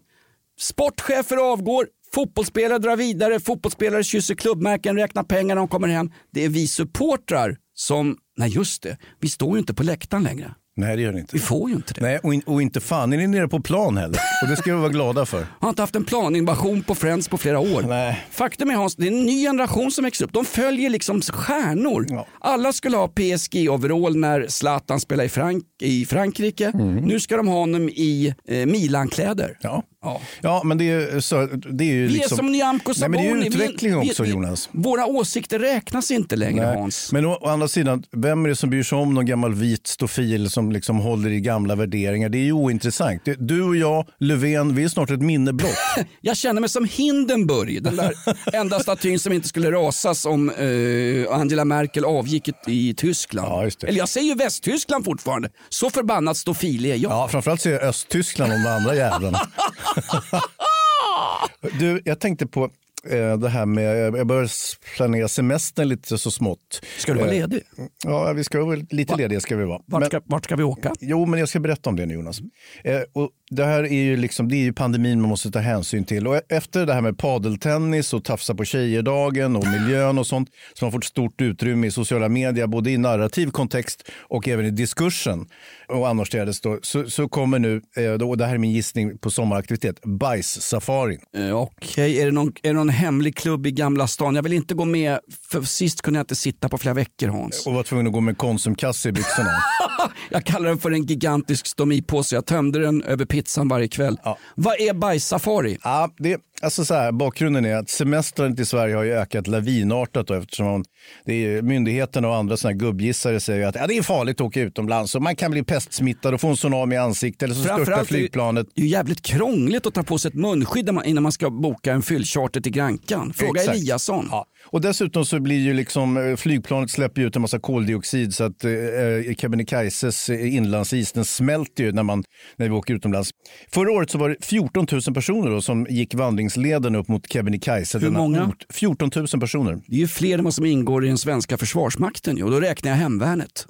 Sportchefer 0.60 1.36
avgår, 1.36 1.86
fotbollsspelare 2.14 2.78
drar 2.78 2.96
vidare, 2.96 3.40
fotbollsspelare 3.40 4.04
kysser 4.04 4.34
klubbmärken, 4.34 4.96
räknar 4.96 5.22
pengar 5.22 5.54
när 5.54 5.62
de 5.62 5.68
kommer 5.68 5.88
hem. 5.88 6.10
Det 6.32 6.44
är 6.44 6.48
vi 6.48 6.66
supportrar 6.68 7.56
som, 7.74 8.16
nej 8.36 8.50
just 8.50 8.82
det, 8.82 8.96
vi 9.20 9.28
står 9.28 9.52
ju 9.52 9.58
inte 9.58 9.74
på 9.74 9.82
läktaren 9.82 10.22
längre. 10.22 10.54
Nej, 10.76 10.96
det 10.96 11.02
gör 11.02 11.12
det 11.12 11.20
inte. 11.20 11.30
Vi 11.32 11.38
får 11.38 11.70
ju 11.70 11.76
inte 11.76 11.94
det. 11.94 12.00
Nej, 12.00 12.18
och, 12.22 12.34
in, 12.34 12.42
och 12.46 12.62
inte 12.62 12.80
fan 12.80 13.12
är 13.12 13.16
ni 13.16 13.26
nere 13.26 13.48
på 13.48 13.60
plan 13.60 13.96
heller. 13.96 14.18
Och 14.42 14.48
det 14.48 14.56
ska 14.56 14.74
vi 14.74 14.80
vara 14.80 14.88
glada 14.88 15.26
för. 15.26 15.46
Har 15.60 15.68
inte 15.68 15.82
haft 15.82 15.96
en 15.96 16.04
planinvasion 16.04 16.82
på 16.82 16.94
Friends 16.94 17.28
på 17.28 17.38
flera 17.38 17.58
år. 17.58 17.82
Nej. 17.82 18.24
Faktum 18.30 18.70
är 18.70 18.74
Hans, 18.74 18.96
det 18.96 19.06
är 19.06 19.10
en 19.12 19.22
ny 19.22 19.42
generation 19.42 19.90
som 19.90 20.04
växer 20.04 20.24
upp. 20.24 20.32
De 20.32 20.44
följer 20.44 20.90
liksom 20.90 21.20
stjärnor. 21.20 22.24
Alla 22.40 22.72
skulle 22.72 22.96
ha 22.96 23.08
PSG-overall 23.08 24.16
när 24.16 24.46
Zlatan 24.48 25.00
spelade 25.00 25.26
i, 25.26 25.28
Frank 25.28 25.64
i 25.82 26.06
Frankrike. 26.06 26.72
Nu 27.02 27.20
ska 27.20 27.36
de 27.36 27.48
ha 27.48 27.58
honom 27.58 27.88
i 27.88 28.34
eh, 28.48 28.66
Milan-kläder. 28.66 29.58
Ja. 29.60 29.82
Ja. 30.04 30.20
Ja, 30.40 30.62
men 30.64 30.78
det 30.78 30.90
är, 30.90 31.20
så, 31.20 31.46
det 31.46 31.84
är 31.84 31.88
ju 31.94 32.06
Vi 32.06 32.12
liksom... 32.12 32.34
är 32.34 32.36
som 32.36 32.52
Nyamko 32.52 32.88
Nej, 32.88 32.94
Sabuni. 32.96 33.28
men 33.30 33.40
det 33.40 33.46
är 33.46 33.48
utveckling 33.48 34.00
vi- 34.00 34.10
också, 34.10 34.22
vi- 34.22 34.30
Jonas. 34.30 34.68
Våra 34.72 35.06
åsikter 35.06 35.58
räknas 35.58 36.10
inte 36.10 36.36
längre 36.36 36.66
Nej. 36.66 36.76
Hans. 36.78 37.12
Men 37.12 37.26
å, 37.26 37.38
å 37.40 37.48
andra 37.48 37.68
sidan, 37.68 38.02
vem 38.12 38.44
är 38.44 38.48
det 38.48 38.56
som 38.56 38.70
bryr 38.70 38.82
sig 38.82 38.98
om 38.98 39.14
någon 39.14 39.26
gammal 39.26 39.54
vit 39.54 39.86
stofil 39.86 40.50
som 40.50 40.72
liksom 40.72 40.98
håller 40.98 41.30
i 41.30 41.40
gamla 41.40 41.74
värderingar? 41.74 42.28
Det 42.28 42.38
är 42.38 42.44
ju 42.44 42.52
ointressant. 42.52 43.22
Du 43.38 43.62
och 43.62 43.76
jag, 43.76 44.06
Löfven, 44.20 44.74
vi 44.74 44.84
är 44.84 44.88
snart 44.88 45.10
ett 45.10 45.20
minne 45.22 45.52
blott. 45.52 45.70
Jag 46.20 46.36
känner 46.36 46.60
mig 46.60 46.70
som 46.70 46.84
Hindenburg, 46.84 47.82
den 47.82 47.96
där 47.96 48.12
enda 48.52 48.80
statyn 48.80 49.18
som 49.18 49.32
inte 49.32 49.48
skulle 49.48 49.70
rasas 49.70 50.24
om 50.26 50.50
eh, 50.50 51.36
Angela 51.38 51.64
Merkel 51.64 52.04
avgick 52.04 52.48
i, 52.66 52.94
Tyskland. 52.94 53.72
Eller 53.82 53.98
jag 53.98 54.08
säger 54.08 54.26
ju 54.28 54.34
Västtyskland 54.34 55.04
fortfarande. 55.04 55.48
Så 55.68 55.90
förbannat 55.90 56.36
stofil 56.36 56.84
är 56.86 56.88
jag. 56.96 57.12
Ja, 57.12 57.28
framförallt 57.28 57.60
säger 57.60 57.78
jag 57.80 57.88
Östtyskland 57.88 58.52
om 58.52 58.62
de 58.62 58.68
andra 58.68 58.94
jävlarna. 58.94 59.40
Du, 61.78 62.02
jag 62.04 62.20
tänkte 62.20 62.46
på 62.46 62.64
eh, 63.08 63.38
det 63.38 63.48
här 63.48 63.66
med, 63.66 63.96
jag 64.14 64.26
börjar 64.26 64.50
planera 64.96 65.28
semestern 65.28 65.88
lite 65.88 66.18
så 66.18 66.30
smått. 66.30 66.80
Ska 66.98 67.12
du 67.12 67.18
vara 67.18 67.30
Eh, 67.30 67.34
ledig? 67.40 67.62
Ja, 68.04 68.32
vi 68.32 68.44
ska 68.44 68.64
väl, 68.64 68.86
lite 68.90 69.16
lediga 69.16 69.40
ska 69.40 69.56
vi 69.56 69.64
vara. 69.64 69.82
Vart 69.86 70.06
ska, 70.06 70.20
vart 70.24 70.44
ska 70.44 70.56
vi 70.56 70.62
åka? 70.62 70.92
Jo, 71.00 71.26
men 71.26 71.40
jag 71.40 71.48
ska 71.48 71.60
berätta 71.60 71.90
om 71.90 71.96
det 71.96 72.06
nu 72.06 72.14
Jonas. 72.14 72.38
Eh, 72.84 73.00
och 73.12 73.30
det 73.54 73.64
här 73.64 73.84
är 73.84 74.02
ju, 74.02 74.16
liksom, 74.16 74.48
det 74.48 74.56
är 74.56 74.64
ju 74.64 74.72
pandemin 74.72 75.20
man 75.20 75.30
måste 75.30 75.50
ta 75.50 75.58
hänsyn 75.58 76.04
till. 76.04 76.26
Och 76.26 76.40
efter 76.48 76.86
det 76.86 76.94
här 76.94 77.00
med 77.00 77.18
padeltennis 77.18 78.12
och 78.14 78.24
tafsa 78.24 78.54
på 78.54 78.64
tjejerdagen 78.64 79.56
och 79.56 79.66
miljön 79.66 80.18
och 80.18 80.26
sånt 80.26 80.48
som 80.74 80.86
har 80.86 80.92
fått 80.92 81.04
stort 81.04 81.40
utrymme 81.40 81.86
i 81.86 81.90
sociala 81.90 82.28
medier, 82.28 82.66
både 82.66 82.90
i 82.90 82.98
narrativ 82.98 83.50
kontext 83.50 84.10
och 84.20 84.48
även 84.48 84.66
i 84.66 84.70
diskursen 84.70 85.46
och 85.88 86.08
annorstädes, 86.08 86.60
då, 86.60 86.78
så, 86.82 87.10
så 87.10 87.28
kommer 87.28 87.58
nu, 87.58 87.82
eh, 87.96 88.12
då, 88.12 88.28
och 88.28 88.38
det 88.38 88.46
här 88.46 88.54
är 88.54 88.58
min 88.58 88.72
gissning 88.72 89.18
på 89.18 89.30
sommaraktivitet, 89.30 90.00
bajssafarin. 90.04 91.20
Eh, 91.36 91.56
Okej, 91.60 92.20
är, 92.20 92.26
det 92.26 92.32
någon, 92.32 92.52
är 92.62 92.68
det 92.68 92.72
någon 92.72 92.88
hemlig 92.88 93.36
klubb 93.36 93.66
i 93.66 93.70
Gamla 93.70 94.06
stan? 94.06 94.34
Jag 94.34 94.42
vill 94.42 94.52
inte 94.52 94.74
gå 94.74 94.84
med, 94.84 95.18
för 95.50 95.62
sist 95.62 96.02
kunde 96.02 96.18
jag 96.18 96.22
inte 96.22 96.36
sitta 96.36 96.68
på 96.68 96.78
flera 96.78 96.94
veckor 96.94 97.28
Hans. 97.28 97.66
Och 97.66 97.74
var 97.74 97.82
tvungen 97.82 98.06
att 98.06 98.12
gå 98.12 98.20
med 98.20 98.38
konsumkasse 98.38 99.08
i 99.08 99.12
byxorna. 99.12 99.50
Jag 100.30 100.44
kallar 100.44 100.68
den 100.68 100.78
för 100.78 100.90
en 100.90 101.06
gigantisk 101.06 101.66
stomipåse. 101.66 102.34
Jag 102.34 102.46
tömde 102.46 102.78
den 102.78 103.02
över 103.02 103.24
pizzan 103.44 103.68
varje 103.68 103.88
kväll. 103.88 104.18
Vad 104.54 104.80
är 104.80 104.94
bajssafari? 104.94 105.78
Ja, 105.82 106.10
det, 106.18 106.40
alltså 106.64 106.84
så 106.84 106.94
här, 106.94 107.12
bakgrunden 107.12 107.64
är 107.64 107.76
att 107.76 107.90
semestrandet 107.90 108.60
i 108.60 108.64
Sverige 108.64 108.94
har 108.94 109.02
ju 109.02 109.12
ökat 109.12 109.46
lavinartat 109.46 110.26
då, 110.26 110.34
eftersom 110.34 110.66
man, 110.66 110.84
det 111.24 111.32
är, 111.46 111.62
myndigheterna 111.62 112.28
och 112.28 112.36
andra 112.36 112.56
såna 112.56 112.72
gubbgissare 112.72 113.40
säger 113.40 113.66
att 113.66 113.74
ja, 113.74 113.86
det 113.86 113.96
är 113.96 114.02
farligt 114.02 114.40
att 114.40 114.46
åka 114.46 114.60
utomlands 114.60 115.14
och 115.14 115.22
man 115.22 115.36
kan 115.36 115.50
bli 115.50 115.62
pestsmittad 115.62 116.34
och 116.34 116.40
få 116.40 116.48
en 116.48 116.56
tsunami 116.56 116.94
i 116.94 116.98
ansiktet 116.98 117.42
eller 117.42 117.54
så 117.54 117.62
störtar 117.62 118.04
flygplanet. 118.04 118.66
Det 118.74 118.80
är 118.80 118.84
ju 118.84 118.90
jävligt 118.90 119.22
krångligt 119.22 119.86
att 119.86 119.94
ta 119.94 120.02
på 120.02 120.18
sig 120.18 120.28
ett 120.28 120.34
munskydd 120.34 120.90
innan 121.04 121.22
man 121.22 121.32
ska 121.32 121.50
boka 121.50 121.92
en 121.92 122.02
fyllcharter 122.02 122.60
till 122.60 122.72
Grankan. 122.72 123.32
Fråga 123.36 123.60
Exakt. 123.60 123.78
Eliasson. 123.78 124.28
Ja. 124.30 124.46
Och 124.66 124.80
dessutom 124.80 125.24
så 125.24 125.40
blir 125.40 125.58
ju 125.58 125.74
liksom 125.74 126.16
eh, 126.16 126.36
flygplanet 126.36 126.90
släpper 126.90 127.22
ut 127.22 127.36
en 127.36 127.42
massa 127.42 127.58
koldioxid 127.58 128.34
så 128.34 128.44
att 128.44 128.64
eh, 128.64 128.72
eh, 128.72 129.34
Kebnekaises 129.34 130.28
eh, 130.30 130.54
inlandsis 130.54 131.12
den 131.12 131.24
smälter 131.24 131.84
ju 131.84 131.92
när, 131.92 132.02
man, 132.02 132.24
när 132.56 132.68
vi 132.68 132.74
åker 132.74 132.94
utomlands. 132.94 133.30
Förra 133.70 133.92
året 133.92 134.10
så 134.10 134.18
var 134.18 134.28
det 134.28 134.36
14 134.40 134.86
000 134.92 135.14
personer 135.14 135.50
då, 135.50 135.62
som 135.62 135.86
gick 135.90 136.14
vandringsleden 136.54 136.94
upp 136.94 137.08
mot 137.08 137.32
Kebnekaise. 137.32 137.98
Hur 137.98 138.10
många? 138.10 138.46
ort. 138.46 138.66
14 138.70 139.10
000 139.16 139.26
personer. 139.26 139.80
Det 139.86 139.96
är 139.96 140.00
ju 140.00 140.08
fler 140.08 140.38
än 140.38 140.44
vad 140.44 140.54
som 140.54 140.64
ingår 140.64 141.04
i 141.04 141.08
den 141.08 141.18
svenska 141.18 141.58
försvarsmakten. 141.58 142.42
Och 142.42 142.50
då 142.50 142.60
räknar 142.60 142.90
jag 142.90 142.98
hemvärnet. 142.98 143.66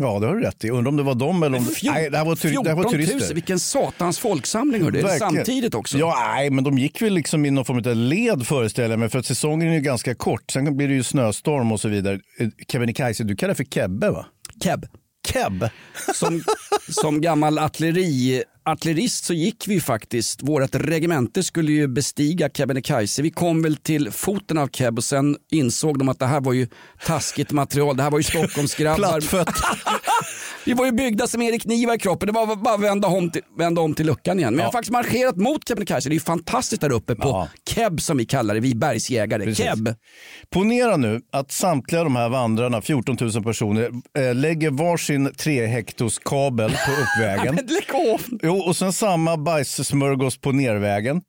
Ja, 0.00 0.18
det 0.18 0.26
har 0.26 0.34
du 0.34 0.40
rätt 0.40 0.64
i. 0.64 0.70
Undrar 0.70 0.88
om 0.88 0.96
det 0.96 1.02
var 1.02 1.14
dem 1.14 1.42
eller 1.42 1.58
om... 1.58 1.66
Nej, 1.82 2.10
det 2.10 2.18
här 2.18 2.24
var, 2.24 2.36
tur... 2.36 2.62
det 2.62 2.68
här 2.68 2.76
var 2.76 2.82
14 2.82 2.98
000, 2.98 3.08
turister. 3.08 3.34
vilken 3.34 3.60
satans 3.60 4.18
folksamling 4.18 4.82
hörde. 4.82 5.02
Verkligen. 5.02 5.18
Samtidigt 5.18 5.74
också. 5.74 5.98
Ja, 5.98 6.32
nej, 6.34 6.50
men 6.50 6.64
de 6.64 6.78
gick 6.78 7.02
väl 7.02 7.12
liksom 7.14 7.44
i 7.44 7.50
någon 7.50 7.64
form 7.64 7.78
av 7.78 7.96
led 7.96 8.46
föreställer 8.46 8.90
jag 8.90 8.98
mig. 8.98 9.08
För 9.08 9.18
att 9.18 9.26
säsongen 9.26 9.68
är 9.68 9.74
ju 9.74 9.80
ganska 9.80 10.14
kort. 10.14 10.50
Sen 10.50 10.76
blir 10.76 10.88
det 10.88 10.94
ju 10.94 11.02
snöstorm 11.02 11.72
och 11.72 11.80
så 11.80 11.88
vidare. 11.88 12.20
Eh, 12.38 12.48
Kebnekaise, 12.68 13.24
du 13.24 13.36
kallar 13.36 13.48
det 13.48 13.56
för 13.56 13.64
Kebbe 13.64 14.10
va? 14.10 14.26
Keb. 14.64 14.86
Keb? 15.32 15.68
Som, 16.14 16.42
som 17.02 17.20
gammal 17.20 17.58
artilleri, 17.58 18.42
artillerist 18.72 19.24
så 19.24 19.34
gick 19.34 19.68
vi 19.68 19.80
faktiskt, 19.80 20.42
vårt 20.42 20.74
regemente 20.74 21.42
skulle 21.42 21.72
ju 21.72 21.88
bestiga 21.88 22.48
Kebnekaise. 22.48 23.22
Vi 23.22 23.30
kom 23.30 23.62
väl 23.62 23.76
till 23.76 24.10
foten 24.10 24.58
av 24.58 24.68
Keb 24.68 24.98
och 24.98 25.04
sen 25.04 25.36
insåg 25.50 25.98
de 25.98 26.08
att 26.08 26.18
det 26.18 26.26
här 26.26 26.40
var 26.40 26.52
ju 26.52 26.68
taskigt 27.06 27.52
material. 27.52 27.96
Det 27.96 28.02
här 28.02 28.10
var 28.10 28.18
ju 28.18 28.24
Stockholmsgrabbar. 28.24 29.20
Plattfött 29.20 29.48
vi 30.64 30.72
var 30.72 30.86
ju 30.86 30.92
byggda 30.92 31.26
som 31.26 31.42
Erik 31.42 31.64
Niva 31.64 31.94
i 31.94 31.98
kroppen. 31.98 32.26
Det 32.26 32.32
var 32.32 32.56
bara 32.56 32.74
att 32.74 32.80
vända 32.80 33.08
om 33.08 33.30
till, 33.30 33.42
vända 33.58 33.80
om 33.80 33.94
till 33.94 34.06
luckan 34.06 34.38
igen. 34.38 34.54
Men 34.54 34.58
jag 34.58 34.66
har 34.66 34.72
faktiskt 34.72 34.92
marscherat 34.92 35.36
mot 35.36 35.68
Kebnekaise. 35.68 36.08
Det 36.08 36.12
är 36.12 36.14
ju 36.14 36.20
fantastiskt 36.20 36.80
där 36.82 36.92
uppe 36.92 37.14
på 37.14 37.48
Keb 37.70 38.00
som 38.00 38.16
vi 38.16 38.26
kallar 38.26 38.54
det, 38.54 38.60
vi 38.60 38.74
bergsjägare. 38.74 39.44
Precis. 39.44 39.64
Keb. 39.64 39.94
Ponera 40.50 40.96
nu 40.96 41.20
att 41.32 41.52
samtliga 41.52 42.04
de 42.04 42.16
här 42.16 42.28
vandrarna, 42.28 42.80
14 42.80 43.16
000 43.20 43.44
personer, 43.44 43.90
eh, 44.18 44.34
lägger 44.34 44.70
varsin 44.70 45.32
3 45.38 45.66
hektos 45.66 46.18
kabel 46.18 46.70
på 46.70 46.92
uppvägen. 46.92 47.58
Jo, 48.42 48.56
och 48.56 48.76
sen 48.76 48.92
samma 48.92 49.36
bajssmörgås 49.36 50.40
på 50.40 50.52
nervägen. 50.52 51.20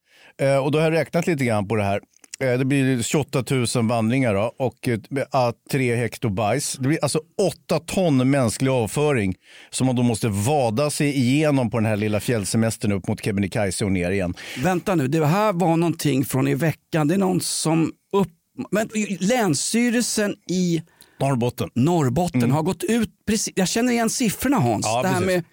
Eh, 0.42 0.58
och 0.58 0.72
då 0.72 0.80
har 0.80 0.84
jag 0.84 0.94
räknat 0.94 1.28
lite 1.28 1.46
grann 1.46 1.68
på 1.68 1.76
det 1.76 1.84
här. 1.84 2.02
Eh, 2.44 2.58
det 2.60 2.66
blir 2.66 3.02
28 3.02 3.44
000 3.76 3.88
vandringar 3.88 4.34
då, 4.34 4.54
och 4.58 4.88
eh, 4.88 5.52
3 5.72 5.96
hekto 5.96 6.30
bajs. 6.30 6.78
Det 6.80 6.88
blir 6.88 7.00
alltså 7.02 7.22
8 7.66 7.80
ton 7.80 8.30
mänsklig 8.30 8.70
avföring 8.70 9.36
som 9.70 9.88
man 9.88 9.96
då 9.96 10.04
måste 10.04 10.28
vada 10.28 10.90
sig 10.90 11.18
igenom 11.18 11.70
på 11.70 11.78
den 11.78 11.86
här 11.86 11.96
lilla 11.98 12.20
fjällsemestern 12.20 12.92
upp 12.92 13.08
mot 13.08 13.24
Kebnekaise 13.24 13.86
och 13.86 13.92
ner 13.92 14.12
igen. 14.12 14.34
Vänta 14.64 14.96
nu, 14.96 15.08
det 15.08 15.26
här 15.26 15.54
var 15.54 15.78
någonting 15.78 16.26
från 16.26 16.48
i 16.48 16.56
veckan. 16.56 17.08
Det 17.08 17.14
är 17.14 17.20
någon 17.20 17.42
som 17.42 17.92
upp... 18.14 18.30
Men, 18.72 18.90
länsstyrelsen 19.20 20.36
i 20.50 20.84
Norrbotten, 21.20 21.70
Norrbotten 21.74 22.52
har 22.52 22.64
gått 22.64 22.84
ut, 22.84 23.10
precis, 23.28 23.54
jag 23.56 23.68
känner 23.68 23.92
igen 23.92 24.10
siffrorna 24.10 24.58
Hans. 24.58 24.86
Ja, 24.86 25.02
det 25.02 25.08
här 25.08 25.22
precis. 25.22 25.36
med 25.36 25.44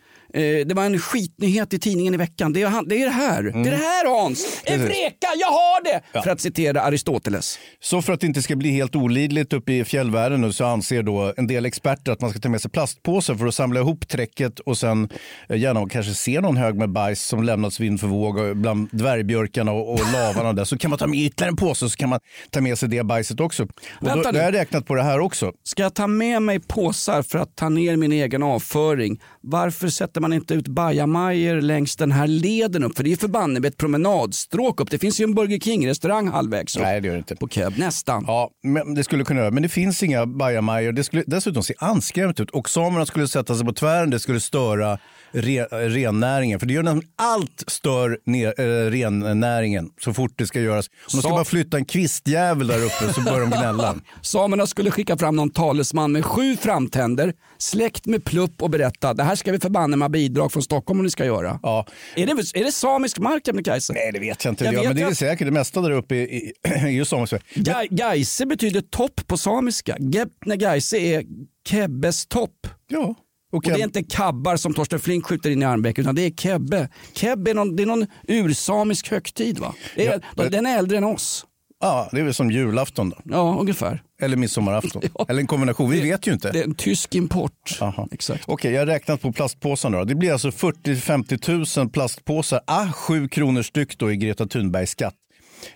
det 0.40 0.74
var 0.74 0.84
en 0.84 0.98
skitnyhet 0.98 1.74
i 1.74 1.78
tidningen 1.78 2.14
i 2.14 2.16
veckan. 2.16 2.52
Det 2.52 2.62
är, 2.62 2.88
det, 2.88 3.02
är 3.02 3.06
det 3.06 3.12
här. 3.12 3.42
Det 3.42 3.48
är 3.48 3.70
det 3.70 3.76
här 3.76 4.06
Hans! 4.26 4.62
Eureka, 4.64 5.26
jag 5.38 5.46
har 5.46 5.84
det! 5.84 6.00
Ja. 6.12 6.22
För 6.22 6.30
att 6.30 6.40
citera 6.40 6.82
Aristoteles. 6.82 7.58
Så 7.80 8.02
för 8.02 8.12
att 8.12 8.20
det 8.20 8.26
inte 8.26 8.42
ska 8.42 8.56
bli 8.56 8.70
helt 8.70 8.96
olidligt 8.96 9.52
uppe 9.52 9.72
i 9.72 9.84
fjällvärlden 9.84 10.40
nu 10.40 10.52
så 10.52 10.64
anser 10.64 11.02
då 11.02 11.32
en 11.36 11.46
del 11.46 11.66
experter 11.66 12.12
att 12.12 12.20
man 12.20 12.30
ska 12.30 12.38
ta 12.38 12.48
med 12.48 12.60
sig 12.60 12.70
plastpåsar 12.70 13.34
för 13.34 13.46
att 13.46 13.54
samla 13.54 13.80
ihop 13.80 14.08
träcket 14.08 14.60
och 14.60 14.78
sen 14.78 15.08
eh, 15.48 15.56
gärna 15.56 15.88
kanske 15.88 16.14
se 16.14 16.40
någon 16.40 16.56
hög 16.56 16.74
med 16.74 16.90
bajs 16.90 17.22
som 17.22 17.42
lämnats 17.42 17.80
vind 17.80 18.00
för 18.00 18.06
våg 18.06 18.56
bland 18.56 18.88
dvärgbjörkarna 18.92 19.72
och, 19.72 19.92
och 19.92 20.00
lavarna 20.12 20.52
där. 20.52 20.64
Så 20.64 20.78
kan 20.78 20.90
man 20.90 20.98
ta 20.98 21.06
med 21.06 21.18
ytterligare 21.18 21.50
en 21.50 21.56
påse 21.56 21.90
så 21.90 21.96
kan 21.96 22.08
man 22.08 22.20
ta 22.50 22.60
med 22.60 22.78
sig 22.78 22.88
det 22.88 23.02
bajset 23.02 23.40
också. 23.40 23.62
Och 23.62 23.68
då, 24.00 24.06
Vänta 24.06 24.22
då 24.22 24.30
nu. 24.32 24.38
har 24.38 24.44
jag 24.44 24.54
räknat 24.54 24.86
på 24.86 24.94
det 24.94 25.02
här 25.02 25.18
också. 25.20 25.52
Ska 25.64 25.82
jag 25.82 25.94
ta 25.94 26.06
med 26.06 26.42
mig 26.42 26.60
påsar 26.60 27.22
för 27.22 27.38
att 27.38 27.56
ta 27.56 27.68
ner 27.68 27.96
min 27.96 28.12
egen 28.12 28.42
avföring? 28.42 29.20
Varför 29.40 29.88
sätter 29.88 30.20
man 30.20 30.25
inte 30.32 30.54
ut 30.54 30.68
bajamajor 30.68 31.60
längs 31.60 31.96
den 31.96 32.12
här 32.12 32.26
leden 32.26 32.84
upp? 32.84 32.96
För 32.96 33.04
det 33.04 33.12
är 33.12 33.16
förbanne 33.16 33.60
med 33.60 33.68
ett 33.68 33.76
promenadstråk 33.76 34.80
upp. 34.80 34.90
Det 34.90 34.98
finns 34.98 35.20
ju 35.20 35.24
en 35.24 35.34
Burger 35.34 35.58
King-restaurang 35.58 36.28
halvvägs 36.28 36.76
upp. 36.76 36.82
Nej, 36.82 37.00
det 37.00 37.06
gör 37.06 37.14
det 37.14 37.18
inte. 37.18 37.36
På 37.36 37.48
Keb, 37.48 37.78
nästan. 37.78 38.24
Ja, 38.26 38.50
men 38.62 38.94
det 38.94 39.04
skulle 39.04 39.24
kunna 39.24 39.40
göra. 39.40 39.50
Men 39.50 39.62
det 39.62 39.68
finns 39.68 40.02
inga 40.02 40.26
bajamajor. 40.26 40.92
Det 40.92 41.04
skulle 41.04 41.22
dessutom 41.26 41.62
se 41.62 41.74
anskrämligt 41.78 42.40
ut. 42.40 42.50
Och 42.50 42.70
samerna 42.70 43.06
skulle 43.06 43.28
sätta 43.28 43.54
sig 43.54 43.66
på 43.66 43.72
tvären. 43.72 44.10
Det 44.10 44.18
skulle 44.18 44.40
störa 44.40 44.98
re, 45.36 45.64
rennäringen. 45.64 46.60
För 46.60 46.66
det 46.66 46.74
gör 46.74 46.82
nästan 46.82 47.02
allt 47.16 47.64
stör 47.66 48.18
ner, 48.24 48.60
eh, 48.60 48.90
rennäringen 48.90 49.90
så 50.00 50.14
fort 50.14 50.32
det 50.36 50.46
ska 50.46 50.60
göras. 50.60 50.88
Om 50.88 50.92
de 51.12 51.18
ska 51.18 51.30
bara 51.30 51.44
flytta 51.44 51.76
en 51.76 51.84
kvistjävel 51.84 52.66
där 52.66 52.84
uppe 52.84 53.12
så 53.14 53.20
börjar 53.20 53.40
de 53.40 53.50
gnälla. 53.50 53.96
Samerna 54.22 54.66
skulle 54.66 54.90
skicka 54.90 55.16
fram 55.16 55.36
någon 55.36 55.50
talesman 55.50 56.12
med 56.12 56.24
sju 56.24 56.56
framtänder, 56.56 57.34
släkt 57.58 58.06
med 58.06 58.24
plupp 58.24 58.62
och 58.62 58.70
berätta 58.70 59.14
det 59.14 59.22
här 59.22 59.34
ska 59.34 59.52
vi 59.52 59.60
förbanne 59.60 59.96
med 59.96 60.10
bidrag 60.10 60.52
från 60.52 60.62
Stockholm 60.62 61.00
om 61.00 61.04
ni 61.04 61.10
ska 61.10 61.24
göra. 61.24 61.60
Ja. 61.62 61.86
Är, 62.16 62.26
det, 62.26 62.32
är 62.60 62.64
det 62.64 62.72
samisk 62.72 63.18
mark 63.18 63.46
Kebnekaise? 63.46 63.92
Nej, 63.92 64.10
det 64.12 64.20
vet 64.20 64.44
jag 64.44 64.52
inte. 64.52 64.64
Jag 64.64 64.74
ja, 64.74 64.80
vet 64.80 64.88
men 64.88 64.96
det 64.96 65.02
är 65.02 65.08
det 65.08 65.14
säkert. 65.14 65.46
Det 65.46 65.52
mesta 65.52 65.80
där 65.80 65.90
uppe 65.90 66.16
är, 66.16 66.52
är, 66.62 66.88
ju 66.88 67.04
samiskt. 67.04 67.36
Ga- 67.54 67.88
Gaise 67.90 68.46
betyder 68.46 68.80
topp 68.80 69.20
på 69.26 69.36
samiska. 69.36 69.96
Gebnegaise 69.98 70.96
är 70.98 71.24
Kebbes 71.68 72.26
topp. 72.26 72.66
Ja. 72.88 73.14
Och 73.56 73.62
det 73.62 73.80
är 73.80 73.84
inte 73.84 74.02
kabbar 74.02 74.56
som 74.56 74.74
Torsten 74.74 75.00
Flink 75.00 75.26
skjuter 75.26 75.50
in 75.50 75.62
i 75.62 75.64
armvecket 75.64 75.98
utan 76.02 76.14
det 76.14 76.22
är 76.22 76.30
kebbe. 76.30 76.88
Kebbe 77.14 77.50
är 77.50 77.54
någon, 77.54 77.76
det 77.76 77.82
är 77.82 77.86
någon 77.86 78.06
ursamisk 78.28 79.10
högtid 79.10 79.58
va? 79.58 79.74
Det 79.94 80.06
är, 80.06 80.20
Ja, 80.36 80.48
Den 80.48 80.66
är 80.66 80.78
äldre 80.78 80.98
än 80.98 81.04
oss. 81.04 81.46
Ja, 81.80 82.08
det 82.12 82.20
är 82.20 82.24
väl 82.24 82.34
som 82.34 82.50
julafton 82.50 83.10
då. 83.10 83.16
Ja, 83.24 83.56
ungefär. 83.60 84.02
Eller 84.20 84.36
midsommarafton. 84.36 85.02
Eller 85.28 85.40
en 85.40 85.46
kombination. 85.46 85.90
Vi 85.90 86.00
vet 86.00 86.26
ju 86.26 86.32
inte. 86.32 86.52
Det 86.52 86.60
är 86.60 86.64
en 86.64 86.74
tysk 86.74 87.14
import. 87.14 87.78
Aha. 87.80 88.08
Exakt. 88.12 88.44
Okej, 88.46 88.72
jag 88.72 88.80
har 88.80 88.86
räknat 88.86 89.22
på 89.22 89.32
plastpåsarna. 89.32 89.98
Då. 89.98 90.04
Det 90.04 90.14
blir 90.14 90.32
alltså 90.32 90.48
40-50 90.50 91.78
000 91.78 91.90
plastpåsar, 91.90 92.60
ah, 92.66 92.86
7 92.92 93.28
kronor 93.28 93.62
styck 93.62 93.98
då 93.98 94.12
i 94.12 94.16
Greta 94.16 94.46
Thunbergs 94.46 94.90
skatt. 94.90 95.14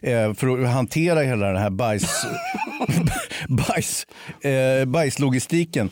Eh, 0.01 0.35
för 0.35 0.63
att 0.65 0.69
hantera 0.69 1.21
hela 1.21 1.47
den 1.47 1.57
här 1.63 1.71
bajs, 1.71 2.27
bajs, 3.49 4.07
eh, 4.45 4.85
bajslogistiken. 4.85 5.91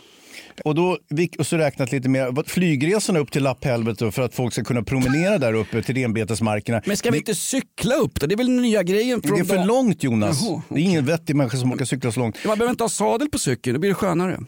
Och 0.65 0.75
då 0.75 0.99
och 1.39 1.47
så 1.47 1.57
räknat 1.57 1.93
lite 1.93 2.09
mer, 2.09 2.31
vad- 2.31 2.49
flygresorna 2.49 3.19
upp 3.19 3.31
till 3.33 3.43
lapphelvetet 3.43 4.15
för 4.15 4.23
att 4.23 4.35
folk 4.35 4.53
ska 4.53 4.65
kunna 4.65 4.83
promenera 4.83 5.39
där 5.39 5.55
uppe 5.55 5.83
till 5.83 5.95
renbetesmarkerna. 5.95 6.83
Men 6.87 6.97
ska 6.97 7.11
vi 7.11 7.19
inte 7.19 7.35
cykla 7.35 7.95
upp 7.95 8.21
då? 8.21 8.27
Det 8.27 8.35
är 8.35 8.37
väl 8.37 8.47
den 8.47 8.63
nya 8.63 8.83
grejen? 8.83 9.23
Från 9.23 9.35
det 9.37 9.41
är 9.41 9.45
för 9.45 9.57
dag- 9.57 9.67
långt 9.67 10.03
Jonas. 10.05 10.41
Jaha, 10.43 10.63
Det 10.69 10.75
är 10.81 10.85
ingen 10.85 11.07
vettig 11.07 11.37
människa 11.37 11.57
som 11.57 11.73
orkar 11.73 11.85
cykla 11.85 12.13
så 12.13 12.21
långt. 12.21 12.37
Man 12.47 12.59
behöver 12.59 12.71
inte 12.71 12.85
ha 12.85 12.89
sadel 12.89 13.29
på 13.31 13.39
cykeln, 13.39 13.75
då 13.75 13.81
blir 13.81 13.91
det 13.91 13.95
skönare. 13.95 14.39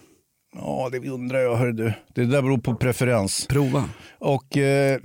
Ja, 0.56 0.88
det 0.92 1.08
undrar 1.08 1.38
jag. 1.38 1.56
Hör 1.56 1.72
du. 1.72 1.92
Det 2.14 2.24
där 2.24 2.42
beror 2.42 2.58
på 2.58 2.74
preferens. 2.74 3.46
Prova. 3.46 3.84
Och 4.18 4.56
eh, 4.56 4.98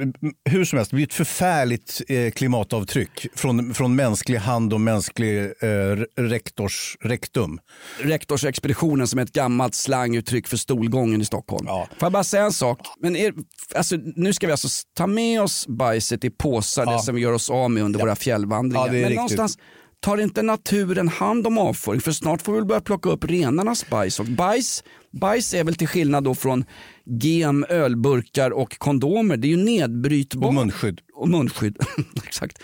hur 0.50 0.66
som 0.66 0.78
helst, 0.78 0.92
det 0.92 0.96
blir 0.96 1.06
ett 1.06 1.14
förfärligt 1.14 2.02
eh, 2.08 2.32
klimatavtryck 2.32 3.28
från, 3.36 3.74
från 3.74 3.96
mänsklig 3.96 4.38
hand 4.38 4.74
och 4.74 4.82
mänsklig 4.82 5.40
eh, 5.40 6.22
rektors, 6.22 6.98
rektum. 7.02 7.60
Rektorsexpeditionen 8.00 9.08
som 9.08 9.20
är 9.20 9.24
ett 9.24 9.34
gammalt 9.34 9.76
slanguttryck 9.76 10.48
för 10.48 10.58
stolgången 10.58 11.22
i 11.22 11.26
Stockholm. 11.26 11.66
Får 11.68 11.88
jag 12.00 12.12
bara 12.12 12.24
säga 12.24 12.44
en 12.44 12.52
sak? 12.52 12.80
Men 13.00 13.16
är, 13.16 13.34
alltså, 13.76 13.96
nu 14.16 14.34
ska 14.34 14.48
vi 14.48 14.52
alltså 14.52 14.68
ta 14.94 15.08
med 15.08 15.42
oss 15.42 15.68
bajset 15.68 16.24
i 16.24 16.30
påsar, 16.30 16.86
det 16.86 17.00
som 17.00 17.16
vi 17.16 17.22
gör 17.22 17.32
oss 17.32 17.50
av 17.50 17.72
med 17.72 17.84
under 17.84 18.00
våra 18.00 18.16
fjällvandringar. 18.16 18.86
Ja, 18.86 18.92
det 18.92 18.98
är 18.98 19.02
Men 19.02 19.10
riktigt. 19.10 19.16
någonstans 19.16 19.58
tar 20.06 20.18
inte 20.18 20.42
naturen 20.42 21.08
hand 21.08 21.48
om 21.48 21.58
avföring? 21.58 22.02
För 22.02 22.12
snart 22.12 22.42
får 22.42 22.54
vi 22.54 22.60
väl 22.60 22.68
börja 22.68 22.82
plocka 22.82 23.10
upp 23.10 23.24
renarnas 23.24 23.90
bajs. 23.90 24.20
Och 24.20 24.26
bajs, 24.26 24.84
bajs 25.12 25.54
är 25.54 25.64
väl 25.64 25.76
till 25.76 25.88
skillnad 25.88 26.24
då 26.24 26.36
från 26.36 26.66
gem, 27.06 27.66
ölburkar 27.70 28.52
och 28.52 28.78
kondomer, 28.78 29.38
det 29.38 29.48
är 29.48 29.50
ju 29.50 29.58
nedbrytbart. 29.58 30.48
Och 30.48 30.54
munskydd. 30.54 31.02
Och 31.16 31.30
munskydd, 31.30 31.78
exakt. 32.26 32.58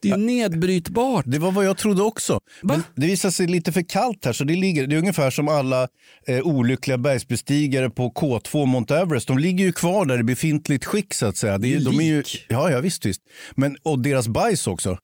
Det 0.00 0.10
är 0.10 0.18
ju 0.18 0.24
nedbrytbart. 0.24 1.24
Det 1.26 1.38
var 1.38 1.52
vad 1.52 1.64
jag 1.64 1.76
trodde 1.76 2.02
också. 2.02 2.40
Men 2.62 2.82
det 2.94 3.06
visar 3.06 3.30
sig 3.30 3.46
lite 3.46 3.72
för 3.72 3.82
kallt 3.82 4.24
här. 4.24 4.32
Så 4.32 4.44
det, 4.44 4.56
ligger, 4.56 4.86
det 4.86 4.96
är 4.96 4.98
ungefär 4.98 5.30
som 5.30 5.48
alla 5.48 5.88
eh, 6.26 6.46
olyckliga 6.46 6.98
bergsbestigare 6.98 7.90
på 7.90 8.12
K2 8.12 8.66
Mount 8.66 8.96
Everest. 8.96 9.28
De 9.28 9.38
ligger 9.38 9.64
ju 9.64 9.72
kvar 9.72 10.06
där 10.06 10.20
i 10.20 10.22
befintligt 10.22 10.84
skick 10.84 11.14
så 11.14 11.26
att 11.26 11.36
säga. 11.36 11.58
Det 11.58 11.74
är, 11.74 11.80
de 11.80 12.00
är 12.00 12.04
ju, 12.04 12.22
ja, 12.48 12.70
ja, 12.70 12.80
visst, 12.80 13.06
visst. 13.06 13.20
Men, 13.54 13.76
och 13.82 13.98
deras 13.98 14.28
bajs 14.28 14.66
också. 14.66 14.98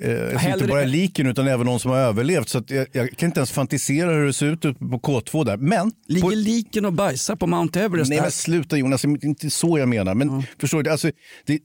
Eh, 0.00 0.52
inte 0.52 0.66
bara 0.66 0.84
liken 0.84 1.26
utan 1.26 1.48
även 1.48 1.66
de 1.66 1.80
som 1.80 1.90
har 1.90 1.98
överlevt. 1.98 2.48
Så 2.48 2.62
jag, 2.66 2.86
jag 2.92 3.16
kan 3.16 3.26
inte 3.26 3.40
ens 3.40 3.50
fantisera 3.52 4.10
hur 4.10 4.26
det 4.26 4.32
ser 4.32 4.46
ut 4.46 4.60
på 4.60 4.98
K2 4.98 5.44
där. 5.44 5.56
Men 5.56 5.92
Ligger 6.08 6.36
liken 6.36 6.84
och 6.84 6.92
bajsar 6.92 7.36
på 7.36 7.46
Mount 7.46 7.80
Everest? 7.80 8.10
Nej 8.10 8.20
men 8.20 8.30
sluta 8.30 8.76
Jonas, 8.76 9.02
det 9.02 9.08
är 9.08 9.24
inte 9.26 9.50
så 9.50 9.78
jag 9.78 9.88
menar. 9.88 10.14
Men 10.14 10.42
förstår 10.60 10.82
du, 10.82 10.90
alltså, 10.90 11.10
det, 11.46 11.58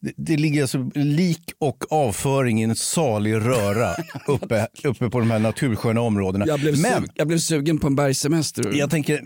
det, 0.00 0.12
det 0.16 0.36
ligger 0.36 0.62
alltså 0.62 0.90
lik 0.94 1.42
och 1.58 1.92
avföring 1.92 2.60
i 2.60 2.64
en 2.64 2.76
salig 2.76 3.34
röra 3.34 3.94
uppe, 4.26 4.66
uppe 4.84 5.10
på 5.10 5.18
de 5.18 5.30
här 5.30 5.38
natursköna 5.38 6.00
områdena. 6.00 6.46
Jag 6.46 6.60
blev, 6.60 6.78
men 6.80 7.08
jag 7.14 7.28
blev 7.28 7.38
sugen 7.38 7.78
på 7.78 7.86
en 7.86 7.96
bergssemester. 7.96 8.70
jag 8.74 8.90
tänker, 8.90 9.20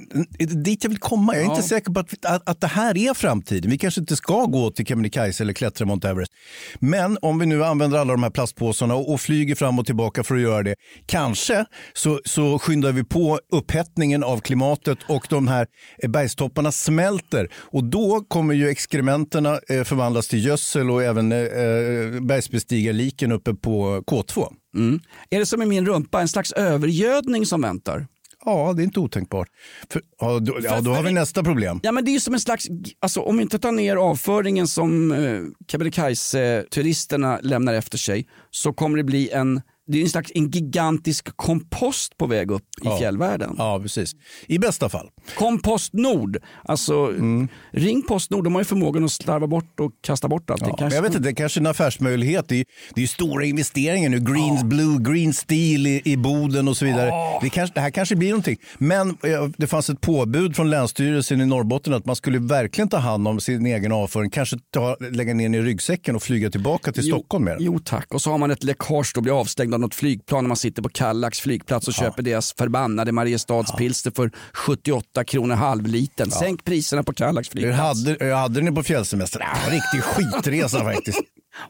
dit 0.62 0.84
jag 0.84 0.88
vill 0.90 0.98
komma. 0.98 1.34
Jag 1.34 1.42
är 1.42 1.46
Ja. 1.46 1.56
inte 1.56 1.68
säker 1.68 1.92
på 1.92 2.00
att, 2.00 2.24
att, 2.26 2.48
att 2.48 2.60
det 2.60 2.66
här 2.66 2.96
är 2.98 3.14
framtiden. 3.14 3.70
Vi 3.70 3.78
kanske 3.78 4.00
inte 4.00 4.16
ska 4.16 4.44
gå 4.44 4.70
till 4.70 4.86
Kebnekaise 4.86 5.42
eller 5.42 5.52
klättra 5.52 5.86
Mount 5.86 6.08
Everest. 6.08 6.32
Men 6.78 7.18
om 7.22 7.38
vi 7.38 7.46
nu 7.46 7.64
använder 7.64 7.98
alla 7.98 8.12
de 8.12 8.22
här 8.22 8.30
plastpåsarna 8.46 8.94
och, 8.94 9.12
och 9.12 9.20
flyger 9.20 9.54
fram 9.54 9.78
och 9.78 9.86
tillbaka 9.86 10.24
för 10.24 10.34
att 10.34 10.40
göra 10.40 10.62
det. 10.62 10.74
Kanske 11.06 11.64
så, 11.92 12.20
så 12.24 12.58
skyndar 12.58 12.92
vi 12.92 13.04
på 13.04 13.40
upphettningen 13.52 14.24
av 14.24 14.40
klimatet 14.40 14.98
och 15.08 15.26
de 15.30 15.48
här 15.48 15.66
eh, 16.02 16.10
bergstopparna 16.10 16.72
smälter. 16.72 17.48
Och 17.54 17.84
då 17.84 18.20
kommer 18.28 18.54
ju 18.54 18.68
exkrementerna 18.68 19.60
eh, 19.68 19.84
förvandlas 19.84 20.28
till 20.28 20.44
gödsel 20.44 20.90
och 20.90 21.02
även 21.02 21.32
eh, 21.32 21.38
eh 21.38 22.20
bergsbestigarliken 22.20 23.32
uppe 23.32 23.54
på 23.54 24.02
K2. 24.06 24.52
Mm. 24.76 25.00
Är 25.30 25.38
det 25.38 25.46
som 25.46 25.62
i 25.62 25.66
min 25.66 25.86
rumpa, 25.86 26.20
en 26.20 26.28
slags 26.28 26.52
övergödning 26.52 27.46
som 27.46 27.62
väntar? 27.62 28.06
Ja, 28.46 28.72
det 28.72 28.82
är 28.82 28.84
inte 28.84 29.00
otänkbart. 29.00 29.48
För, 29.90 30.02
ja, 30.20 30.38
då, 30.38 30.58
ja, 30.62 30.80
då 30.80 30.90
har 30.94 31.02
vi 31.02 31.12
nästa 31.12 31.42
problem. 31.42 31.80
Ja 31.82 31.92
men 31.92 32.04
det 32.04 32.14
är 32.14 32.20
som 32.20 32.34
en 32.34 32.40
slags, 32.40 32.66
alltså 33.00 33.20
om 33.20 33.36
vi 33.36 33.42
inte 33.42 33.58
tar 33.58 33.72
ner 33.72 33.96
avföringen 33.96 34.68
som 34.68 35.12
eh, 35.12 35.40
Kebnekaise-turisterna 35.72 37.38
lämnar 37.42 37.74
efter 37.74 37.98
sig 37.98 38.26
så 38.50 38.72
kommer 38.72 38.96
det 38.96 39.04
bli 39.04 39.30
en, 39.30 39.62
det 39.86 39.98
är 39.98 40.02
en 40.02 40.08
slags 40.08 40.32
en 40.34 40.50
gigantisk 40.50 41.36
kompost 41.36 42.18
på 42.18 42.26
väg 42.26 42.50
upp 42.50 42.62
i 42.62 42.84
Ja. 42.84 42.98
fjällvärlden. 42.98 43.54
Ja, 43.58 43.80
precis. 43.82 44.12
I 44.46 44.58
bästa 44.58 44.88
fall. 44.88 45.08
Kompost 45.38 45.92
Nord, 45.92 46.38
alltså 46.64 46.94
Mm. 46.94 47.48
ring 47.70 48.02
Postnord, 48.02 48.44
de 48.44 48.54
har 48.54 48.60
ju 48.60 48.64
förmågan 48.64 49.04
att 49.04 49.12
slarva 49.12 49.46
bort 49.46 49.80
och 49.80 49.92
kasta 50.02 50.28
bort 50.28 50.50
allt. 50.50 50.60
Det 50.60 50.64
Ja, 50.66 50.68
men 50.70 50.76
kanske- 50.78 50.96
jag 50.96 51.02
vet 51.02 51.10
inte, 51.10 51.22
det 51.22 51.30
är 51.30 51.34
kanske 51.34 51.58
är 51.60 51.62
en 51.62 51.66
affärsmöjlighet. 51.66 52.48
Det 52.48 52.60
är, 52.60 52.64
det 52.94 53.02
är 53.02 53.06
stora 53.06 53.44
investeringar 53.44 54.08
nu. 54.10 54.20
Greens 54.20 54.62
Blue, 54.64 54.98
Green 55.00 55.32
Steel 55.34 55.86
i, 55.86 56.02
i 56.04 56.16
Boden 56.16 56.68
och 56.68 56.76
så 56.76 56.84
vidare. 56.84 57.10
Det, 57.42 57.48
kanske, 57.50 57.74
det 57.74 57.80
här 57.80 57.90
kanske 57.90 58.16
blir 58.16 58.28
någonting. 58.28 58.56
Men 58.78 59.08
eh, 59.10 59.48
det 59.58 59.66
fanns 59.66 59.90
ett 59.90 60.00
påbud 60.00 60.56
från 60.56 60.70
Länsstyrelsen 60.70 61.40
i 61.40 61.46
Norrbotten 61.46 61.92
att 61.94 62.06
man 62.06 62.16
skulle 62.16 62.38
verkligen 62.38 62.88
ta 62.88 62.96
hand 62.98 63.28
om 63.28 63.40
sin 63.40 63.66
egen 63.66 63.92
avföring. 63.92 64.30
Kanske 64.30 64.56
ta, 64.70 64.96
lägga 65.10 65.34
ner 65.34 65.44
den 65.44 65.54
i 65.54 65.60
ryggsäcken 65.62 66.16
och 66.16 66.22
flyga 66.22 66.50
tillbaka 66.50 66.92
till 66.92 67.02
Stockholm 67.02 67.44
med 67.44 67.56
den. 67.56 67.64
Jo 67.64 67.78
tack, 67.84 68.14
och 68.14 68.22
så 68.22 68.30
har 68.30 68.38
man 68.38 68.50
ett 68.50 68.64
läckage 68.64 69.12
och 69.16 69.22
blir 69.22 69.40
avstängd 69.40 69.74
av 69.76 69.80
något 69.80 69.94
flygplan 69.94 70.44
när 70.44 70.48
man 70.48 70.56
sitter 70.56 70.82
på 70.82 70.88
Kallax 70.88 71.40
flygplats 71.40 71.88
och 71.88 71.94
köper 71.94 72.22
deras 72.22 72.52
förbannade 72.52 73.12
Mariestadspilsner 73.12 74.12
för 74.16 74.30
78 74.52 75.24
kronor 75.24 75.54
halvliten. 75.54 76.30
Sänk 76.30 76.64
priserna 76.64 77.02
på 77.02 77.12
Kallax 77.12 77.48
Jag 77.48 77.52
flygplats. 77.52 77.78
hade, 78.06 78.26
jag 78.26 78.36
hade 78.36 78.60
den 78.60 78.74
på 78.74 78.82
fjällsemester. 78.82 79.40
Ja, 79.40 79.46
en 79.66 79.72
riktig 79.72 80.02
skitresa 80.02 80.84
faktiskt. 80.94 81.20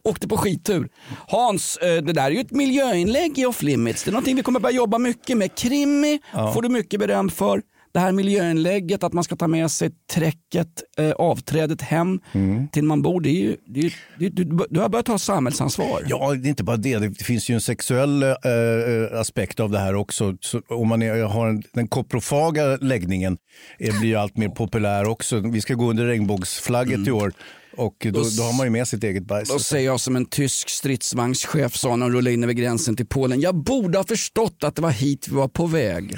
Åkte 0.05 0.29
på 0.29 0.37
skittur. 0.37 0.89
Hans, 1.29 1.77
eh, 1.77 2.03
det 2.03 2.13
där 2.13 2.25
är 2.25 2.31
ju 2.31 2.41
ett 2.41 2.51
miljöinlägg 2.51 3.39
i 3.39 3.47
Off 3.47 3.63
Limits. 3.63 4.03
Det 4.05 4.11
är 4.11 4.13
någonting 4.13 4.37
vi 4.37 4.43
kommer 4.43 4.61
börja 4.61 4.77
jobba 4.77 4.99
mycket 4.99 5.37
med. 5.37 5.55
Krimmi 5.55 6.21
Ja. 6.33 6.53
får 6.55 6.63
du 6.63 6.69
mycket 6.69 7.01
beröm 7.01 7.31
för. 7.31 7.63
Det 7.97 8.01
här 8.01 8.13
miljöinlägget 8.13 9.03
att 9.05 9.13
man 9.13 9.25
ska 9.25 9.37
ta 9.37 9.49
med 9.49 9.71
sig 9.71 9.91
träcket, 10.15 10.69
eh, 10.99 11.11
avträdet 11.11 11.83
hem 11.83 12.21
Mm. 12.33 12.69
till 12.69 12.85
man 12.85 13.03
bor. 13.03 13.21
Det 13.21 13.29
är 13.29 13.33
ju, 13.33 13.57
det 13.67 13.81
är, 13.81 13.95
det 14.19 14.27
är, 14.27 14.31
du, 14.31 14.67
du 14.71 14.81
har 14.81 14.89
börjat 14.89 15.07
ta 15.07 15.19
samhällsansvar. 15.19 16.03
Ja, 16.09 16.35
det 16.35 16.47
är 16.47 16.51
inte 16.51 16.65
bara 16.65 16.77
det. 16.77 16.99
Det 16.99 17.25
finns 17.25 17.49
ju 17.51 17.55
en 17.55 17.61
sexuell 17.61 18.23
eh, 18.23 18.29
eh, 18.31 19.21
aspekt 19.21 19.61
av 19.61 19.71
det 19.71 19.79
här 19.79 19.95
också. 19.95 20.37
Så 20.41 20.61
om 20.69 20.89
man 20.89 21.03
är, 21.03 21.23
har 21.23 21.49
en, 21.49 21.63
den 21.73 21.89
koprofaga 21.89 22.77
läggningen 22.77 23.37
eh, 23.79 23.99
blir 24.01 24.09
ju 24.09 24.17
allt 24.17 24.37
mer 24.37 24.49
populär 24.49 25.05
också. 25.07 25.41
Vi 25.41 25.61
ska 25.61 25.75
gå 25.75 25.91
under 25.91 26.05
regnbågsflagget 26.07 27.09
i 27.09 27.11
år 27.11 27.33
och 27.77 27.97
då, 28.05 28.11
Då 28.11 28.23
då 28.37 28.43
har 28.43 28.57
man 28.57 28.67
ju 28.67 28.71
med 28.71 28.89
sitt 28.89 29.05
eget 29.05 29.27
bajs. 29.27 29.49
Då 29.49 29.59
säger 29.59 29.87
jag 29.87 30.01
som 30.01 30.17
en 30.17 30.27
tysk 30.27 30.69
stridsvagnschef 30.69 31.77
sa 31.77 31.97
när 31.97 32.07
de 32.09 32.15
rullade 32.17 32.35
in 32.35 32.45
över 32.45 32.53
gränsen 32.53 32.97
till 32.97 33.07
Polen. 33.07 33.41
Jag 33.41 33.55
borde 33.55 33.99
ha 33.99 34.05
förstått 34.05 34.65
att 34.65 34.75
det 34.77 34.83
var 34.83 34.91
hit 34.91 35.29
vi 35.29 35.35
var 35.37 35.49
på 35.49 35.67
väg. 35.67 36.17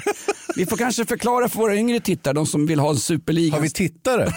Vi 0.55 0.65
får 0.65 0.77
kanske 0.77 1.05
förklara 1.05 1.49
för 1.49 1.59
våra 1.59 1.75
yngre 1.75 1.99
tittare, 1.99 2.33
de 2.33 2.45
som 2.45 2.65
vill 2.65 2.79
ha 2.79 2.89
en 2.89 2.97
superliga. 2.97 3.53
Har 3.55 3.61
vi 3.61 3.69
tittare? 3.69 4.27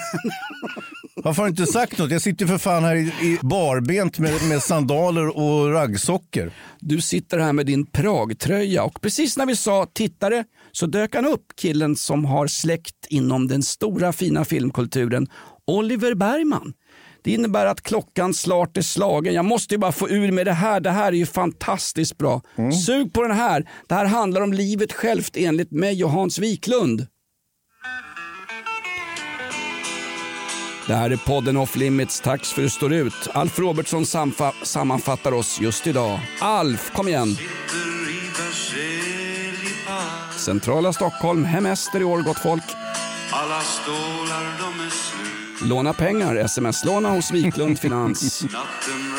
Varför 1.17 1.43
har 1.43 1.49
du 1.49 1.63
inte 1.63 1.73
sagt 1.73 1.99
något? 1.99 2.11
Jag 2.11 2.23
sitter 2.23 2.47
för 2.47 2.59
fan 2.59 2.85
här 2.85 2.95
i, 2.97 3.01
i 3.01 3.39
barbent 3.43 4.19
med, 4.19 4.49
med 4.49 4.63
sandaler 4.63 5.37
och 5.37 5.73
raggsockor. 5.73 6.53
Du 6.81 7.01
sitter 7.01 7.39
här 7.39 7.53
med 7.53 7.67
din 7.67 7.87
Pragtröja 7.87 8.85
och 8.85 9.01
precis 9.01 9.37
när 9.37 9.47
vi 9.47 9.57
sa 9.57 9.87
tittare 9.93 10.45
så 10.73 10.87
dök 10.87 11.15
han 11.15 11.27
upp, 11.27 11.45
killen 11.57 11.97
som 11.97 12.25
har 12.25 12.47
släkt 12.47 13.07
inom 13.09 13.49
den 13.49 13.63
stora 13.63 14.13
fina 14.13 14.45
filmkulturen, 14.45 15.27
Oliver 15.67 16.15
Bergman. 16.15 16.73
Det 17.23 17.31
innebär 17.33 17.66
att 17.66 17.81
klockan 17.83 18.35
snart 18.35 18.77
är 18.77 18.83
slagen. 18.83 19.35
Jag 19.35 19.45
måste 19.45 19.75
ju 19.75 19.79
bara 19.79 19.93
få 19.93 20.09
ur 20.09 20.33
med 20.33 20.47
det 20.47 20.53
här. 20.53 20.81
Det 20.81 20.91
här 20.91 21.07
är 21.07 21.16
ju 21.16 21.27
fantastiskt 21.27 22.18
bra. 22.18 22.43
Sug 22.87 23.12
på 23.12 23.23
den 23.23 23.37
här. 23.37 23.68
Det 23.89 23.95
här 23.95 24.05
handlar 24.05 24.41
om 24.41 24.53
livet 24.53 24.93
självt 24.93 25.37
enligt 25.37 25.70
mig 25.70 26.05
och 26.05 26.11
Hans 26.11 26.39
Wiklund. 26.39 27.07
Det 30.87 30.95
här 30.95 31.11
är 31.11 31.16
podden 31.16 31.57
Off 31.57 31.77
Limits. 31.77 32.20
Tack 32.20 32.45
för 32.45 32.62
att 32.62 32.66
du 32.66 32.70
står 32.70 32.93
ut. 32.93 33.29
Alf 33.33 33.59
Robertsson 33.59 34.07
sammanfattar 34.62 35.33
oss 35.33 35.61
just 35.61 35.87
idag. 35.87 36.20
Alf, 36.41 36.91
kom 36.93 37.09
igen. 37.09 37.37
Centrala 40.39 40.93
Stockholm, 40.93 41.45
hemester 41.45 42.01
i 42.01 42.05
år 42.05 42.23
gott 42.23 42.39
folk. 42.39 42.62
Alla 43.31 43.61
stålar 43.61 44.45
de 44.59 44.87
är 44.87 44.91
slut 44.91 45.32
Låna 45.69 45.93
pengar, 45.93 46.37
sms-låna 46.37 47.11
hos 47.11 47.31
Wiklund 47.31 47.79
Finans. 47.79 48.43
Natten 48.43 48.59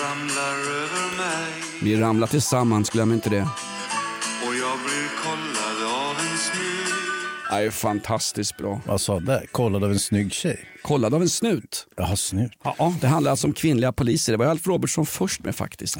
ramlar 0.04 0.54
över 0.54 1.18
mig 1.18 1.54
Vi 1.82 1.96
ramlar 1.98 2.28
tillsammans, 2.28 2.90
glöm 2.90 3.12
inte 3.14 3.30
det. 3.30 3.42
Och 3.42 4.56
jag 4.56 4.80
blir 4.80 5.10
kollad 5.24 5.92
av 5.94 6.16
en 6.16 6.38
snut 6.38 6.94
Det 7.50 7.66
är 7.66 7.72
fantastiskt 7.72 8.58
bra. 8.58 8.82
Vad 8.86 9.02
sa 9.02 9.20
det? 9.20 9.44
Kollad 9.52 9.84
av 9.84 9.92
en 9.92 10.00
snygg 10.00 10.34
tjej. 10.34 10.60
Kollad 10.82 11.14
av 11.14 11.22
en 11.22 11.30
snut. 11.30 11.88
Jaha, 11.98 12.16
snut. 12.16 12.52
Ja, 12.64 12.94
det 13.02 13.08
handlar 13.08 13.32
alltså 13.32 13.48
om 13.48 13.54
kvinnliga 13.54 13.92
poliser. 13.94 14.34
Det 14.34 14.38
var 14.38 14.46
Alf 14.46 14.68
Robertsson 14.68 15.06
först 15.06 15.44
med 15.44 15.56
faktiskt. 15.56 15.98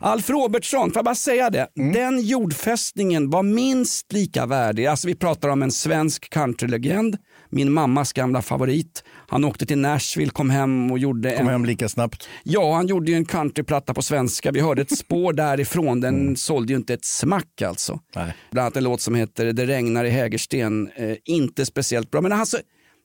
Alf 0.00 0.30
Robertsson, 0.30 0.90
får 0.90 0.96
jag 0.98 1.04
bara 1.04 1.14
säga 1.14 1.50
det? 1.50 1.68
Den 1.74 2.20
jordfästningen 2.20 3.30
var 3.30 3.42
minst 3.42 4.12
lika 4.12 4.46
värdig. 4.46 4.86
Alltså 4.86 5.06
vi 5.06 5.14
pratar 5.14 5.48
om 5.48 5.62
en 5.62 5.72
svensk 5.72 6.30
countrylegend, 6.30 7.16
min 7.54 7.72
mammas 7.72 8.12
gamla 8.12 8.42
favorit. 8.42 9.04
Han 9.28 9.44
åkte 9.44 9.66
till 9.66 9.78
Nashville, 9.78 10.30
kom 10.30 10.50
hem 10.50 10.92
och 10.92 10.98
gjorde 10.98 11.30
Kom 11.36 11.46
en... 11.46 11.52
hem 11.52 11.64
lika 11.64 11.88
snabbt. 11.88 12.28
Ja, 12.42 12.74
han 12.74 12.86
gjorde 12.86 13.10
ju 13.10 13.16
en 13.16 13.24
countryplatta 13.24 13.94
på 13.94 14.02
svenska. 14.02 14.52
Vi 14.52 14.60
hörde 14.60 14.82
ett 14.82 14.98
spår 14.98 15.32
därifrån. 15.32 16.00
Den 16.00 16.36
sålde 16.36 16.72
ju 16.72 16.76
inte 16.76 16.94
ett 16.94 17.04
smack 17.04 17.62
alltså. 17.62 18.00
Nej. 18.14 18.34
Bland 18.50 18.64
annat 18.64 18.76
en 18.76 18.84
låt 18.84 19.00
som 19.00 19.14
heter 19.14 19.52
Det 19.52 19.66
regnar 19.66 20.04
i 20.04 20.10
Hägersten. 20.10 20.90
Eh, 20.96 21.16
inte 21.24 21.66
speciellt 21.66 22.10
bra. 22.10 22.20
Men 22.20 22.32
alltså, 22.32 22.58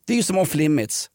det 0.07 0.13
är 0.13 0.17
ju 0.17 0.23
som 0.23 0.37
off 0.37 0.55
limits. 0.55 1.09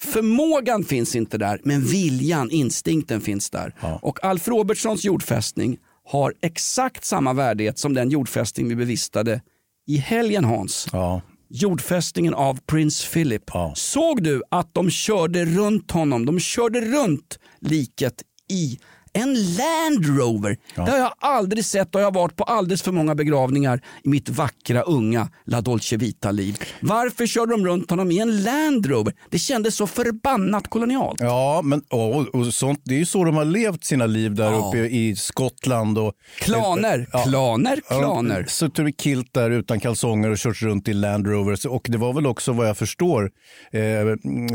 Förmågan 0.00 0.84
finns 0.84 1.16
inte 1.16 1.38
där, 1.38 1.60
men 1.64 1.84
viljan, 1.84 2.50
instinkten 2.50 3.20
finns 3.20 3.50
där. 3.50 3.74
Och 4.02 4.24
Alf 4.24 4.48
Robertsons 4.48 5.04
jordfästning 5.04 5.78
har 6.04 6.34
exakt 6.42 7.04
samma 7.04 7.32
värdighet 7.32 7.78
som 7.78 7.94
den 7.94 8.10
jordfästning 8.10 8.68
vi 8.68 8.76
bevistade 8.76 9.40
i 9.86 9.96
helgen 9.96 10.44
Hans. 10.44 10.88
Ja. 10.92 11.20
Jordfästningen 11.50 12.34
av 12.34 12.58
prins 12.66 13.12
Philip. 13.12 13.50
Såg 13.74 14.22
du 14.22 14.42
att 14.50 14.74
de 14.74 14.90
körde 14.90 15.44
runt 15.44 15.90
honom? 15.90 16.26
De 16.26 16.40
körde 16.40 16.80
runt 16.80 17.38
liket 17.60 18.22
i 18.50 18.78
en 19.12 19.34
Land 19.34 20.18
Rover. 20.18 20.56
Det 20.74 20.80
har 20.90 20.98
jag 20.98 21.12
aldrig 21.18 21.64
sett 21.64 21.94
och 21.94 22.00
jag 22.00 22.06
har 22.06 22.12
varit 22.12 22.36
på 22.36 22.44
alldeles 22.44 22.82
för 22.82 22.92
många 22.92 23.14
begravningar 23.14 23.80
i 24.04 24.08
mitt 24.08 24.28
vackra 24.28 24.82
unga 24.82 25.28
La 25.46 25.60
Dolce 25.60 25.96
Vita-liv. 25.96 26.56
Varför 26.80 27.26
körde 27.26 27.52
de 27.52 27.66
runt 27.66 27.90
honom 27.90 28.10
i 28.10 28.18
en 28.18 28.42
Land 28.42 28.86
Rover? 28.86 29.14
Det 29.30 29.38
kändes 29.38 29.74
så 29.76 29.86
förbannat 29.86 30.70
kolonialt. 30.70 31.20
Ja, 31.20 31.60
men 31.64 31.80
och, 31.90 32.34
och 32.34 32.54
sånt, 32.54 32.80
det 32.84 32.94
är 32.94 32.98
ju 32.98 33.06
så 33.06 33.24
de 33.24 33.36
har 33.36 33.44
levt 33.44 33.84
sina 33.84 34.06
liv 34.06 34.34
där 34.34 34.52
Ja. 34.52 34.68
uppe 34.68 34.78
i 34.78 35.16
Skottland. 35.16 35.98
Och, 35.98 36.12
Klaner, 36.40 37.06
klaner, 37.24 37.80
klaner. 37.88 38.40
Ja, 38.40 38.46
suttit 38.46 38.88
i 38.88 38.92
kilt 39.02 39.34
där 39.34 39.50
utan 39.50 39.80
kalsonger 39.80 40.30
och 40.30 40.36
kört 40.38 40.62
runt 40.62 40.88
i 40.88 40.92
Land 40.94 41.26
Rovers. 41.26 41.64
Och 41.64 41.86
det 41.90 41.98
var 41.98 42.12
väl 42.12 42.26
också 42.26 42.52
vad 42.52 42.68
jag 42.68 42.76
förstår 42.76 43.30
eh, 43.72 43.80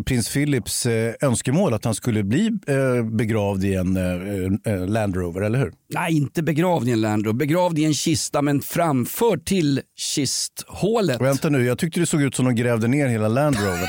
prins 0.06 0.34
Philips 0.34 0.86
eh, 0.86 1.14
önskemål 1.22 1.74
att 1.74 1.86
han 1.86 1.96
skulle 1.96 2.24
bli 2.24 2.52
eh, 2.68 3.06
begravd 3.06 3.64
i 3.66 3.76
en 3.76 3.98
eh, 3.98 4.43
Land 4.88 5.16
Rover, 5.16 5.42
eller 5.42 5.60
hur? 5.60 5.74
Nej, 5.90 6.18
inte 6.18 6.44
begravd 6.44 6.88
i 6.88 6.92
en 6.92 7.02
Land 7.02 7.26
Rover. 7.26 7.38
Begravd 7.38 7.80
i 7.80 7.84
en 7.86 7.94
kista 7.94 8.42
men 8.42 8.62
framförd 8.62 9.46
till 9.46 9.82
kisthålet. 9.96 11.22
Vänta 11.22 11.50
nu, 11.50 11.66
jag 11.66 11.78
tyckte 11.78 12.00
det 12.00 12.06
såg 12.06 12.22
ut 12.22 12.36
som 12.36 12.46
de 12.46 12.56
grävde 12.56 12.88
ner 12.88 13.08
hela 13.08 13.28
Land 13.28 13.56
Rover. 13.60 13.88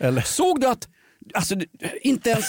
eller? 0.00 0.22
Såg 0.22 0.60
du 0.60 0.66
att 0.66 0.88
Alltså, 1.34 1.54
inte 2.02 2.30
ens 2.30 2.44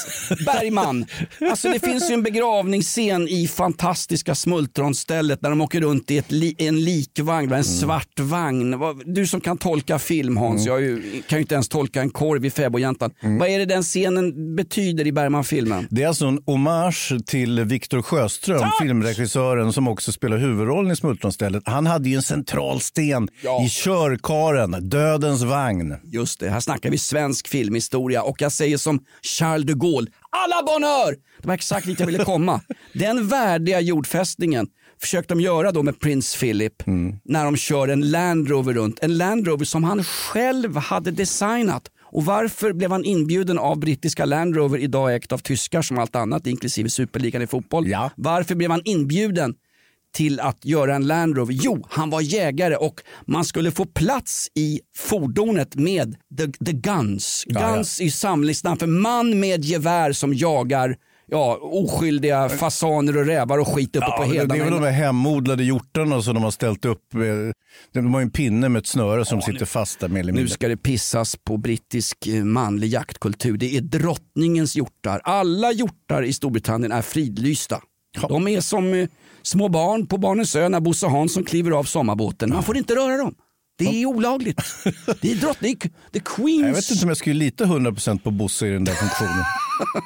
Bergman. 0.46 1.06
Alltså, 1.50 1.70
det 1.70 1.80
finns 1.80 2.10
ju 2.10 2.14
en 2.14 2.24
begravningsscen 2.24 3.28
i 3.28 3.48
fantastiska 3.48 4.36
Smultronstället 4.36 5.42
där 5.42 5.50
de 5.50 5.62
åker 5.62 5.82
runt 5.82 6.12
i 6.12 6.18
ett 6.18 6.32
li, 6.32 6.56
en 6.58 6.84
likvagn, 6.84 7.52
en 7.52 7.64
svart 7.64 8.20
vagn. 8.20 8.76
Du 9.06 9.28
som 9.28 9.42
kan 9.42 9.58
tolka 9.58 10.00
film 10.00 10.38
Hans, 10.38 10.66
jag 10.66 10.78
är 10.78 10.82
ju, 10.82 11.22
kan 11.28 11.38
ju 11.38 11.42
inte 11.42 11.54
ens 11.56 11.70
tolka 11.70 12.02
en 12.02 12.10
korv 12.10 12.46
i 12.46 12.50
fäbodjäntan. 12.50 13.12
Vad 13.40 13.50
är 13.50 13.60
det 13.60 13.66
den 13.66 13.84
scenen 13.84 14.56
betyder 14.56 15.08
i 15.08 15.12
Bergman-filmen? 15.12 15.88
Det 15.90 16.04
är 16.04 16.08
alltså 16.08 16.26
en 16.26 16.40
hommage 16.46 17.14
till 17.26 17.64
Viktor 17.64 18.02
Sjöström, 18.02 18.70
filmregissören 18.82 19.74
som 19.74 19.88
också 19.88 20.12
spelar 20.12 20.38
huvudrollen 20.38 20.92
i 20.92 20.96
Smultronstället. 20.96 21.64
Han 21.66 21.86
hade 21.88 22.10
ju 22.10 22.16
en 22.16 22.22
central 22.22 22.82
sten 22.82 23.28
Ja. 23.42 23.66
i 23.66 23.70
körkaren, 23.70 24.90
Dödens 24.90 25.44
vagn. 25.44 25.96
Just 26.04 26.40
det, 26.40 26.50
här 26.50 26.60
snackar 26.60 26.90
vi 26.90 26.98
svensk 26.98 27.48
filmhistoria 27.48 28.22
och 28.22 28.42
jag 28.42 28.52
säger 28.52 28.66
som 28.76 28.99
Charles 29.22 29.65
de 29.65 29.74
Gaulle, 29.74 30.11
alla 30.30 30.63
bonheur! 30.63 31.15
Det 31.41 31.47
var 31.47 31.53
exakt 31.53 31.86
dit 31.86 31.99
jag 31.99 32.07
ville 32.07 32.24
komma. 32.24 32.61
Den 32.93 33.28
värdiga 33.28 33.80
jordfästningen 33.80 34.68
försökte 35.01 35.34
de 35.34 35.41
göra 35.41 35.72
då 35.72 35.84
med 35.84 35.99
prins 35.99 36.36
Philip 36.39 36.84
när 37.24 37.45
de 37.45 37.57
kör 37.57 37.88
en 37.88 38.11
Land 38.11 38.49
Rover 38.49 38.74
runt. 38.74 38.99
En 38.99 39.18
Land 39.18 39.47
Rover 39.47 39.65
som 39.65 39.84
han 39.84 40.03
själv 40.03 40.78
hade 40.78 41.11
designat. 41.11 41.91
Och 42.01 42.26
varför 42.26 42.74
blev 42.74 42.91
han 42.91 43.05
inbjuden 43.05 43.59
av 43.59 43.80
brittiska 43.80 44.26
Land 44.26 44.55
Rover, 44.55 44.78
idag 44.80 45.15
ägt 45.15 45.32
av 45.32 45.38
tyskar 45.38 45.82
som 45.82 45.99
allt 45.99 46.15
annat, 46.15 46.47
inklusive 46.47 46.89
superligan 46.89 47.41
i 47.41 47.47
fotboll. 47.47 47.88
Varför 48.15 48.55
blev 48.55 48.72
han 48.72 48.82
inbjuden 48.86 49.53
till 50.18 50.39
att 50.39 50.65
göra 50.65 50.95
en 50.95 51.07
Land 51.07 51.38
Rover? 51.38 51.53
Jo, 51.61 51.86
han 51.89 52.09
var 52.09 52.22
jägare 52.22 52.76
och 52.76 53.01
man 53.26 53.45
skulle 53.45 53.72
få 53.72 53.86
plats 53.86 54.47
i 54.55 54.80
fordonet 54.97 55.76
med 55.76 56.15
the, 56.38 56.65
the 56.65 56.72
guns. 56.74 57.43
Ja, 57.47 57.61
ja. 57.61 57.74
Guns 57.76 58.01
är 58.01 58.09
samlingsnamn 58.09 58.80
för 58.80 58.88
man 58.88 59.39
med 59.39 59.65
gevär 59.65 60.11
som 60.11 60.34
jagar 60.34 60.95
ja, 61.30 61.57
oskyldiga 61.61 62.49
fasaner 62.49 63.18
och 63.18 63.26
rävar 63.26 63.57
och 63.57 63.68
skit 63.68 63.95
uppe 63.95 64.05
Ja, 64.09 64.18
på 64.18 64.32
det 64.32 64.38
är 64.38 64.39
väl 64.39 64.47
de 64.47 64.55
hedarna. 64.63 64.86
här 64.86 64.91
hemodlade 64.91 65.63
hjortarna 65.63 66.22
som 66.22 66.34
de 66.34 66.43
har 66.43 66.51
ställt 66.51 66.86
upp. 66.86 67.13
eh, 67.13 67.20
De 67.93 68.13
har 68.13 68.22
ju 68.22 68.24
en 68.24 68.32
pinne 68.32 68.70
med 68.70 68.80
ett 68.80 68.88
snöre 68.88 69.26
som 69.26 69.41
sitter 69.41 69.65
fast 69.65 69.99
där 69.99 70.07
mer 70.07 70.20
eller 70.20 70.34
Nu 70.34 70.47
ska 70.47 70.68
det 70.68 70.78
pissas 70.78 71.36
på 71.36 71.57
brittisk 71.57 72.28
eh, 72.28 72.43
manlig 72.43 72.88
jaktkultur. 72.88 73.57
Det 73.57 73.78
är 73.78 73.82
drottningens 73.82 74.76
hjortar. 74.76 75.22
Alla 75.24 75.72
hjortar 75.72 76.24
i 76.24 76.34
Storbritannien 76.34 76.91
är 76.91 77.01
fridlysta. 77.01 77.82
De 78.30 78.47
är 78.47 78.61
som 78.61 78.93
eh, 78.93 79.07
små 79.48 79.70
barn 79.70 80.08
på 80.08 80.18
Barnens 80.18 80.56
ö 80.56 80.70
när 80.70 80.80
Bosse 80.80 81.08
Hansson 81.08 81.43
kliver 81.43 81.72
av 81.72 81.84
sommarbåten. 81.84 82.50
Man 82.50 82.64
får 82.64 82.78
inte 82.78 82.95
röra 82.95 83.18
dem. 83.18 83.36
Det 83.78 84.02
är 84.02 84.06
olagligt. 84.06 84.62
Det 85.22 85.32
är 85.32 85.36
drottning, 85.36 85.78
the 86.14 86.20
queens. 86.20 86.62
Jag 86.62 86.74
vet 86.74 86.91
inte 86.91 87.06
om 87.06 87.10
jag 87.10 87.18
skulle 87.18 87.36
lita 87.36 87.66
100% 87.66 88.20
på 88.20 88.32
Bosse 88.32 88.68
i 88.68 88.70
den 88.70 88.84
där 88.84 88.93
funktionen. 88.93 89.43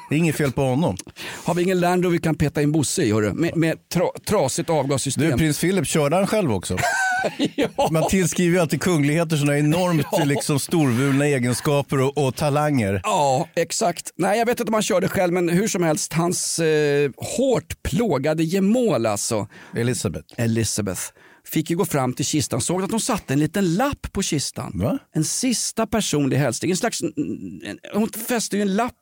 Det 0.08 0.14
är 0.14 0.18
inget 0.18 0.36
fel 0.36 0.52
på 0.52 0.62
honom. 0.62 0.96
Har 1.44 1.54
vi 1.54 1.62
ingen 1.62 1.80
Land 1.80 2.06
vi 2.06 2.18
kan 2.18 2.34
peta 2.34 2.62
in 2.62 2.72
Bosse 2.72 3.02
i 3.02 3.12
hörru? 3.12 3.32
Med, 3.32 3.56
med 3.56 3.88
tra, 3.88 4.04
trasigt 4.28 4.70
avgassystem. 4.70 5.30
Du, 5.30 5.36
prins 5.36 5.60
Philip, 5.60 5.86
körde 5.86 6.16
han 6.16 6.26
själv 6.26 6.52
också? 6.52 6.76
Man 7.90 8.08
tillskriver 8.08 8.54
ju 8.54 8.60
alltid 8.60 8.82
kungligheter 8.82 9.36
sådana 9.36 9.58
enormt 9.58 10.06
liksom, 10.28 10.58
storvulna 10.58 11.26
egenskaper 11.26 12.00
och, 12.00 12.26
och 12.26 12.36
talanger. 12.36 13.00
Ja, 13.04 13.48
exakt. 13.54 14.12
Nej, 14.16 14.38
jag 14.38 14.46
vet 14.46 14.60
inte 14.60 14.70
om 14.70 14.74
han 14.74 14.82
körde 14.82 15.08
själv, 15.08 15.32
men 15.32 15.48
hur 15.48 15.68
som 15.68 15.82
helst, 15.82 16.12
hans 16.12 16.58
eh, 16.58 17.10
hårt 17.16 17.82
plågade 17.82 18.44
gemål 18.44 19.06
alltså. 19.06 19.48
Elizabeth. 19.76 20.34
Elizabeth 20.36 21.02
fick 21.44 21.70
ju 21.70 21.76
gå 21.76 21.84
fram 21.84 22.12
till 22.12 22.24
kistan, 22.24 22.60
såg 22.60 22.82
att 22.82 22.90
de 22.90 23.00
satte 23.00 23.32
en 23.32 23.40
liten 23.40 23.74
lapp 23.74 24.12
på 24.12 24.22
kistan. 24.22 24.98
En 25.14 25.24
sista 25.24 25.86
personlig 25.86 26.36
hälsning. 26.36 26.70
En 26.70 26.76
slags, 26.76 27.02
en, 27.02 27.12
hon 27.94 28.08
fäste 28.08 28.56
ju 28.56 28.62
en 28.62 28.76
lapp. 28.76 28.94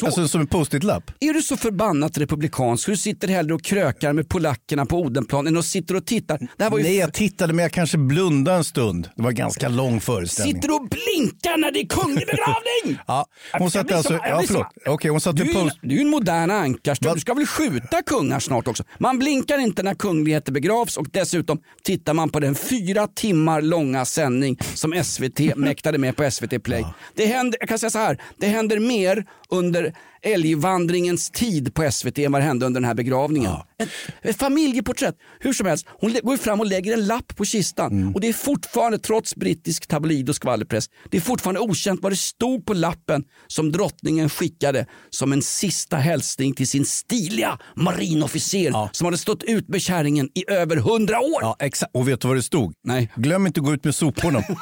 Så, 0.00 0.06
Alltså 0.06 0.28
som 0.28 0.40
en 0.40 0.46
post-it-lapp? 0.46 1.10
är 1.20 1.34
du 1.34 1.42
så 1.42 1.56
förbannat 1.56 2.18
republikansk 2.18 2.88
du 2.88 2.96
sitter 2.96 3.28
hellre 3.28 3.54
och 3.54 3.62
krökar 3.62 4.12
med 4.12 4.28
polackerna 4.28 4.86
på 4.86 4.98
Odenplan 5.00 5.46
än 5.46 5.56
att 5.56 5.64
sitter 5.64 5.96
och 5.96 6.06
tittar. 6.06 6.38
Det 6.38 6.64
ju 6.64 6.82
Nej, 6.82 6.96
jag 6.96 7.12
tittade 7.12 7.52
men 7.52 7.62
jag 7.62 7.72
kanske 7.72 7.98
blundade 7.98 8.56
en 8.56 8.64
stund. 8.64 9.08
Det 9.16 9.22
var 9.22 9.30
en 9.30 9.36
ganska 9.36 9.68
lång 9.68 10.00
föreställning. 10.00 10.54
Sitter 10.54 10.68
du 10.68 10.74
och 10.74 10.88
blinkar 10.88 11.58
när 11.58 11.72
det 11.72 11.80
är 11.80 11.86
kunglig 11.86 12.26
begravning? 12.26 13.02
Ja, 13.06 13.26
hon 13.58 13.70
satte 13.70 13.96
alltså, 13.96 14.12
ja 14.12 14.42
förlåt. 14.46 14.66
Okej, 14.86 15.10
hon 15.10 15.20
satte 15.20 15.44
Du 15.44 15.50
är, 15.50 15.54
post... 15.54 15.78
du 15.82 15.96
är 15.96 16.00
en 16.00 16.08
modern 16.08 16.50
ankarstöld. 16.50 17.16
Du 17.16 17.20
ska 17.20 17.34
väl 17.34 17.46
skjuta 17.46 18.02
kungar 18.02 18.40
snart 18.40 18.68
också? 18.68 18.84
Man 18.98 19.18
blinkar 19.18 19.58
inte 19.58 19.82
när 19.82 19.94
kungligheter 19.94 20.52
begravs 20.52 20.96
och 20.96 21.06
dessutom 21.12 21.58
tittar 21.82 22.14
man 22.14 22.30
på 22.30 22.40
den 22.40 22.54
fyra 22.54 23.06
timmar 23.06 23.62
långa 23.62 24.04
sändning 24.04 24.58
som 24.74 25.04
SVT 25.04 25.56
mäktade 25.56 25.98
med 25.98 26.16
på 26.16 26.30
SVT 26.30 26.62
Play. 26.62 26.84
Det 27.14 27.26
händer, 27.26 27.58
jag 27.60 27.68
kan 27.68 27.78
säga 27.78 27.90
så 27.90 27.98
här, 27.98 28.22
det 28.36 28.46
händer 28.46 28.78
mer 28.78 29.24
under 29.48 29.94
älgvandringens 30.22 31.30
tid 31.30 31.74
på 31.74 31.90
SVT 31.92 32.18
än 32.18 32.32
vad 32.32 32.40
det 32.40 32.44
hände 32.44 32.66
under 32.66 32.80
den 32.80 32.86
här 32.86 32.94
begravningen. 32.94 33.52
Ett, 33.78 33.88
ett 34.22 34.38
familjeporträtt, 34.38 35.16
hur 35.40 35.52
som 35.52 35.66
helst. 35.66 35.86
Hon 35.88 36.16
går 36.22 36.36
fram 36.36 36.60
och 36.60 36.66
lägger 36.66 36.92
en 36.92 37.06
lapp 37.06 37.36
på 37.36 37.44
kistan 37.44 38.12
och 38.14 38.20
det 38.20 38.28
är 38.28 38.32
fortfarande, 38.32 38.98
trots 38.98 39.36
brittisk 39.36 39.86
tabloid 39.86 40.28
och 40.28 40.36
skvallerpress, 40.36 40.90
det 41.10 41.16
är 41.16 41.20
fortfarande 41.20 41.60
okänt 41.60 42.02
vad 42.02 42.12
det 42.12 42.16
stod 42.16 42.66
på 42.66 42.74
lappen 42.74 43.24
som 43.46 43.72
drottningen 43.72 44.28
skickade 44.28 44.86
som 45.10 45.32
en 45.32 45.42
sista 45.42 45.96
hälsning 45.96 46.54
till 46.54 46.68
sin 46.68 46.84
stiliga 46.84 47.58
marinofficer 47.76 48.88
som 48.92 49.04
hade 49.04 49.18
stått 49.18 49.42
ut 49.42 49.68
med 49.68 49.82
kärringen 49.82 50.28
i 50.34 50.50
över 50.50 50.76
hundra 50.76 51.20
år. 51.20 51.38
Ja, 51.40 51.56
exakt. 51.58 51.94
Och 51.94 52.08
vet 52.08 52.20
du 52.20 52.28
vad 52.28 52.36
det 52.36 52.42
stod? 52.42 52.74
Nej. 52.84 53.12
Glöm 53.16 53.46
inte 53.46 53.60
att 53.60 53.66
gå 53.66 53.74
ut 53.74 53.84
med 53.84 53.94
soporna. 53.94 54.42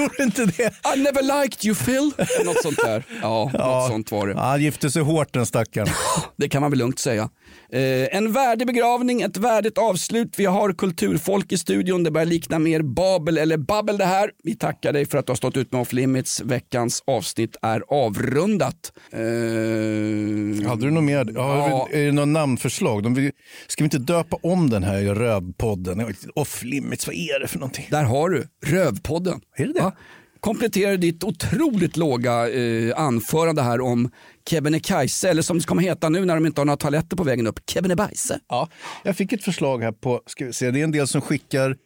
Tror 0.00 0.12
du 0.16 0.24
inte 0.24 0.46
det? 0.46 0.72
I 0.96 1.02
never 1.02 1.42
liked 1.42 1.64
you 1.64 1.74
Phil. 1.74 2.12
Något 2.44 2.62
sånt 2.62 2.78
där. 2.84 3.04
Ja, 3.22 3.50
något 3.54 3.88
sånt 3.90 4.12
var 4.12 4.26
det. 4.26 4.32
Ja, 4.32 4.40
han 4.40 4.62
gifte 4.62 4.90
sig 4.90 5.02
hårt 5.02 5.32
den 5.32 5.46
stackaren. 5.46 5.88
Det 6.36 6.48
kan 6.48 6.60
man 6.62 6.70
väl 6.70 6.78
lugnt 6.78 6.98
säga. 6.98 7.28
Eh, 7.72 8.16
en 8.16 8.32
värdig 8.32 8.66
begravning, 8.66 9.22
ett 9.22 9.36
värdigt 9.36 9.78
avslut. 9.78 10.34
Vi 10.36 10.44
har 10.44 10.72
kulturfolk 10.72 11.52
i 11.52 11.58
studion. 11.58 12.02
Det 12.04 12.10
börjar 12.10 12.26
likna 12.26 12.58
mer 12.58 12.82
Babel 12.82 13.38
eller 13.38 13.56
Babbel 13.56 13.98
det 13.98 14.04
här. 14.04 14.30
Vi 14.42 14.54
tackar 14.56 14.92
dig 14.92 15.06
för 15.06 15.18
att 15.18 15.26
du 15.26 15.30
har 15.30 15.36
stått 15.36 15.56
ut 15.56 15.72
med 15.72 15.80
Off 15.80 15.92
Limits. 15.92 16.40
Veckans 16.40 17.02
avsnitt 17.06 17.56
är 17.62 17.82
avrundat. 17.88 18.92
Eh, 19.12 20.68
Hade 20.68 20.84
du 20.86 20.90
något 20.90 21.04
mer? 21.04 21.26
Ja, 21.34 21.68
Ja. 21.70 21.88
Är 21.92 22.06
det 22.06 22.12
något 22.12 22.28
namnförslag? 22.28 23.02
De 23.02 23.14
vill, 23.14 23.30
ska 23.66 23.84
vi 23.84 23.86
inte 23.86 23.98
döpa 23.98 24.36
om 24.42 24.70
den 24.70 24.82
här 24.82 25.00
rövpodden? 25.02 26.14
Off 26.34 26.62
limits, 26.64 27.06
vad 27.06 27.16
är 27.16 27.40
det 27.40 27.48
för 27.48 27.58
någonting? 27.58 27.86
Där 27.90 28.02
har 28.04 28.28
du 28.30 28.46
Rövpodden. 28.66 29.40
Är 29.56 29.66
det 29.66 29.72
det? 29.72 29.78
Ja. 29.78 29.92
Kompletterar 30.40 30.96
ditt 30.96 31.24
otroligt 31.24 31.96
låga 31.96 32.50
eh, 32.50 32.98
anförande 32.98 33.62
här 33.62 33.80
om 33.80 34.10
Kebnekaise, 34.50 35.30
eller 35.30 35.42
som 35.42 35.58
det 35.58 35.64
kommer 35.64 35.82
heta 35.82 36.08
nu 36.08 36.24
när 36.24 36.34
de 36.34 36.46
inte 36.46 36.60
har 36.60 36.66
några 36.66 36.76
toaletter 36.76 37.16
på 37.16 37.24
vägen 37.24 37.46
upp, 37.46 37.60
Kebnebajse. 37.70 38.38
Ja, 38.48 38.68
jag 39.02 39.16
fick 39.16 39.32
ett 39.32 39.44
förslag 39.44 39.82
här 39.82 39.92
på, 39.92 40.22
ska 40.26 40.44
vi 40.44 40.52
se, 40.52 40.70
det 40.70 40.80
är 40.80 40.84
en 40.84 40.92
del 40.92 41.06
som 41.06 41.20
skickar 41.20 41.76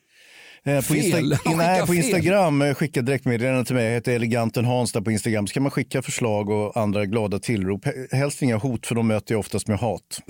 på, 0.64 0.82
Fel. 0.82 1.32
Insta- 1.32 1.56
nej, 1.56 1.86
på. 1.86 1.94
Instagram 1.94 2.62
eh, 2.62 2.74
skickar 2.74 3.02
direktmeddelanden 3.02 3.64
till 3.64 3.74
mig. 3.74 3.84
Jag 3.84 3.92
heter 3.92 4.12
Eleganten 4.12 4.64
Hans 4.64 4.92
där 4.92 5.00
på 5.00 5.10
Instagram. 5.10 5.46
Så 5.46 5.54
kan 5.54 5.62
man 5.62 5.70
skicka 5.72 6.02
förslag 6.02 6.48
och 6.50 6.76
andra 6.76 7.06
glada 7.06 7.38
tillrop. 7.38 7.84
He- 7.86 8.14
Helst 8.16 8.42
inga 8.42 8.56
hot 8.56 8.86
för 8.86 8.94
de 8.94 9.06
möter 9.08 9.34
jag 9.34 9.40
oftast 9.40 9.68
med 9.68 9.78
hat. 9.78 10.20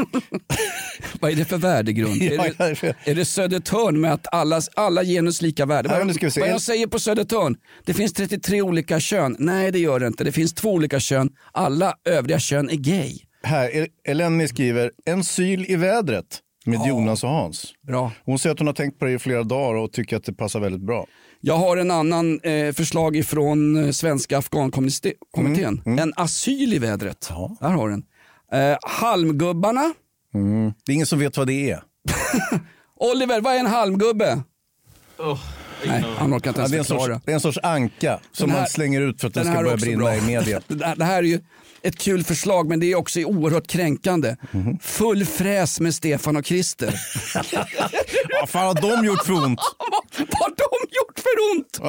Vad 1.20 1.30
är 1.30 1.34
det 1.36 1.44
för 1.44 1.58
värdegrund? 1.58 2.22
Ja, 2.22 2.44
är, 2.44 2.78
det, 2.82 2.94
är 3.10 3.14
det 3.14 3.24
Södertörn 3.24 4.00
med 4.00 4.12
att 4.12 4.26
alla, 4.32 4.60
alla 4.76 5.04
genus 5.04 5.42
lika 5.42 5.66
värde? 5.66 5.88
Vad- 5.88 6.32
se. 6.32 6.40
Jag 6.40 6.60
säger 6.60 6.86
på 6.86 6.98
Södertörn, 6.98 7.56
det 7.86 7.94
finns 7.94 8.12
33 8.12 8.62
olika 8.62 9.00
kön. 9.00 9.36
Nej 9.38 9.72
det 9.72 9.78
gör 9.78 10.00
det 10.00 10.06
inte, 10.06 10.24
det 10.24 10.32
finns 10.32 10.54
två 10.54 10.72
olika 10.72 11.00
kön. 11.00 11.28
Alla 11.52 11.94
övriga 12.04 12.38
kön 12.38 12.70
är 12.70 12.74
gay. 12.76 13.18
Här, 13.42 13.76
El- 13.76 13.86
Eleni 14.08 14.48
skriver, 14.48 14.90
en 15.06 15.24
syl 15.24 15.64
i 15.68 15.76
vädret 15.76 16.24
med 16.68 16.86
Jonas 16.88 17.24
och 17.24 17.30
Hans. 17.30 17.74
Bra. 17.86 18.12
Hon 18.24 18.38
säger 18.38 18.52
att 18.52 18.58
hon 18.58 18.66
har 18.66 18.74
tänkt 18.74 18.98
på 18.98 19.04
det 19.04 19.12
i 19.12 19.18
flera 19.18 19.42
dagar 19.42 19.74
och 19.74 19.92
tycker 19.92 20.16
att 20.16 20.24
det 20.24 20.32
passar 20.32 20.60
väldigt 20.60 20.80
bra. 20.82 21.06
Jag 21.40 21.56
har 21.56 21.76
en 21.76 21.90
annan 21.90 22.40
eh, 22.40 22.72
förslag 22.72 23.16
ifrån 23.16 23.84
eh, 23.84 23.90
Svenska 23.90 24.38
Afghankommittén. 24.38 25.82
En 25.84 26.12
asyl 26.16 26.74
i 26.74 26.78
vädret. 26.78 27.30
Där 27.60 27.68
har 27.68 27.88
den. 27.88 28.02
Eh, 28.52 28.78
halmgubbarna. 28.82 29.94
Det 30.86 30.92
är 30.92 30.94
ingen 30.94 31.06
som 31.06 31.18
vet 31.18 31.36
vad 31.36 31.46
det 31.46 31.70
är. 31.70 31.82
Oliver, 32.96 33.40
vad 33.40 33.54
är 33.54 33.58
en 33.58 33.66
halmgubbe? 33.66 34.42
Nej, 35.86 36.04
han 36.18 36.34
orkar 36.34 36.50
inte 36.50 36.60
Ja, 36.60 36.62
ens 36.62 36.70
det, 36.70 36.76
är 36.76 36.78
en 36.78 36.84
sorts, 36.84 37.24
det 37.24 37.30
är 37.32 37.34
en 37.34 37.40
sorts 37.40 37.58
anka 37.62 38.20
som 38.32 38.50
här- 38.50 38.58
man 38.58 38.66
slänger 38.68 39.00
ut 39.00 39.20
för 39.20 39.28
att 39.28 39.34
den, 39.34 39.44
Den 39.44 39.54
ska 39.54 39.62
börja 39.62 39.76
brinna 39.76 39.98
bra. 40.04 40.16
i 40.16 40.20
media. 40.20 40.60
det, 40.68 40.84
här, 40.86 40.96
det 40.96 41.04
här 41.04 41.18
är 41.18 41.22
ju 41.22 41.40
ett 41.82 41.98
kul 41.98 42.24
förslag 42.24 42.68
men 42.68 42.80
det 42.80 42.92
är 42.92 42.94
också 42.96 43.20
oerhört 43.20 43.66
kränkande. 43.66 44.36
Mhm. 44.50 44.78
Full 44.82 45.24
fräs 45.26 45.80
med 45.80 45.94
Stefan 45.94 46.36
och 46.36 46.44
Christer. 46.46 46.94
Vad 48.40 48.48
fan 48.48 48.66
har 48.66 48.74
de 48.74 49.06
gjort 49.06 49.24
för 49.24 49.32
ont? 49.32 49.60
Vad 50.18 50.40
har 50.40 50.48
de 50.56 50.88
gjort 50.90 51.18
för 51.18 51.56
ont? 51.56 51.80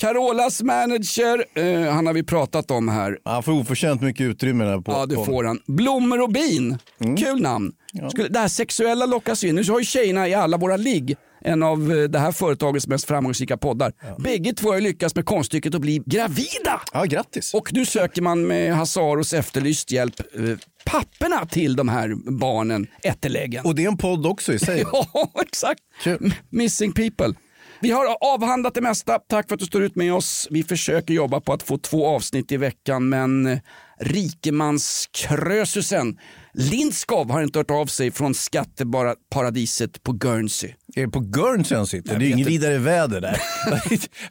Carolas 0.00 0.62
manager, 0.62 1.44
eh, 1.54 1.92
han 1.92 2.06
har 2.06 2.12
vi 2.12 2.22
pratat 2.22 2.70
om 2.70 2.88
här. 2.88 3.18
Han 3.24 3.42
får 3.42 3.52
oförtjänt 3.52 4.02
mycket 4.02 4.24
utrymme 4.24 4.64
där 4.64 4.80
på 4.80 4.92
Ja 4.92 5.06
det 5.06 5.14
får 5.14 5.44
han. 5.44 5.58
Blommor 5.66 6.20
och 6.22 6.32
bin, 6.32 6.78
kul 7.18 7.40
namn. 7.42 7.72
Skulle, 8.10 8.28
det 8.28 8.38
här 8.38 8.48
sexuella 8.48 9.06
lockas 9.06 9.44
in. 9.44 9.54
Nu 9.54 9.64
har 9.64 9.78
ju 9.78 9.84
tjejerna 9.84 10.28
i 10.28 10.34
alla 10.34 10.56
våra 10.56 10.76
ligg 10.76 11.16
en 11.44 11.62
av 11.62 11.92
eh, 11.92 12.02
det 12.02 12.18
här 12.18 12.32
företagets 12.32 12.86
mest 12.86 13.04
framgångsrika 13.04 13.56
poddar. 13.56 13.92
Bägge 14.18 14.52
två 14.52 14.72
har 14.72 14.80
lyckats 14.80 15.14
med 15.14 15.24
konststycket 15.24 15.74
att 15.74 15.80
bli 15.80 16.02
gravida. 16.06 16.80
Ja, 16.92 17.04
grattis. 17.04 17.54
Och 17.54 17.72
nu 17.72 17.86
söker 17.86 18.22
man 18.22 18.46
med 18.46 18.74
Hasaros 18.76 19.32
efterlyst 19.32 19.90
hjälp 19.90 20.20
eh, 20.20 20.56
papperna 20.84 21.46
till 21.46 21.76
de 21.76 21.88
här 21.88 22.14
barnen, 22.38 22.86
ätteläggen. 23.02 23.64
Och 23.64 23.74
det 23.74 23.84
är 23.84 23.88
en 23.88 23.96
podd 23.98 24.26
också 24.26 24.52
i 24.52 24.58
sig. 24.58 24.84
Ja, 24.92 25.30
exakt. 25.42 25.80
M- 26.06 26.32
Missing 26.50 26.92
people. 26.92 27.34
Vi 27.80 27.90
har 27.90 28.06
avhandlat 28.34 28.74
det 28.74 28.80
mesta. 28.80 29.18
Tack 29.18 29.48
för 29.48 29.54
att 29.54 29.60
du 29.60 29.66
står 29.66 29.82
ut 29.82 29.96
med 29.96 30.14
oss. 30.14 30.48
Vi 30.50 30.62
försöker 30.62 31.14
jobba 31.14 31.40
på 31.40 31.52
att 31.52 31.62
få 31.62 31.78
två 31.78 32.06
avsnitt 32.06 32.52
i 32.52 32.56
veckan 32.56 33.08
men 33.08 33.46
eh, 33.46 33.58
rikemanskrösusen 34.02 36.18
Lindskov 36.54 37.30
har 37.30 37.42
inte 37.42 37.58
hört 37.58 37.70
av 37.70 37.86
sig 37.86 38.10
från 38.10 38.34
skatteparadiset 38.34 40.02
på 40.02 40.12
Guernsey. 40.12 40.70
Är 40.94 41.06
det 41.06 41.08
på 41.08 41.20
Guernsey 41.20 41.76
han 41.76 41.86
sitter? 41.86 42.12
Jag 42.12 42.20
Det 42.20 42.26
är 42.26 42.30
inget 42.30 42.46
vidare 42.46 42.78
väder 42.78 43.20
där. 43.20 43.40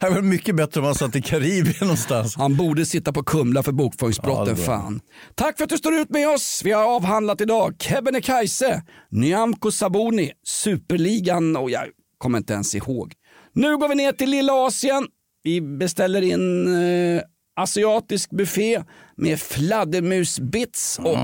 Det 0.00 0.10
var 0.10 0.22
mycket 0.22 0.56
bättre 0.56 0.80
om 0.80 0.86
han 0.86 0.94
satt 0.94 1.16
i 1.16 1.22
Karibien 1.22 1.74
någonstans. 1.80 2.36
Han 2.36 2.56
borde 2.56 2.86
sitta 2.86 3.12
på 3.12 3.22
Kumla 3.22 3.62
för 3.62 3.72
bokföringsbrotten. 3.72 4.56
Ja, 4.58 4.64
fan. 4.64 5.00
Tack 5.34 5.56
för 5.56 5.64
att 5.64 5.70
du 5.70 5.78
står 5.78 5.94
ut 5.94 6.10
med 6.10 6.28
oss. 6.28 6.62
Vi 6.64 6.72
har 6.72 6.96
avhandlat 6.96 7.40
idag 7.40 7.74
Kebnekaise, 7.78 8.82
Nyamko 9.10 9.70
Sabuni, 9.70 10.32
Superligan 10.46 11.56
och 11.56 11.70
jag 11.70 11.84
kommer 12.18 12.38
inte 12.38 12.52
ens 12.52 12.74
ihåg. 12.74 13.12
Nu 13.54 13.76
går 13.76 13.88
vi 13.88 13.94
ner 13.94 14.12
till 14.12 14.30
Lilla 14.30 14.52
Asien. 14.52 15.06
Vi 15.42 15.60
beställer 15.60 16.22
in 16.22 16.66
eh, 16.66 17.22
asiatisk 17.56 18.30
buffé 18.30 18.82
med 19.16 19.40
fladdermusbits 19.40 20.98
och 20.98 21.18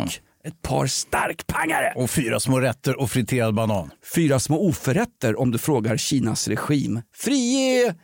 ett 0.45 0.63
par 0.63 0.87
starkpangare. 0.87 1.93
Och 1.97 2.11
fyra 2.11 2.41
små 2.41 2.61
rätter 2.61 3.01
och 3.01 3.11
friterad 3.11 3.55
banan. 3.55 3.91
Fyra 4.15 4.39
små 4.39 4.69
oförrätter 4.69 5.41
om 5.41 5.51
du 5.51 5.59
frågar 5.59 5.97
Kinas 5.97 6.49
regim. 6.49 7.03
Frige 7.17 7.95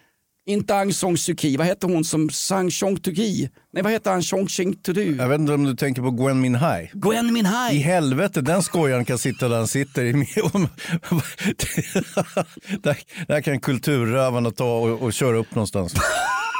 San 0.92 1.16
Suu 1.16 1.36
Kyi, 1.36 1.56
vad 1.56 1.66
heter 1.66 1.88
hon 1.88 2.04
som 2.04 2.30
Sang 2.30 2.70
Chong 2.70 2.96
Tuki? 2.96 3.50
Nej 3.72 3.82
vad 3.82 3.92
heter 3.92 4.10
han? 4.10 4.22
Chong 4.22 4.48
Ching 4.48 4.74
Tudu? 4.74 5.16
Jag 5.16 5.28
vet 5.28 5.40
inte 5.40 5.52
om 5.52 5.64
du 5.64 5.76
tänker 5.76 6.02
på 6.02 6.10
Gwen 6.10 6.40
Minhai. 6.40 6.90
Gwen 6.92 7.32
Minhai. 7.32 7.76
I 7.76 7.78
helvete, 7.78 8.40
den 8.40 8.62
skojaren 8.62 9.04
kan 9.04 9.18
sitta 9.18 9.48
där 9.48 9.56
han 9.56 9.68
sitter. 9.68 10.04
Där, 12.82 12.96
där 13.28 13.40
kan 13.40 13.60
kulturrövarna 13.60 14.50
ta 14.50 14.78
och, 14.78 15.02
och 15.02 15.12
köra 15.12 15.36
upp 15.36 15.54
någonstans. 15.54 15.94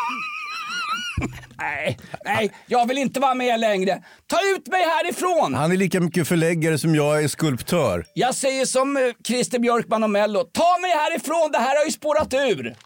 Nej, 1.58 1.98
nej, 2.24 2.52
jag 2.66 2.88
vill 2.88 2.98
inte 2.98 3.20
vara 3.20 3.34
med 3.34 3.60
längre. 3.60 4.02
Ta 4.26 4.36
ut 4.56 4.68
mig 4.68 4.82
härifrån! 4.82 5.54
Han 5.54 5.72
är 5.72 5.76
lika 5.76 6.00
mycket 6.00 6.28
förläggare 6.28 6.78
som 6.78 6.94
jag 6.94 7.22
är 7.24 7.28
skulptör. 7.28 8.04
Jag 8.14 8.34
säger 8.34 8.64
som 8.66 8.96
eh, 8.96 9.02
Christer 9.24 9.58
Björkman 9.58 10.04
och 10.04 10.10
Mello. 10.10 10.44
Ta 10.44 10.78
mig 10.80 10.90
härifrån, 10.90 11.50
det 11.52 11.58
här 11.58 11.78
har 11.78 11.84
ju 11.84 11.90
spårat 11.90 12.34
ur. 12.34 12.76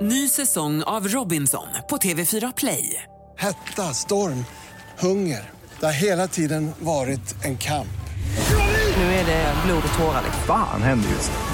Ny 0.00 0.28
säsong 0.28 0.82
av 0.82 1.08
Robinson 1.08 1.66
på 1.90 1.96
TV4 1.96 2.52
Play. 2.56 3.02
Hetta, 3.38 3.82
storm, 3.82 4.44
hunger. 4.98 5.50
Det 5.80 5.86
har 5.86 5.92
hela 5.92 6.28
tiden 6.28 6.72
varit 6.78 7.44
en 7.44 7.58
kamp. 7.58 7.88
Nu 8.96 9.02
är 9.02 9.26
det 9.26 9.54
blod 9.66 9.82
och 9.92 9.98
tårar. 9.98 10.22
Fan 10.46 10.82
händer 10.82 11.08
just 11.10 11.32
det. 11.32 11.53